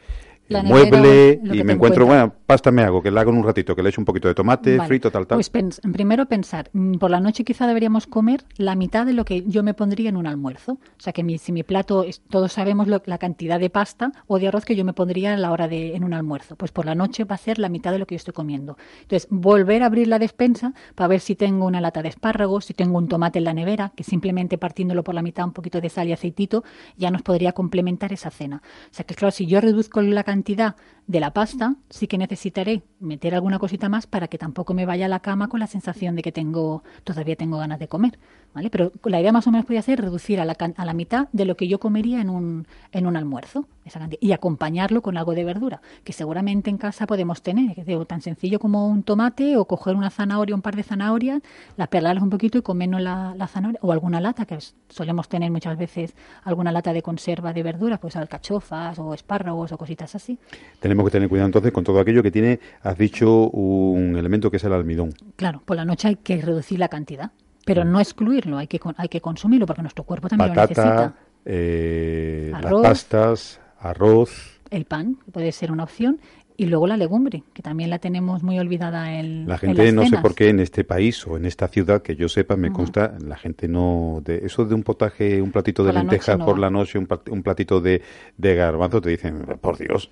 mueble 0.51 1.41
y 1.53 1.63
me 1.65 1.73
encuentro, 1.75 2.07
bueno, 2.07 2.33
pasta 2.47 2.71
me 2.71 2.83
hago, 2.83 3.03
que 3.03 3.11
la 3.11 3.21
hago 3.23 3.31
en 3.31 3.39
un 3.39 3.45
ratito, 3.45 3.75
que 3.77 3.83
le 3.83 3.91
echo 3.91 4.01
un 4.01 4.05
poquito 4.05 4.29
de 4.29 4.35
tomate, 4.35 4.77
Vale. 4.77 4.89
frito, 4.89 5.11
tal, 5.11 5.27
tal. 5.27 5.37
Pues 5.37 5.53
pens- 5.53 5.81
primero 5.93 6.27
pensar, 6.27 6.69
mm, 6.73 6.95
por 6.95 7.11
la 7.11 7.21
noche 7.21 7.45
quizá 7.45 7.67
deberíamos 7.67 8.07
comer 8.07 8.45
la 8.57 8.75
mitad 8.75 9.07
de 9.07 9.13
lo 9.13 9.25
que 9.25 9.45
yo 9.47 9.63
me 9.63 9.75
pondría 9.75 10.09
en 10.09 10.17
un 10.17 10.27
almuerzo. 10.27 10.73
O 10.73 10.79
sea 11.01 11.13
que 11.13 11.23
mi- 11.23 11.39
si 11.39 11.53
mi 11.53 11.63
plato, 11.63 12.03
es, 12.05 12.21
todos 12.29 12.53
sabemos 12.53 12.89
lo- 12.89 13.03
la 13.07 13.19
cantidad 13.19 13.61
de 13.61 13.71
pasta 13.71 14.13
o 14.27 14.39
de 14.39 14.49
arroz 14.49 14.65
que 14.65 14.77
yo 14.77 14.85
me 14.85 14.93
pondría 14.93 15.35
a 15.35 15.37
la 15.37 15.53
hora 15.53 15.69
de 15.69 15.95
en 15.95 16.05
un 16.05 16.13
almuerzo. 16.15 16.57
Pues 16.57 16.73
por 16.73 16.87
la 16.87 16.95
noche 16.95 17.25
va 17.25 17.37
a 17.37 17.39
ser 17.39 17.59
la 17.59 17.69
mitad 17.69 17.93
de 17.93 17.99
lo 17.99 18.07
que 18.07 18.15
yo 18.15 18.19
estoy 18.19 18.35
comiendo. 18.35 18.77
Entonces, 19.03 19.29
volver 19.31 19.83
a 19.83 19.87
abrir 19.87 20.09
la 20.09 20.19
despensa 20.19 20.73
para 20.95 21.09
ver 21.09 21.21
si 21.21 21.37
tengo 21.37 21.67
una 21.67 21.81
lata 21.81 22.03
de 22.03 22.09
espárragos, 22.09 22.65
si 22.65 22.75
tengo 22.75 22.99
un 22.99 23.09
tomate 23.09 23.39
en 23.39 23.45
la 23.45 23.55
nevera, 23.55 23.93
que 23.95 24.03
simplemente 24.05 24.59
partiéndolo 24.59 25.05
por 25.05 25.15
la 25.15 25.23
mitad, 25.23 25.45
un 25.45 25.53
poquito 25.53 25.81
de 25.81 25.89
sal 25.89 26.09
y 26.09 26.13
aceitito, 26.13 26.65
ya 26.97 27.11
nos 27.11 27.23
podría 27.23 27.53
complementar 27.53 28.13
esa 28.13 28.31
cena. 28.31 28.63
O 28.91 28.95
sea 28.95 29.05
que 29.05 29.15
claro, 29.15 29.31
si 29.31 29.47
yo 29.47 29.61
reduzco 29.61 30.01
la 30.03 30.25
cantidad 30.25 30.40
santidad 30.41 30.77
de 31.07 31.21
la 31.21 31.33
pasta, 31.33 31.75
sí 31.89 32.07
que 32.07 32.19
necesitaré 32.19 32.83
meter 33.01 33.35
alguna 33.35 33.59
cosita 33.59 33.89
más 33.89 34.07
para 34.07 34.29
que 34.29 34.39
tampoco 34.39 34.75
me 34.75 34.87
vaya 34.87 35.07
a 35.07 35.09
la 35.09 35.21
cama 35.21 35.49
con 35.49 35.61
la 35.61 35.67
sensación 35.67 36.17
de 36.17 36.23
que 36.23 36.33
tengo 36.33 36.83
todavía 37.05 37.37
tengo 37.37 37.59
ganas 37.59 37.79
de 37.79 37.89
comer, 37.89 38.19
¿vale? 38.55 38.71
Pero 38.71 38.93
la 39.05 39.21
idea 39.21 39.33
más 39.33 39.47
o 39.47 39.51
menos 39.51 39.67
podría 39.67 39.83
ser 39.83 40.01
reducir 40.01 40.41
a 40.41 40.45
la, 40.45 40.57
a 40.77 40.85
la 40.85 40.95
mitad 40.95 41.29
de 41.33 41.45
lo 41.45 41.57
que 41.57 41.69
yo 41.69 41.81
comería 41.81 42.21
en 42.21 42.31
un, 42.31 42.67
en 42.93 43.07
un 43.07 43.17
almuerzo 43.17 43.67
esa 43.85 44.09
y 44.21 44.33
acompañarlo 44.33 45.03
con 45.03 45.17
algo 45.17 45.35
de 45.35 45.45
verdura, 45.45 45.81
que 46.05 46.13
seguramente 46.13 46.71
en 46.71 46.79
casa 46.79 47.07
podemos 47.07 47.43
tener, 47.43 47.75
que 47.75 47.85
digo, 47.85 48.05
tan 48.05 48.21
sencillo 48.21 48.59
como 48.59 48.89
un 48.89 49.03
tomate 49.03 49.57
o 49.57 49.65
coger 49.65 49.97
una 49.97 50.11
zanahoria, 50.11 50.55
un 50.55 50.63
par 50.63 50.77
de 50.77 50.83
zanahorias, 50.83 51.43
las 51.77 51.89
pelarlas 51.89 52.23
un 52.23 52.31
poquito 52.31 52.59
y 52.59 52.63
comernos 52.63 53.01
la, 53.01 53.35
la 53.37 53.47
zanahoria, 53.47 53.81
o 53.83 53.93
alguna 53.93 54.21
lata, 54.21 54.47
que 54.47 54.59
solemos 54.89 55.29
tener 55.29 55.51
muchas 55.51 55.77
veces 55.79 56.15
alguna 56.45 56.73
lata 56.73 56.93
de 56.93 57.03
conserva 57.03 57.53
de 57.53 57.63
verduras, 57.63 57.99
pues 57.99 58.17
alcachofas 58.17 58.99
o 58.99 59.15
espárragos 59.15 59.73
o 59.73 59.79
cositas 59.79 60.15
así. 60.15 60.39
Tenemos 60.91 61.05
que 61.05 61.13
tener 61.13 61.29
cuidado 61.29 61.47
entonces 61.47 61.71
con 61.71 61.85
todo 61.85 62.01
aquello 62.01 62.21
que 62.21 62.33
tiene, 62.33 62.59
has 62.83 62.99
dicho, 62.99 63.49
un 63.51 64.17
elemento 64.17 64.51
que 64.51 64.57
es 64.57 64.65
el 64.65 64.73
almidón. 64.73 65.15
Claro, 65.37 65.63
por 65.65 65.77
la 65.77 65.85
noche 65.85 66.09
hay 66.09 66.17
que 66.17 66.43
reducir 66.43 66.81
la 66.81 66.89
cantidad, 66.89 67.31
pero 67.65 67.85
no 67.85 68.01
excluirlo, 68.01 68.59
hay 68.59 68.67
que, 68.67 68.81
hay 68.97 69.09
que 69.09 69.21
consumirlo 69.21 69.67
porque 69.67 69.83
nuestro 69.83 70.03
cuerpo 70.03 70.27
también 70.29 70.53
lo 70.53 70.61
necesita. 70.61 71.15
eh, 71.45 72.49
las 72.51 72.65
Arroz. 72.65 72.83
pastas, 72.83 73.61
arroz. 73.79 74.61
El 74.69 74.85
pan 74.85 75.17
que 75.25 75.31
puede 75.31 75.53
ser 75.53 75.71
una 75.71 75.85
opción 75.85 76.19
y 76.57 76.67
luego 76.67 76.89
la 76.89 76.97
legumbre, 76.97 77.45
que 77.55 77.63
también 77.63 77.89
la 77.89 78.01
tenemos 78.01 78.43
muy 78.43 78.59
olvidada 78.59 79.13
en 79.13 79.47
La 79.47 79.55
en 79.55 79.61
gente, 79.61 79.85
las 79.85 79.95
no 79.95 80.07
sé 80.09 80.19
por 80.19 80.35
qué 80.35 80.49
en 80.49 80.59
este 80.59 80.83
país 80.83 81.25
o 81.25 81.37
en 81.37 81.45
esta 81.45 81.69
ciudad, 81.69 82.03
que 82.03 82.17
yo 82.17 82.29
sepa, 82.29 82.57
me 82.57 82.73
consta, 82.73 83.15
la 83.25 83.37
gente 83.37 83.69
no... 83.69 84.21
De, 84.25 84.39
eso 84.45 84.65
de 84.65 84.75
un 84.75 84.83
potaje, 84.83 85.41
un 85.41 85.53
platito 85.53 85.85
de 85.85 85.91
Por 85.91 85.95
la 85.95 86.03
noche 86.03 86.17
lentejas 86.17 86.39
no 86.39 86.45
por 86.47 86.59
la 86.59 86.69
noche, 86.69 86.99
un 86.99 87.43
platito 87.45 87.81
de, 87.81 88.03
de 88.37 88.55
garbanzo, 88.57 89.01
te 89.01 89.11
dicen, 89.11 89.47
por 89.61 89.79
Dios. 89.79 90.11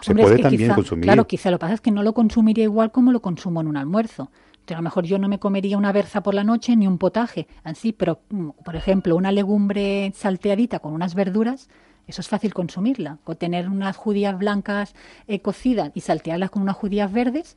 Se 0.00 0.10
Hombre, 0.12 0.24
es 0.24 0.32
que 0.32 0.42
también 0.42 0.62
quizá- 0.62 0.74
consumir. 0.74 1.04
Claro, 1.04 1.26
quizá 1.26 1.50
lo 1.50 1.58
que 1.58 1.60
pasa 1.60 1.74
es 1.74 1.80
que 1.80 1.90
no 1.90 2.02
lo 2.02 2.14
consumiría 2.14 2.64
igual 2.64 2.92
como 2.92 3.12
lo 3.12 3.20
consumo 3.20 3.60
en 3.60 3.68
un 3.68 3.76
almuerzo. 3.76 4.30
Entonces, 4.52 4.76
a 4.76 4.80
lo 4.80 4.82
mejor 4.82 5.04
yo 5.04 5.18
no 5.18 5.28
me 5.28 5.38
comería 5.38 5.78
una 5.78 5.92
berza 5.92 6.22
por 6.22 6.34
la 6.34 6.42
noche 6.42 6.74
ni 6.76 6.86
un 6.88 6.98
potaje, 6.98 7.46
así, 7.62 7.92
pero, 7.92 8.20
mm, 8.30 8.50
por 8.64 8.74
ejemplo, 8.74 9.14
una 9.14 9.30
legumbre 9.30 10.12
salteadita 10.14 10.80
con 10.80 10.92
unas 10.92 11.14
verduras, 11.14 11.68
eso 12.08 12.20
es 12.20 12.28
fácil 12.28 12.52
consumirla. 12.52 13.18
O 13.24 13.34
tener 13.36 13.68
unas 13.68 13.96
judías 13.96 14.36
blancas 14.38 14.94
eh, 15.28 15.40
cocidas 15.40 15.90
y 15.94 16.00
saltearlas 16.00 16.50
con 16.50 16.62
unas 16.62 16.76
judías 16.76 17.12
verdes, 17.12 17.56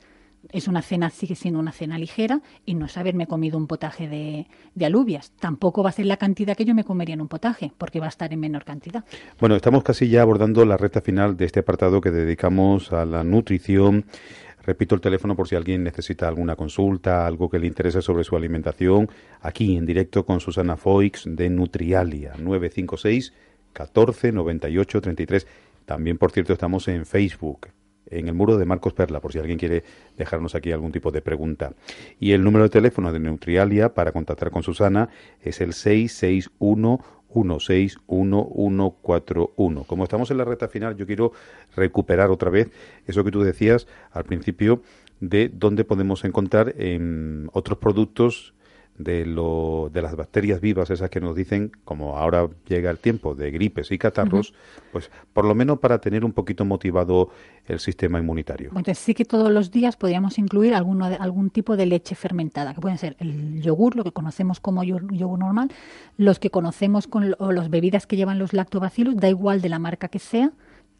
es 0.52 0.68
una 0.68 0.82
cena, 0.82 1.10
sigue 1.10 1.34
siendo 1.34 1.60
una 1.60 1.72
cena 1.72 1.98
ligera 1.98 2.40
y 2.66 2.74
no 2.74 2.86
es 2.86 2.96
haberme 2.96 3.26
comido 3.26 3.58
un 3.58 3.66
potaje 3.66 4.08
de, 4.08 4.46
de 4.74 4.86
alubias. 4.86 5.32
Tampoco 5.38 5.82
va 5.82 5.90
a 5.90 5.92
ser 5.92 6.06
la 6.06 6.16
cantidad 6.16 6.56
que 6.56 6.64
yo 6.64 6.74
me 6.74 6.84
comería 6.84 7.14
en 7.14 7.20
un 7.20 7.28
potaje, 7.28 7.72
porque 7.78 8.00
va 8.00 8.06
a 8.06 8.10
estar 8.10 8.32
en 8.32 8.40
menor 8.40 8.64
cantidad. 8.64 9.04
Bueno, 9.38 9.56
estamos 9.56 9.82
casi 9.82 10.08
ya 10.08 10.22
abordando 10.22 10.64
la 10.64 10.76
recta 10.76 11.00
final 11.00 11.36
de 11.36 11.44
este 11.44 11.60
apartado 11.60 12.00
que 12.00 12.10
dedicamos 12.10 12.92
a 12.92 13.04
la 13.04 13.24
nutrición. 13.24 14.04
Repito 14.64 14.94
el 14.94 15.00
teléfono 15.00 15.34
por 15.34 15.48
si 15.48 15.56
alguien 15.56 15.82
necesita 15.82 16.28
alguna 16.28 16.54
consulta, 16.54 17.26
algo 17.26 17.48
que 17.48 17.58
le 17.58 17.66
interese 17.66 18.02
sobre 18.02 18.24
su 18.24 18.36
alimentación, 18.36 19.08
aquí 19.40 19.76
en 19.76 19.86
directo 19.86 20.26
con 20.26 20.40
Susana 20.40 20.76
Foix 20.76 21.24
de 21.26 21.48
Nutrialia, 21.48 22.34
956 22.38 23.32
14 23.72 24.32
98 24.32 25.00
33. 25.00 25.46
También, 25.86 26.18
por 26.18 26.30
cierto, 26.30 26.52
estamos 26.52 26.86
en 26.88 27.06
Facebook, 27.06 27.68
en 28.10 28.28
el 28.28 28.34
muro 28.34 28.58
de 28.58 28.64
Marcos 28.64 28.92
Perla, 28.92 29.20
por 29.20 29.32
si 29.32 29.38
alguien 29.38 29.58
quiere 29.58 29.84
dejarnos 30.16 30.54
aquí 30.54 30.72
algún 30.72 30.92
tipo 30.92 31.10
de 31.10 31.22
pregunta. 31.22 31.72
Y 32.18 32.32
el 32.32 32.44
número 32.44 32.64
de 32.64 32.70
teléfono 32.70 33.12
de 33.12 33.20
Nutrialia 33.20 33.94
para 33.94 34.12
contactar 34.12 34.50
con 34.50 34.62
Susana 34.62 35.08
es 35.42 35.60
el 35.60 35.72
661 35.72 37.00
161141. 37.32 39.84
Como 39.84 40.04
estamos 40.04 40.30
en 40.30 40.38
la 40.38 40.44
recta 40.44 40.68
final, 40.68 40.96
yo 40.96 41.06
quiero 41.06 41.32
recuperar 41.76 42.30
otra 42.30 42.50
vez 42.50 42.70
eso 43.06 43.22
que 43.24 43.30
tú 43.30 43.42
decías 43.42 43.86
al 44.10 44.24
principio 44.24 44.82
de 45.20 45.50
dónde 45.52 45.84
podemos 45.84 46.24
encontrar 46.24 46.74
en 46.78 47.50
otros 47.52 47.78
productos 47.78 48.54
de, 48.98 49.24
lo, 49.24 49.90
de 49.92 50.02
las 50.02 50.14
bacterias 50.14 50.60
vivas, 50.60 50.90
esas 50.90 51.10
que 51.10 51.20
nos 51.20 51.34
dicen, 51.34 51.72
como 51.84 52.18
ahora 52.18 52.48
llega 52.66 52.90
el 52.90 52.98
tiempo 52.98 53.34
de 53.34 53.50
gripes 53.50 53.90
y 53.90 53.98
catarros, 53.98 54.52
pues 54.92 55.10
por 55.32 55.44
lo 55.44 55.54
menos 55.54 55.78
para 55.78 56.00
tener 56.00 56.24
un 56.24 56.32
poquito 56.32 56.64
motivado 56.64 57.30
el 57.66 57.80
sistema 57.80 58.18
inmunitario. 58.18 58.68
Entonces 58.68 58.98
sí 58.98 59.14
que 59.14 59.24
todos 59.24 59.50
los 59.50 59.70
días 59.70 59.96
podríamos 59.96 60.38
incluir 60.38 60.74
alguno 60.74 61.06
algún 61.06 61.50
tipo 61.50 61.76
de 61.76 61.86
leche 61.86 62.14
fermentada, 62.14 62.74
que 62.74 62.80
pueden 62.80 62.98
ser 62.98 63.16
el 63.18 63.62
yogur, 63.62 63.96
lo 63.96 64.04
que 64.04 64.12
conocemos 64.12 64.60
como 64.60 64.84
yogur 64.84 65.38
normal, 65.38 65.70
los 66.16 66.38
que 66.38 66.50
conocemos 66.50 67.06
con 67.06 67.34
o 67.38 67.52
las 67.52 67.70
bebidas 67.70 68.06
que 68.06 68.16
llevan 68.16 68.38
los 68.38 68.52
lactobacillus, 68.52 69.16
da 69.16 69.28
igual 69.28 69.60
de 69.60 69.68
la 69.68 69.78
marca 69.78 70.08
que 70.08 70.18
sea, 70.18 70.52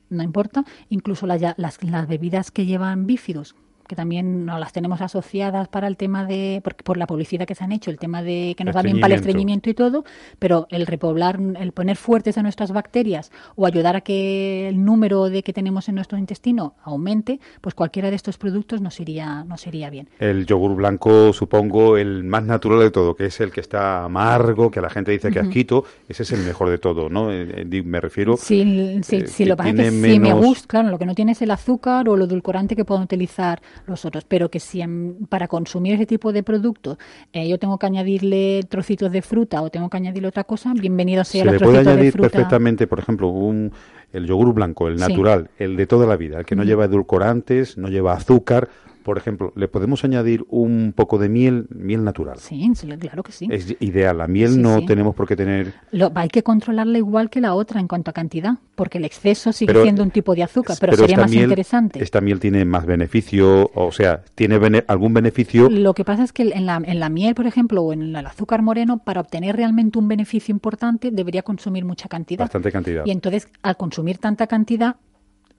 no 0.09 0.23
importa, 0.23 0.65
incluso 0.89 1.27
las, 1.27 1.41
las 1.57 2.09
bebidas 2.09 2.51
que 2.51 2.67
llevan 2.67 3.07
bífidos, 3.07 3.55
que 3.91 3.97
también 3.97 4.47
no 4.47 4.57
las 4.61 4.73
tenemos 4.73 5.01
asociadas 5.01 5.67
para 5.67 5.89
el 5.89 5.97
tema 5.97 6.25
de, 6.25 6.61
por, 6.63 6.77
por 6.77 6.97
la 6.97 7.09
publicidad 7.09 7.45
que 7.45 7.57
se 7.57 7.65
han 7.65 7.73
hecho, 7.73 7.91
el 7.91 7.99
tema 7.99 8.23
de 8.23 8.55
que 8.57 8.63
nos 8.63 8.77
va 8.77 8.83
bien 8.83 9.01
para 9.01 9.15
el 9.15 9.19
estreñimiento 9.19 9.69
y 9.69 9.75
todo, 9.75 10.05
pero 10.39 10.69
el 10.71 10.87
repoblar, 10.87 11.41
el 11.59 11.73
poner 11.73 11.97
fuertes 11.97 12.39
a 12.39 12.43
nuestras 12.45 12.71
bacterias 12.71 13.33
o 13.57 13.67
ayudar 13.67 13.97
a 13.97 14.03
que 14.03 14.69
el 14.69 14.85
número 14.85 15.29
de 15.29 15.43
que 15.43 15.53
tenemos 15.53 15.89
en 15.89 15.97
nuestro 15.97 16.19
intestino 16.19 16.77
aumente, 16.85 17.41
pues 17.61 17.75
cualquiera 17.75 18.11
de 18.11 18.15
estos 18.15 18.39
productos 18.39 18.81
nos 18.81 19.01
iría, 19.01 19.43
nos 19.43 19.67
iría 19.67 19.91
bien. 19.91 20.09
El 20.21 20.47
yogur 20.47 20.77
blanco, 20.77 21.33
supongo, 21.33 21.97
el 21.97 22.23
más 22.23 22.45
natural 22.45 22.79
de 22.79 22.93
todo, 22.93 23.17
que 23.17 23.27
es 23.27 23.41
el 23.41 23.51
que 23.51 23.61
está 23.61 24.05
amargo, 24.05 24.71
que 24.71 24.81
la 24.81 24.91
gente 24.91 25.11
dice 25.11 25.33
que 25.33 25.41
uh 25.41 25.43
-huh. 25.43 25.49
asquito, 25.49 25.85
ese 26.09 26.23
es 26.23 26.31
el 26.31 26.45
mejor 26.45 26.71
de 26.71 26.79
todo, 26.79 27.09
¿no? 27.09 27.33
Eh, 27.33 27.67
eh, 27.69 27.83
me 27.83 28.01
refiero... 28.01 28.37
Sí, 28.37 29.01
sí, 29.03 29.17
eh, 29.17 29.27
sí 29.27 29.45
lo 29.47 29.57
que 29.57 29.65
pasa 29.65 29.71
es 29.71 29.77
que 29.77 30.13
sí 30.13 30.21
me 30.21 30.33
gusta, 30.33 30.69
claro, 30.69 30.91
lo 30.91 30.99
que 31.01 31.07
no 31.07 31.17
tiene 31.17 31.33
es 31.33 31.43
el 31.43 31.51
azúcar 31.51 32.09
o 32.09 32.15
el 32.15 32.23
edulcorante 32.23 32.77
que 32.77 32.85
pueden 32.85 33.03
utilizar 33.03 33.61
los 33.87 34.05
otros, 34.05 34.25
pero 34.25 34.51
que 34.51 34.61
si 34.61 34.81
en- 34.81 35.27
para 35.29 35.49
consumir 35.49 35.95
ese 35.95 36.07
tipo 36.07 36.33
de 36.33 36.43
productos 36.43 36.99
eh, 37.33 37.49
yo 37.49 37.59
tengo 37.59 37.79
que 37.79 37.87
añadirle 37.87 38.61
trocitos 38.69 39.11
de 39.13 39.23
fruta 39.23 39.63
o 39.63 39.71
tengo 39.71 39.89
que 39.89 39.97
añadirle 39.97 40.29
otra 40.29 40.45
cosa, 40.45 40.73
bienvenido 40.75 41.25
sea 41.25 41.41
Se 41.43 41.45
los 41.47 41.53
le 41.55 41.59
puede 41.59 41.71
trocitos 41.73 41.85
de 41.87 41.93
añadir 41.93 42.13
fruta. 42.13 42.29
perfectamente, 42.31 42.87
por 42.87 42.99
ejemplo, 42.99 43.29
un, 43.29 43.73
el 44.13 44.27
yogur 44.27 44.53
blanco, 44.53 44.89
el 44.89 44.99
Sí. 44.99 45.09
natural, 45.09 45.51
el 45.59 45.77
de 45.77 45.87
toda 45.87 46.07
la 46.07 46.17
vida, 46.17 46.39
el 46.41 46.45
que 46.47 46.57
no 46.57 46.65
lleva 46.65 46.85
edulcorantes, 46.87 47.79
no 47.79 47.89
lleva 47.89 48.13
azúcar. 48.15 48.69
Por 49.11 49.19
ejemplo, 49.19 49.53
le 49.57 49.67
podemos 49.67 50.05
añadir 50.05 50.45
un 50.51 50.93
poco 50.95 51.19
de 51.19 51.29
miel, 51.29 51.67
miel 51.71 52.05
natural. 52.05 52.39
Sí, 52.39 52.71
claro 53.01 53.25
que 53.25 53.33
sí. 53.33 53.49
Es 53.51 53.75
ideal. 53.81 54.19
La 54.19 54.29
miel 54.29 54.51
Sí, 54.53 54.59
no 54.61 54.79
sí. 54.79 54.87
tenemos 54.87 55.17
por 55.17 55.27
qué 55.27 55.35
tener. 55.35 55.75
Lo- 55.91 56.13
hay 56.15 56.29
que 56.29 56.45
controlarla 56.45 56.97
igual 56.97 57.29
que 57.29 57.41
la 57.41 57.55
otra 57.55 57.81
en 57.81 57.89
cuanto 57.89 58.13
a 58.13 58.15
cantidad, 58.15 58.59
porque 58.77 58.99
el 58.99 59.05
exceso 59.05 59.53
sigue 59.53 59.73
Pero- 59.73 59.83
siendo 59.83 60.05
un 60.05 60.13
tipo 60.13 60.33
de 60.37 60.45
azúcar, 60.45 60.77
pero, 60.79 60.95
sería 60.95 61.17
más 61.17 61.29
miel, 61.33 61.43
interesante. 61.43 62.01
Esta 62.01 62.21
miel 62.21 62.39
tiene 62.39 62.65
más 62.65 62.87
beneficio, 62.87 63.69
o 63.75 63.91
sea, 63.91 64.23
tiene 64.37 64.59
bene- 64.59 64.85
algún 64.87 65.13
beneficio. 65.13 65.69
Lo 65.69 65.93
que 65.93 66.05
pasa 66.05 66.23
es 66.23 66.33
que 66.33 66.43
en 66.43 66.65
la, 66.67 66.81
en 66.85 67.01
la 67.01 67.09
miel, 67.09 67.35
por 67.35 67.49
ejemplo, 67.49 67.83
o 67.83 67.93
en 67.93 68.15
el 68.15 68.27
azúcar 68.27 68.63
moreno, 68.63 68.99
para 68.99 69.23
obtener 69.23 69.57
realmente 69.57 69.99
un 69.99 70.07
beneficio 70.07 70.53
importante, 70.53 71.11
debería 71.11 71.43
consumir 71.43 71.85
mucha 71.85 72.09
cantidad. 72.09 72.45
Bastante 72.45 72.71
cantidad. 72.71 73.05
Y 73.05 73.11
entonces, 73.11 73.49
al 73.63 73.77
consumir 73.77 74.19
tanta 74.19 74.47
cantidad, 74.47 74.95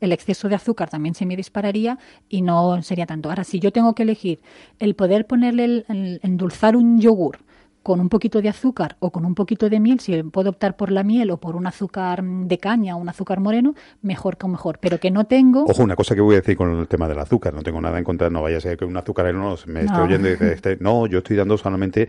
el 0.02 0.12
exceso 0.12 0.50
de 0.50 0.56
azúcar 0.56 0.90
también 0.90 1.16
se 1.16 1.26
me 1.26 1.36
dispararía 1.38 1.98
y 2.30 2.42
no 2.42 2.82
sería 2.84 3.06
tanto. 3.06 3.30
Ahora, 3.30 3.44
si 3.44 3.60
yo 3.60 3.72
tengo 3.72 3.94
que 3.96 4.04
elegir 4.04 4.42
el 4.80 4.96
poder 4.96 5.28
ponerle, 5.28 5.66
el, 5.66 5.86
el- 5.90 6.20
endulzar 6.24 6.76
un 6.76 7.00
yogur 7.00 7.40
con 7.84 8.00
un 8.00 8.10
poquito 8.10 8.42
de 8.42 8.50
azúcar 8.50 8.96
o 9.00 9.10
con 9.12 9.26
un 9.26 9.34
poquito 9.36 9.70
de 9.70 9.80
miel, 9.80 10.00
si 10.00 10.22
puedo 10.24 10.50
optar 10.52 10.76
por 10.76 10.92
la 10.92 11.04
miel 11.04 11.32
o 11.32 11.38
por 11.38 11.56
un 11.56 11.66
azúcar 11.66 12.22
mm, 12.22 12.48
de 12.48 12.58
caña 12.60 12.96
o 12.96 13.00
un 13.00 13.10
azúcar 13.10 13.40
moreno, 13.40 13.74
mejor 14.02 14.38
que 14.38 14.48
mejor. 14.48 14.78
Pero 14.80 15.00
que 15.00 15.10
no 15.12 15.26
tengo... 15.26 15.64
Ojo, 15.68 15.84
una 15.84 15.96
cosa 15.96 16.14
que 16.16 16.22
voy 16.22 16.36
a 16.36 16.40
decir 16.42 16.56
con 16.58 16.80
el 16.80 16.88
tema 16.88 17.08
del 17.08 17.20
azúcar. 17.20 17.54
No 17.54 17.64
tengo 17.64 17.82
nada 17.82 17.98
en 17.98 18.04
contra, 18.04 18.30
no 18.30 18.42
vaya 18.42 18.58
a 18.58 18.62
ser 18.62 18.78
que 18.78 18.86
un 18.86 18.96
azucarero 18.98 19.40
no 19.40 19.56
me 19.68 19.82
esté 19.82 19.94
No. 19.94 20.04
oyendo 20.04 20.28
y 20.28 20.32
dice, 20.32 20.54
este- 20.54 20.78
no, 20.80 21.08
yo 21.08 21.20
estoy 21.20 21.36
dando 21.38 21.58
solamente 21.58 22.08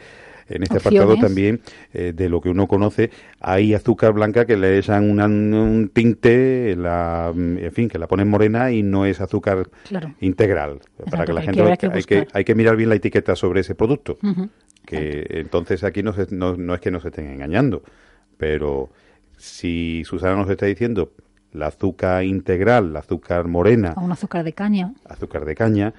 en 0.49 0.63
este 0.65 0.77
Opciones. 0.77 1.01
apartado 1.01 1.27
también 1.27 1.61
eh, 1.95 2.13
de 2.15 2.29
lo 2.29 2.41
que 2.43 2.51
uno 2.51 2.67
conoce. 2.67 3.11
Hay 3.41 3.73
azúcar 3.73 4.13
blanca 4.13 4.45
que 4.45 4.57
le 4.59 4.77
echan 4.79 5.09
una- 5.09 5.25
un 5.27 5.91
tinte, 5.95 6.75
la, 6.77 7.33
en 7.35 7.73
fin, 7.73 7.89
que 7.89 7.99
la 7.99 8.09
ponen 8.09 8.29
morena 8.29 8.71
y 8.73 8.83
no 8.83 9.07
es 9.07 9.21
azúcar 9.23 9.71
Claro. 9.89 10.13
integral. 10.21 10.81
Para 11.11 11.25
que 11.25 11.33
la 11.33 11.41
que 11.41 11.47
gente 11.47 11.63
que 11.63 11.71
hay, 11.71 11.77
que, 11.79 11.89
buscar. 11.89 12.27
hay 12.37 12.45
que 12.45 12.55
mirar 12.55 12.77
bien 12.77 12.89
la 12.91 12.97
etiqueta 12.97 13.35
sobre 13.37 13.61
ese 13.61 13.75
producto. 13.75 14.19
Que 14.87 15.27
entonces 15.31 15.85
aquí 15.85 16.03
no, 16.03 16.13
se- 16.13 16.35
no, 16.35 16.57
no 16.57 16.75
es 16.75 16.81
que 16.81 16.91
nos 16.91 17.05
estén 17.05 17.27
engañando, 17.31 17.83
pero 18.37 18.91
si 19.37 20.03
Susana 20.05 20.37
nos 20.37 20.51
está 20.51 20.67
diciendo 20.67 21.13
la 21.53 21.67
azúcar 21.69 22.25
integral, 22.25 22.93
la 22.93 23.01
azúcar 23.01 23.47
morena, 23.47 23.95
un 23.97 24.11
azúcar 24.13 24.45
de 24.45 24.53
caña. 24.53 24.93
azúcar 25.09 25.45
de 25.45 25.55
caña, 25.55 25.95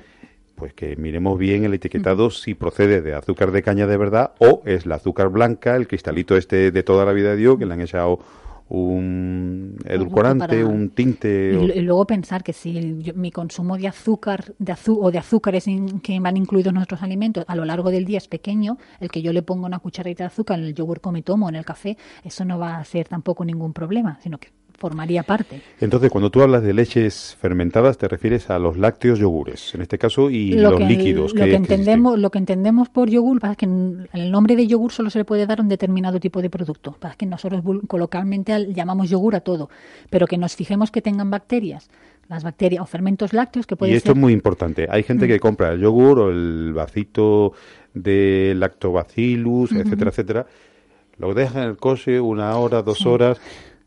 pues 0.56 0.74
que 0.74 0.96
miremos 0.96 1.38
bien 1.40 1.64
el 1.64 1.74
etiquetado 1.74 2.30
si 2.30 2.54
procede 2.54 3.02
de 3.02 3.14
azúcar 3.16 3.52
de 3.52 3.64
caña 3.64 3.88
de 3.88 3.98
verdad 3.98 4.32
o 4.40 4.62
es 4.66 4.86
la 4.86 4.96
azúcar 4.96 5.30
blanca, 5.30 5.76
el 5.76 5.88
cristalito 5.88 6.38
este 6.38 6.72
de 6.72 6.84
toda 6.84 7.06
la 7.06 7.14
vida 7.14 7.32
de 7.32 7.38
Dios, 7.38 7.58
que 7.58 7.66
le 7.66 7.74
han 7.74 7.82
echado 7.82 8.20
un 8.70 9.78
edulcorante, 9.86 10.48
para- 10.48 10.66
un 10.66 10.90
tinte. 10.90 11.52
Y, 11.76 11.82
luego 11.82 12.06
pensar 12.06 12.44
que 12.44 12.54
si 12.54 12.78
el- 12.78 13.04
yo- 13.04 13.14
mi 13.14 13.32
consumo 13.32 13.78
de 13.78 13.88
azúcar 13.88 14.54
de 14.60 14.74
azu- 14.74 14.98
o 15.02 15.12
de 15.12 15.18
azúcares 15.20 15.68
in- 15.68 16.00
que 16.00 16.20
van 16.20 16.38
incluidos 16.38 16.70
en 16.70 16.76
nuestros 16.76 17.04
alimentos 17.04 17.46
a 17.48 17.56
lo 17.56 17.66
largo 17.66 17.92
del 17.92 18.06
día 18.06 18.18
es 18.18 18.28
pequeño, 18.28 18.78
el 19.00 19.10
que 19.10 19.22
yo 19.22 19.34
le 19.34 19.42
ponga 19.44 19.68
una 19.68 19.80
cucharadita 19.80 20.24
de 20.24 20.28
azúcar 20.28 20.60
en 20.60 20.66
el 20.66 20.74
yogur 20.74 21.02
que 21.02 21.12
me 21.12 21.22
tomo, 21.22 21.50
en 21.50 21.56
el 21.56 21.66
café, 21.66 21.98
eso 22.24 22.46
no 22.46 22.58
va 22.58 22.78
a 22.78 22.86
ser 22.86 23.08
tampoco 23.08 23.46
ningún 23.46 23.74
problema, 23.74 24.18
sino 24.22 24.38
que 24.40 24.50
formaría 24.78 25.24
parte. 25.24 25.62
Entonces, 25.80 26.10
cuando 26.12 26.30
tú 26.30 26.42
hablas 26.42 26.64
de 26.64 26.74
leches 26.74 27.38
fermentadas, 27.40 27.98
te 27.98 28.08
refieres 28.08 28.50
a 28.50 28.60
los 28.60 28.78
lácteos 28.78 29.20
yogures, 29.20 29.74
en 29.76 29.82
este 29.82 29.98
caso, 29.98 30.30
y 30.30 30.52
lo 30.54 30.72
los 30.72 30.80
que, 30.80 30.86
líquidos. 30.86 31.34
lo 31.34 31.46
que- 31.46 31.56
entendemos 31.56 32.20
lo 32.20 32.30
que 32.32 32.40
entendemos 32.40 32.90
por 32.90 33.10
yogur 33.10 33.40
pasa 33.40 33.56
que 33.56 33.66
el 33.66 34.32
nombre 34.32 34.56
de 34.56 34.68
yogur 34.68 34.92
solo 34.92 35.10
se 35.10 35.20
le 35.20 35.26
puede 35.26 35.46
dar 35.46 35.60
a 35.60 35.62
un 35.62 35.70
determinado 35.70 36.20
tipo 36.20 36.42
de 36.42 36.50
producto 36.50 36.96
pasa 37.00 37.16
que 37.16 37.26
nosotros 37.26 37.62
coloquialmente 37.88 38.52
al- 38.54 38.74
llamamos 38.74 39.10
yogur 39.10 39.36
a 39.36 39.40
todo 39.42 39.70
pero 40.10 40.28
que 40.28 40.38
nos 40.38 40.56
fijemos 40.56 40.92
que 40.92 41.02
tengan 41.02 41.30
bacterias 41.30 41.90
las 42.30 42.44
bacterias 42.44 42.82
o 42.82 42.86
fermentos 42.86 43.34
lácteos 43.34 43.68
que 43.68 43.76
pueden 43.76 43.94
Y 43.94 43.98
esto 43.98 44.08
ser 44.12 44.18
es 44.18 44.22
muy 44.22 44.32
importante. 44.34 44.88
Hay 44.90 45.04
gente 45.04 45.28
que 45.28 45.40
compra 45.40 45.74
el 45.74 45.82
yogur 45.82 46.20
o 46.20 46.30
el 46.32 46.72
vasito 46.74 47.52
de 47.94 48.54
lactobacillus, 48.58 49.72
etcétera, 49.74 50.10
etcétera. 50.10 50.46
Lo 51.18 51.34
deja 51.34 51.64
en 51.64 51.70
el 51.70 51.78
coche 51.78 52.20
una 52.20 52.56
hora, 52.58 52.82
dos 52.82 53.00
Sí. 53.00 53.08
horas. 53.08 53.40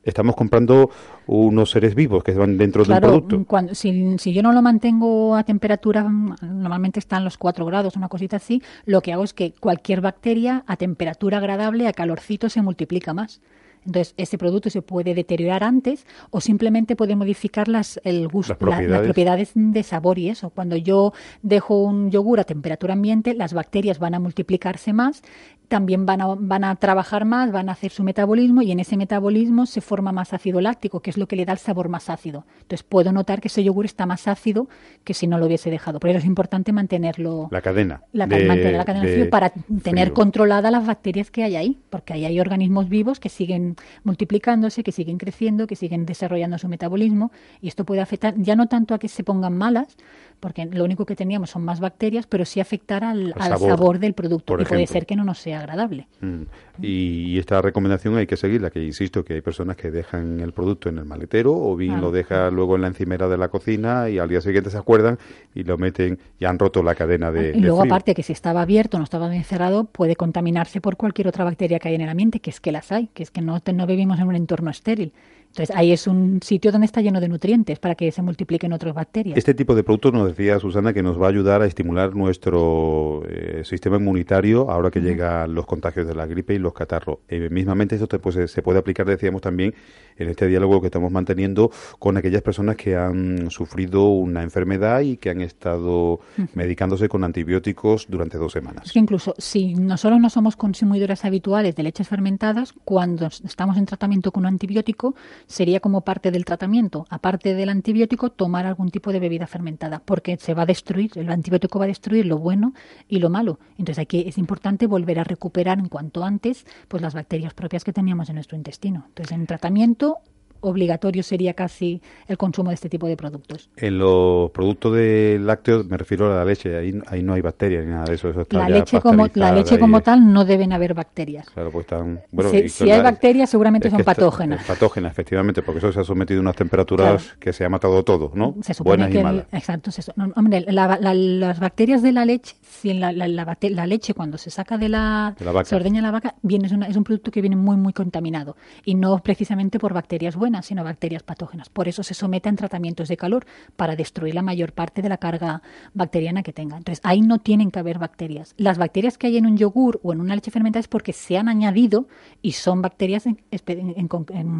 Estamos 0.06 0.36
comprando 0.36 0.88
unos 1.26 1.70
seres 1.72 1.96
vivos 1.96 2.22
que 2.22 2.32
van 2.32 2.56
dentro 2.56 2.84
de 2.84 2.92
un 2.92 2.98
Claro, 2.98 3.08
producto. 3.08 3.44
cuando, 3.44 3.74
si, 3.74 4.16
si 4.18 4.32
yo 4.32 4.40
no 4.40 4.52
lo 4.52 4.62
mantengo 4.62 5.34
a 5.34 5.42
temperatura, 5.42 6.04
mm, 6.04 6.36
normalmente 6.42 7.00
están 7.00 7.24
los 7.24 7.36
4 7.36 7.66
grados, 7.66 7.96
una 7.96 8.08
cosita 8.08 8.36
así, 8.36 8.62
lo 8.84 9.00
que 9.00 9.12
hago 9.12 9.24
es 9.24 9.34
que 9.34 9.52
cualquier 9.58 10.00
bacteria 10.00 10.62
a 10.68 10.76
temperatura 10.76 11.38
agradable, 11.38 11.88
a 11.88 11.92
calorcito, 11.92 12.48
se 12.48 12.62
multiplica 12.62 13.14
más. 13.14 13.40
Entonces, 13.84 14.14
ese 14.16 14.36
producto 14.36 14.68
se 14.68 14.82
puede 14.82 15.14
deteriorar 15.14 15.62
antes 15.62 16.06
o 16.30 16.40
simplemente 16.40 16.96
puede 16.96 17.14
modificar 17.14 17.68
las, 17.68 18.00
el 18.02 18.26
gusto, 18.26 18.54
Las 18.54 18.60
la- 18.60 18.66
las 18.66 18.76
propiedades. 18.78 19.04
propiedades 19.06 19.50
de 19.54 19.82
sabor 19.84 20.18
y 20.18 20.28
eso. 20.28 20.50
Cuando 20.50 20.74
yo 20.76 21.12
dejo 21.42 21.78
un 21.84 22.10
yogur 22.10 22.40
a 22.40 22.44
temperatura 22.44 22.94
ambiente, 22.94 23.32
las 23.34 23.52
bacterias 23.54 24.00
van 24.00 24.14
a 24.14 24.18
multiplicarse 24.18 24.92
más, 24.92 25.22
también 25.68 26.06
van 26.06 26.20
a, 26.20 26.26
van 26.38 26.64
a 26.64 26.76
trabajar 26.76 27.24
más, 27.24 27.50
van 27.52 27.68
a 27.68 27.72
hacer 27.72 27.90
su 27.90 28.02
metabolismo 28.04 28.62
y 28.62 28.72
en 28.72 28.80
ese 28.80 28.96
metabolismo 28.96 29.66
se 29.66 29.80
forma 29.80 30.12
más 30.12 30.32
ácido 30.32 30.60
láctico, 30.60 31.00
que 31.00 31.10
es 31.10 31.16
lo 31.18 31.26
que 31.26 31.36
le 31.36 31.44
da 31.44 31.52
el 31.52 31.58
sabor 31.58 31.88
más 31.88 32.08
ácido. 32.10 32.44
Entonces 32.62 32.82
puedo 32.82 33.12
notar 33.12 33.40
que 33.40 33.48
ese 33.48 33.62
yogur 33.64 33.84
está 33.84 34.06
más 34.06 34.28
ácido 34.28 34.68
que 35.04 35.14
si 35.14 35.26
no 35.26 35.38
lo 35.38 35.46
hubiese 35.46 35.70
dejado. 35.70 35.98
Por 36.00 36.10
eso 36.10 36.18
es 36.20 36.24
importante 36.24 36.72
mantenerlo, 36.72 37.48
La 37.50 37.60
cadena. 37.60 38.02
la, 38.12 38.26
de- 38.26 38.44
mantener 38.46 38.74
la 38.74 38.84
cadena 38.84 39.04
de 39.04 39.10
de 39.10 39.16
frío 39.18 39.30
para 39.30 39.50
tener 39.82 40.06
frío. 40.08 40.14
controladas 40.14 40.70
las 40.72 40.86
bacterias 40.86 41.30
que 41.30 41.42
hay 41.44 41.56
ahí, 41.56 41.78
porque 41.90 42.12
ahí 42.12 42.24
hay 42.24 42.38
organismos 42.40 42.88
vivos 42.88 43.20
que 43.20 43.28
siguen 43.28 43.76
multiplicándose, 44.04 44.82
que 44.82 44.92
siguen 44.92 45.18
creciendo, 45.18 45.66
que 45.66 45.76
siguen 45.76 46.06
desarrollando 46.06 46.58
su 46.58 46.68
metabolismo 46.68 47.30
y 47.60 47.68
esto 47.68 47.84
puede 47.84 48.00
afectar 48.00 48.34
ya 48.36 48.56
no 48.56 48.66
tanto 48.68 48.94
a 48.94 48.98
que 48.98 49.08
se 49.08 49.24
pongan 49.24 49.56
malas, 49.56 49.96
porque 50.40 50.66
lo 50.66 50.84
único 50.84 51.06
que 51.06 51.16
teníamos 51.16 51.50
son 51.50 51.64
más 51.64 51.80
bacterias, 51.80 52.26
pero 52.26 52.44
sí 52.44 52.60
afectar 52.60 53.04
al, 53.04 53.32
Al 53.36 53.42
al 53.42 53.48
sabor, 53.58 53.70
sabor, 53.70 53.98
del 53.98 54.14
producto 54.14 54.60
y 54.60 54.64
puede 54.64 54.86
ser 54.86 55.06
que 55.06 55.16
no 55.16 55.24
nos 55.24 55.38
sea 55.38 55.55
agradable. 55.56 56.06
Mm. 56.22 56.46
Y 56.82 57.38
esta 57.38 57.60
recomendación 57.62 58.16
hay 58.16 58.26
que 58.26 58.36
seguirla, 58.36 58.70
que 58.70 58.82
insisto 58.82 59.24
que 59.24 59.34
hay 59.34 59.40
personas 59.40 59.76
que 59.76 59.90
dejan 59.90 60.40
el 60.40 60.52
producto 60.52 60.88
en 60.88 60.98
el 60.98 61.04
maletero 61.04 61.52
o 61.54 61.76
bien 61.76 61.94
Ah. 61.94 62.00
lo 62.00 62.10
dejan 62.10 62.54
luego 62.54 62.76
en 62.76 62.82
la 62.82 62.88
encimera 62.88 63.28
de 63.28 63.38
la 63.38 63.48
cocina 63.48 64.08
y 64.10 64.18
al 64.18 64.28
día 64.28 64.40
siguiente 64.40 64.70
se 64.70 64.76
acuerdan 64.78 65.18
y 65.54 65.62
lo 65.64 65.78
meten 65.78 66.18
y 66.38 66.44
han 66.44 66.58
roto 66.58 66.82
la 66.82 66.94
cadena 66.94 67.30
de, 67.32 67.50
y 67.50 67.52
de 67.52 67.60
luego 67.60 67.80
frío. 67.80 67.92
aparte 67.92 68.14
que 68.14 68.22
si 68.22 68.32
estaba 68.32 68.62
abierto, 68.62 68.98
no 68.98 69.04
estaba 69.04 69.28
bien 69.28 69.44
cerrado, 69.44 69.84
puede 69.84 70.16
contaminarse 70.16 70.80
por 70.80 70.96
cualquier 70.96 71.28
otra 71.28 71.44
bacteria 71.44 71.78
que 71.78 71.88
hay 71.88 71.94
en 71.94 72.00
el 72.02 72.08
ambiente, 72.08 72.40
que 72.40 72.50
es 72.50 72.60
que 72.60 72.72
las 72.72 72.92
hay, 72.92 73.08
que 73.14 73.22
es 73.22 73.30
que 73.30 73.40
no, 73.40 73.60
no 73.74 73.86
vivimos 73.86 74.18
en 74.18 74.26
un 74.28 74.34
entorno 74.36 74.70
estéril. 74.70 75.12
Entonces, 75.48 75.74
ahí 75.74 75.90
es 75.92 76.06
un 76.06 76.40
sitio 76.42 76.70
donde 76.70 76.84
está 76.84 77.00
lleno 77.00 77.18
de 77.18 77.28
nutrientes 77.28 77.78
para 77.78 77.94
que 77.94 78.12
se 78.12 78.20
multipliquen 78.20 78.74
otras 78.74 78.92
bacterias. 78.94 79.38
Este 79.38 79.54
tipo 79.54 79.74
de 79.74 79.82
productos 79.84 80.12
nos 80.12 80.26
decía 80.28 80.58
Susana 80.58 80.92
que 80.92 81.02
nos 81.02 81.18
va 81.18 81.26
a 81.26 81.28
ayudar 81.30 81.62
a 81.62 81.66
estimular 81.66 82.14
nuestro 82.14 83.22
eh, 83.26 83.62
sistema 83.64 83.96
inmunitario 83.96 84.70
ahora 84.70 84.90
que 84.90 85.00
llegan 85.00 85.54
los 85.54 85.64
contagios 85.64 86.06
de 86.06 86.14
la 86.14 86.26
gripe 86.26 86.52
y 86.54 86.58
los 86.66 86.74
catarros. 86.74 87.18
Eh, 87.28 87.48
mismamente 87.50 87.96
esto 87.96 88.06
pues, 88.20 88.50
se 88.50 88.62
puede 88.62 88.78
aplicar, 88.78 89.06
decíamos 89.06 89.40
también, 89.40 89.74
en 90.16 90.28
este 90.28 90.46
diálogo 90.46 90.80
que 90.80 90.86
estamos 90.86 91.10
manteniendo 91.10 91.70
con 91.98 92.16
aquellas 92.16 92.42
personas 92.42 92.76
que 92.76 92.96
han 92.96 93.50
sufrido 93.50 94.08
una 94.08 94.42
enfermedad 94.42 95.00
y 95.00 95.16
que 95.16 95.30
han 95.30 95.40
estado 95.40 96.20
medicándose 96.54 97.08
con 97.08 97.24
antibióticos 97.24 98.06
durante 98.08 98.38
dos 98.38 98.52
semanas. 98.52 98.86
Es 98.86 98.92
que 98.92 98.98
incluso 98.98 99.34
si 99.38 99.74
nosotros 99.74 100.20
no 100.20 100.30
somos 100.30 100.56
consumidoras 100.56 101.24
habituales 101.24 101.76
de 101.76 101.82
leches 101.82 102.08
fermentadas, 102.08 102.74
cuando 102.84 103.26
estamos 103.26 103.76
en 103.76 103.86
tratamiento 103.86 104.32
con 104.32 104.42
un 104.42 104.48
antibiótico, 104.48 105.14
sería 105.46 105.80
como 105.80 106.00
parte 106.02 106.30
del 106.30 106.44
tratamiento, 106.44 107.06
aparte 107.10 107.54
del 107.54 107.68
antibiótico, 107.68 108.30
tomar 108.30 108.66
algún 108.66 108.90
tipo 108.90 109.12
de 109.12 109.20
bebida 109.20 109.46
fermentada, 109.46 110.02
porque 110.04 110.36
se 110.38 110.54
va 110.54 110.62
a 110.62 110.66
destruir, 110.66 111.10
el 111.16 111.30
antibiótico 111.30 111.78
va 111.78 111.84
a 111.84 111.88
destruir 111.88 112.26
lo 112.26 112.38
bueno 112.38 112.72
y 113.08 113.18
lo 113.18 113.30
malo. 113.30 113.58
Entonces 113.78 113.98
aquí 113.98 114.24
es 114.26 114.38
importante 114.38 114.86
volver 114.86 115.18
a 115.18 115.24
recuperar 115.24 115.78
en 115.78 115.88
cuanto 115.88 116.24
antes 116.24 116.55
pues 116.88 117.02
las 117.02 117.14
bacterias 117.14 117.54
propias 117.54 117.84
que 117.84 117.92
teníamos 117.92 118.28
en 118.28 118.36
nuestro 118.36 118.56
intestino. 118.56 119.04
Entonces 119.08 119.32
en 119.32 119.46
tratamiento 119.46 120.18
obligatorio 120.60 121.22
sería 121.22 121.54
casi 121.54 122.00
el 122.28 122.36
consumo 122.36 122.70
de 122.70 122.74
este 122.74 122.88
tipo 122.88 123.06
de 123.06 123.16
productos. 123.16 123.70
En 123.76 123.98
los 123.98 124.50
productos 124.50 124.94
de 124.94 125.38
lácteos 125.40 125.86
me 125.86 125.96
refiero 125.96 126.32
a 126.32 126.36
la 126.36 126.44
leche, 126.44 126.76
ahí, 126.76 127.00
ahí 127.06 127.22
no 127.22 127.34
hay 127.34 127.40
bacterias 127.40 127.84
ni 127.84 127.92
nada 127.92 128.04
de 128.04 128.14
eso. 128.14 128.32
la, 128.50 128.68
leche 128.68 129.00
como, 129.00 129.28
la 129.34 129.52
leche 129.52 129.78
como 129.78 130.00
tal 130.00 130.32
no 130.32 130.44
deben 130.44 130.72
haber 130.72 130.94
bacterias. 130.94 131.48
Claro, 131.50 131.70
pues 131.70 131.84
están, 131.84 132.20
bueno, 132.30 132.50
si, 132.50 132.90
hay 132.90 133.02
bacterias 133.02 133.50
seguramente 133.50 133.90
son 133.90 134.02
patógenas. 134.04 134.64
patógenas, 134.64 135.12
efectivamente, 135.12 135.62
porque 135.62 135.78
eso 135.78 135.92
se 135.92 136.00
ha 136.00 136.04
sometido 136.04 136.40
a 136.40 136.42
unas 136.42 136.56
temperaturas 136.56 137.36
que 137.38 137.52
se 137.52 137.64
ha 137.64 137.68
matado 137.68 138.02
todo, 138.02 138.32
¿no? 138.34 138.54
Se 138.62 138.74
supone 138.74 139.08
que 139.10 139.20
exacto, 139.52 139.90
hombre, 140.34 140.64
las 140.68 141.60
bacterias 141.60 142.02
de 142.02 142.12
la 142.12 142.24
leche, 142.24 142.56
si 142.62 142.94
la, 142.94 143.12
la, 143.12 143.86
leche 143.86 144.14
cuando 144.14 144.38
se 144.38 144.50
saca 144.50 144.78
de 144.78 144.88
la, 144.88 145.34
se 145.64 145.76
ordeña 145.76 146.02
la 146.02 146.10
vaca, 146.10 146.34
viene, 146.42 146.66
es, 146.66 146.72
es 146.88 146.96
un 146.96 147.04
producto 147.04 147.30
que 147.30 147.40
viene 147.40 147.56
muy 147.56 147.76
muy 147.76 147.92
contaminado 147.92 148.56
y 148.84 148.94
no 148.94 149.18
precisamente 149.18 149.78
por 149.78 149.92
bacterias 149.92 150.36
buenas 150.36 150.45
sino 150.62 150.84
bacterias 150.84 151.22
patógenas. 151.22 151.68
Por 151.68 151.88
eso 151.88 152.02
se 152.02 152.14
somete 152.14 152.48
a 152.48 152.54
tratamientos 152.54 153.08
de 153.08 153.16
calor 153.16 153.46
para 153.76 153.96
destruir 153.96 154.34
la 154.34 154.42
mayor 154.42 154.72
parte 154.72 155.02
de 155.02 155.08
la 155.08 155.18
carga 155.18 155.62
bacteriana 155.94 156.42
que 156.42 156.52
tenga. 156.52 156.76
Entonces, 156.76 157.00
ahí 157.04 157.20
no 157.20 157.38
tienen 157.38 157.70
que 157.70 157.78
haber 157.78 157.98
bacterias. 157.98 158.54
Las 158.56 158.78
bacterias 158.78 159.18
que 159.18 159.26
hay 159.26 159.36
en 159.36 159.46
un 159.46 159.56
yogur 159.56 160.00
o 160.02 160.12
en 160.12 160.20
una 160.20 160.34
leche 160.34 160.50
fermentada 160.50 160.80
es 160.80 160.88
porque 160.88 161.12
se 161.12 161.36
han 161.36 161.48
añadido 161.48 162.06
y 162.42 162.52
son 162.52 162.82
bacterias 162.82 163.26
en, 163.26 163.38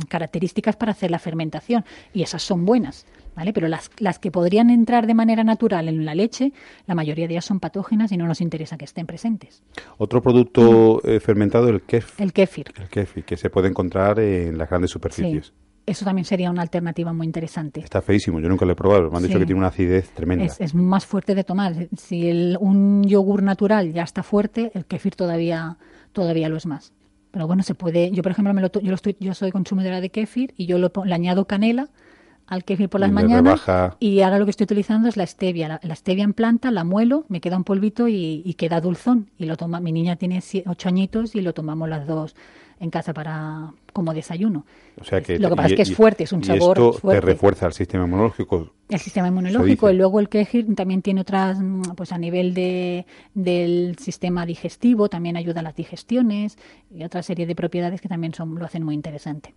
características 0.08 0.76
para 0.76 0.92
hacer 0.92 1.10
la 1.10 1.18
fermentación 1.18 1.84
y 2.12 2.22
esas 2.22 2.42
son 2.42 2.64
buenas. 2.64 3.06
¿Vale? 3.34 3.52
Pero 3.52 3.68
las, 3.68 3.90
las 3.98 4.18
que 4.18 4.30
podrían 4.30 4.70
entrar 4.70 5.06
de 5.06 5.12
manera 5.12 5.44
natural 5.44 5.88
en 5.88 6.06
la 6.06 6.14
leche, 6.14 6.52
la 6.86 6.94
mayoría 6.94 7.26
de 7.26 7.34
ellas 7.34 7.44
son 7.44 7.60
patógenas 7.60 8.10
y 8.10 8.16
no 8.16 8.26
nos 8.26 8.40
interesa 8.40 8.78
que 8.78 8.86
estén 8.86 9.04
presentes. 9.04 9.62
Otro 9.98 10.22
producto 10.22 11.02
eh, 11.04 11.20
fermentado, 11.20 11.68
el 11.68 11.82
kéfir. 11.82 12.14
El 12.24 12.32
kéfir. 12.32 12.72
El 12.80 12.88
kéfir, 12.88 13.24
que 13.24 13.36
se 13.36 13.50
puede 13.50 13.68
encontrar 13.68 14.20
en 14.20 14.56
las 14.56 14.70
grandes 14.70 14.90
superficies 14.90 15.52
eso 15.86 16.04
también 16.04 16.24
sería 16.24 16.50
una 16.50 16.62
alternativa 16.62 17.12
muy 17.12 17.26
interesante. 17.26 17.80
Está 17.80 18.02
feísimo, 18.02 18.40
yo 18.40 18.48
nunca 18.48 18.66
lo 18.66 18.72
he 18.72 18.76
probado. 18.76 19.08
Me 19.10 19.16
han 19.16 19.22
dicho 19.22 19.38
que 19.38 19.46
tiene 19.46 19.58
una 19.58 19.68
acidez 19.68 20.10
tremenda. 20.10 20.44
Es, 20.44 20.74
más 20.74 21.06
fuerte 21.06 21.34
de 21.34 21.44
tomar. 21.44 21.88
Si 21.96 22.28
el, 22.28 22.58
un 22.60 23.04
yogur 23.04 23.42
natural 23.42 23.92
ya 23.92 24.02
está 24.02 24.24
fuerte, 24.24 24.72
el 24.74 24.84
kefir 24.84 25.14
todavía, 25.14 25.76
todavía 26.12 26.48
lo 26.48 26.56
es 26.56 26.66
más. 26.66 26.92
Pero 27.30 27.46
bueno, 27.46 27.62
se 27.62 27.74
puede. 27.74 28.10
Yo, 28.10 28.22
por 28.22 28.32
ejemplo, 28.32 28.52
me 28.52 28.62
lo, 28.62 28.72
yo, 28.72 28.94
estoy, 28.94 29.16
yo 29.20 29.32
soy 29.34 29.52
consumidora 29.52 30.00
de 30.00 30.10
kefir 30.10 30.54
y 30.56 30.66
yo 30.66 30.78
lo, 30.78 30.90
le 31.04 31.14
añado 31.14 31.46
canela 31.46 31.88
al 32.48 32.64
kefir 32.64 32.88
por 32.88 33.00
las 33.00 33.10
mañanas 33.10 33.60
y 33.98 34.20
ahora 34.20 34.38
lo 34.38 34.44
que 34.44 34.52
estoy 34.52 34.64
utilizando 34.64 35.08
es 35.08 35.16
la 35.16 35.26
stevia. 35.26 35.80
La, 35.82 35.94
stevia 35.96 36.24
en 36.24 36.32
planta, 36.32 36.70
la 36.70 36.84
muelo, 36.84 37.24
me 37.28 37.40
queda 37.40 37.56
un 37.56 37.64
polvito 37.64 38.08
y, 38.08 38.42
y, 38.44 38.54
queda 38.54 38.80
dulzón. 38.80 39.30
Y 39.38 39.46
lo 39.46 39.56
toma, 39.56 39.80
mi 39.80 39.92
niña 39.92 40.16
tiene 40.16 40.42
ocho 40.66 40.88
añitos 40.88 41.34
y 41.34 41.40
lo 41.40 41.54
tomamos 41.54 41.88
las 41.88 42.06
dos 42.06 42.34
en 42.80 42.90
casa 42.90 43.12
para 43.12 43.72
como 43.92 44.12
desayuno. 44.12 44.66
O 45.00 45.04
sea 45.04 45.22
que, 45.22 45.38
lo 45.38 45.50
que 45.50 45.56
pasa 45.56 45.68
es 45.68 45.74
que 45.74 45.82
es 45.82 45.94
fuerte, 45.94 46.24
es 46.24 46.32
un 46.32 46.44
sabor 46.44 46.76
esto 46.76 46.92
fuerte. 46.92 47.20
te 47.20 47.26
refuerza 47.26 47.66
el 47.66 47.72
sistema 47.72 48.04
inmunológico. 48.04 48.72
El 48.88 48.98
sistema 48.98 49.28
inmunológico 49.28 49.90
y 49.90 49.94
luego 49.94 50.20
el 50.20 50.28
kefir 50.28 50.74
también 50.74 51.02
tiene 51.02 51.22
otras, 51.22 51.58
pues 51.96 52.12
a 52.12 52.18
nivel 52.18 52.54
de, 52.54 53.06
del 53.34 53.96
sistema 53.98 54.46
digestivo, 54.46 55.08
también 55.08 55.36
ayuda 55.36 55.60
a 55.60 55.62
las 55.62 55.74
digestiones 55.74 56.58
y 56.90 57.04
otra 57.04 57.22
serie 57.22 57.46
de 57.46 57.54
propiedades 57.54 58.00
que 58.00 58.08
también 58.08 58.34
son, 58.34 58.54
lo 58.58 58.64
hacen 58.64 58.82
muy 58.84 58.94
interesante. 58.94 59.54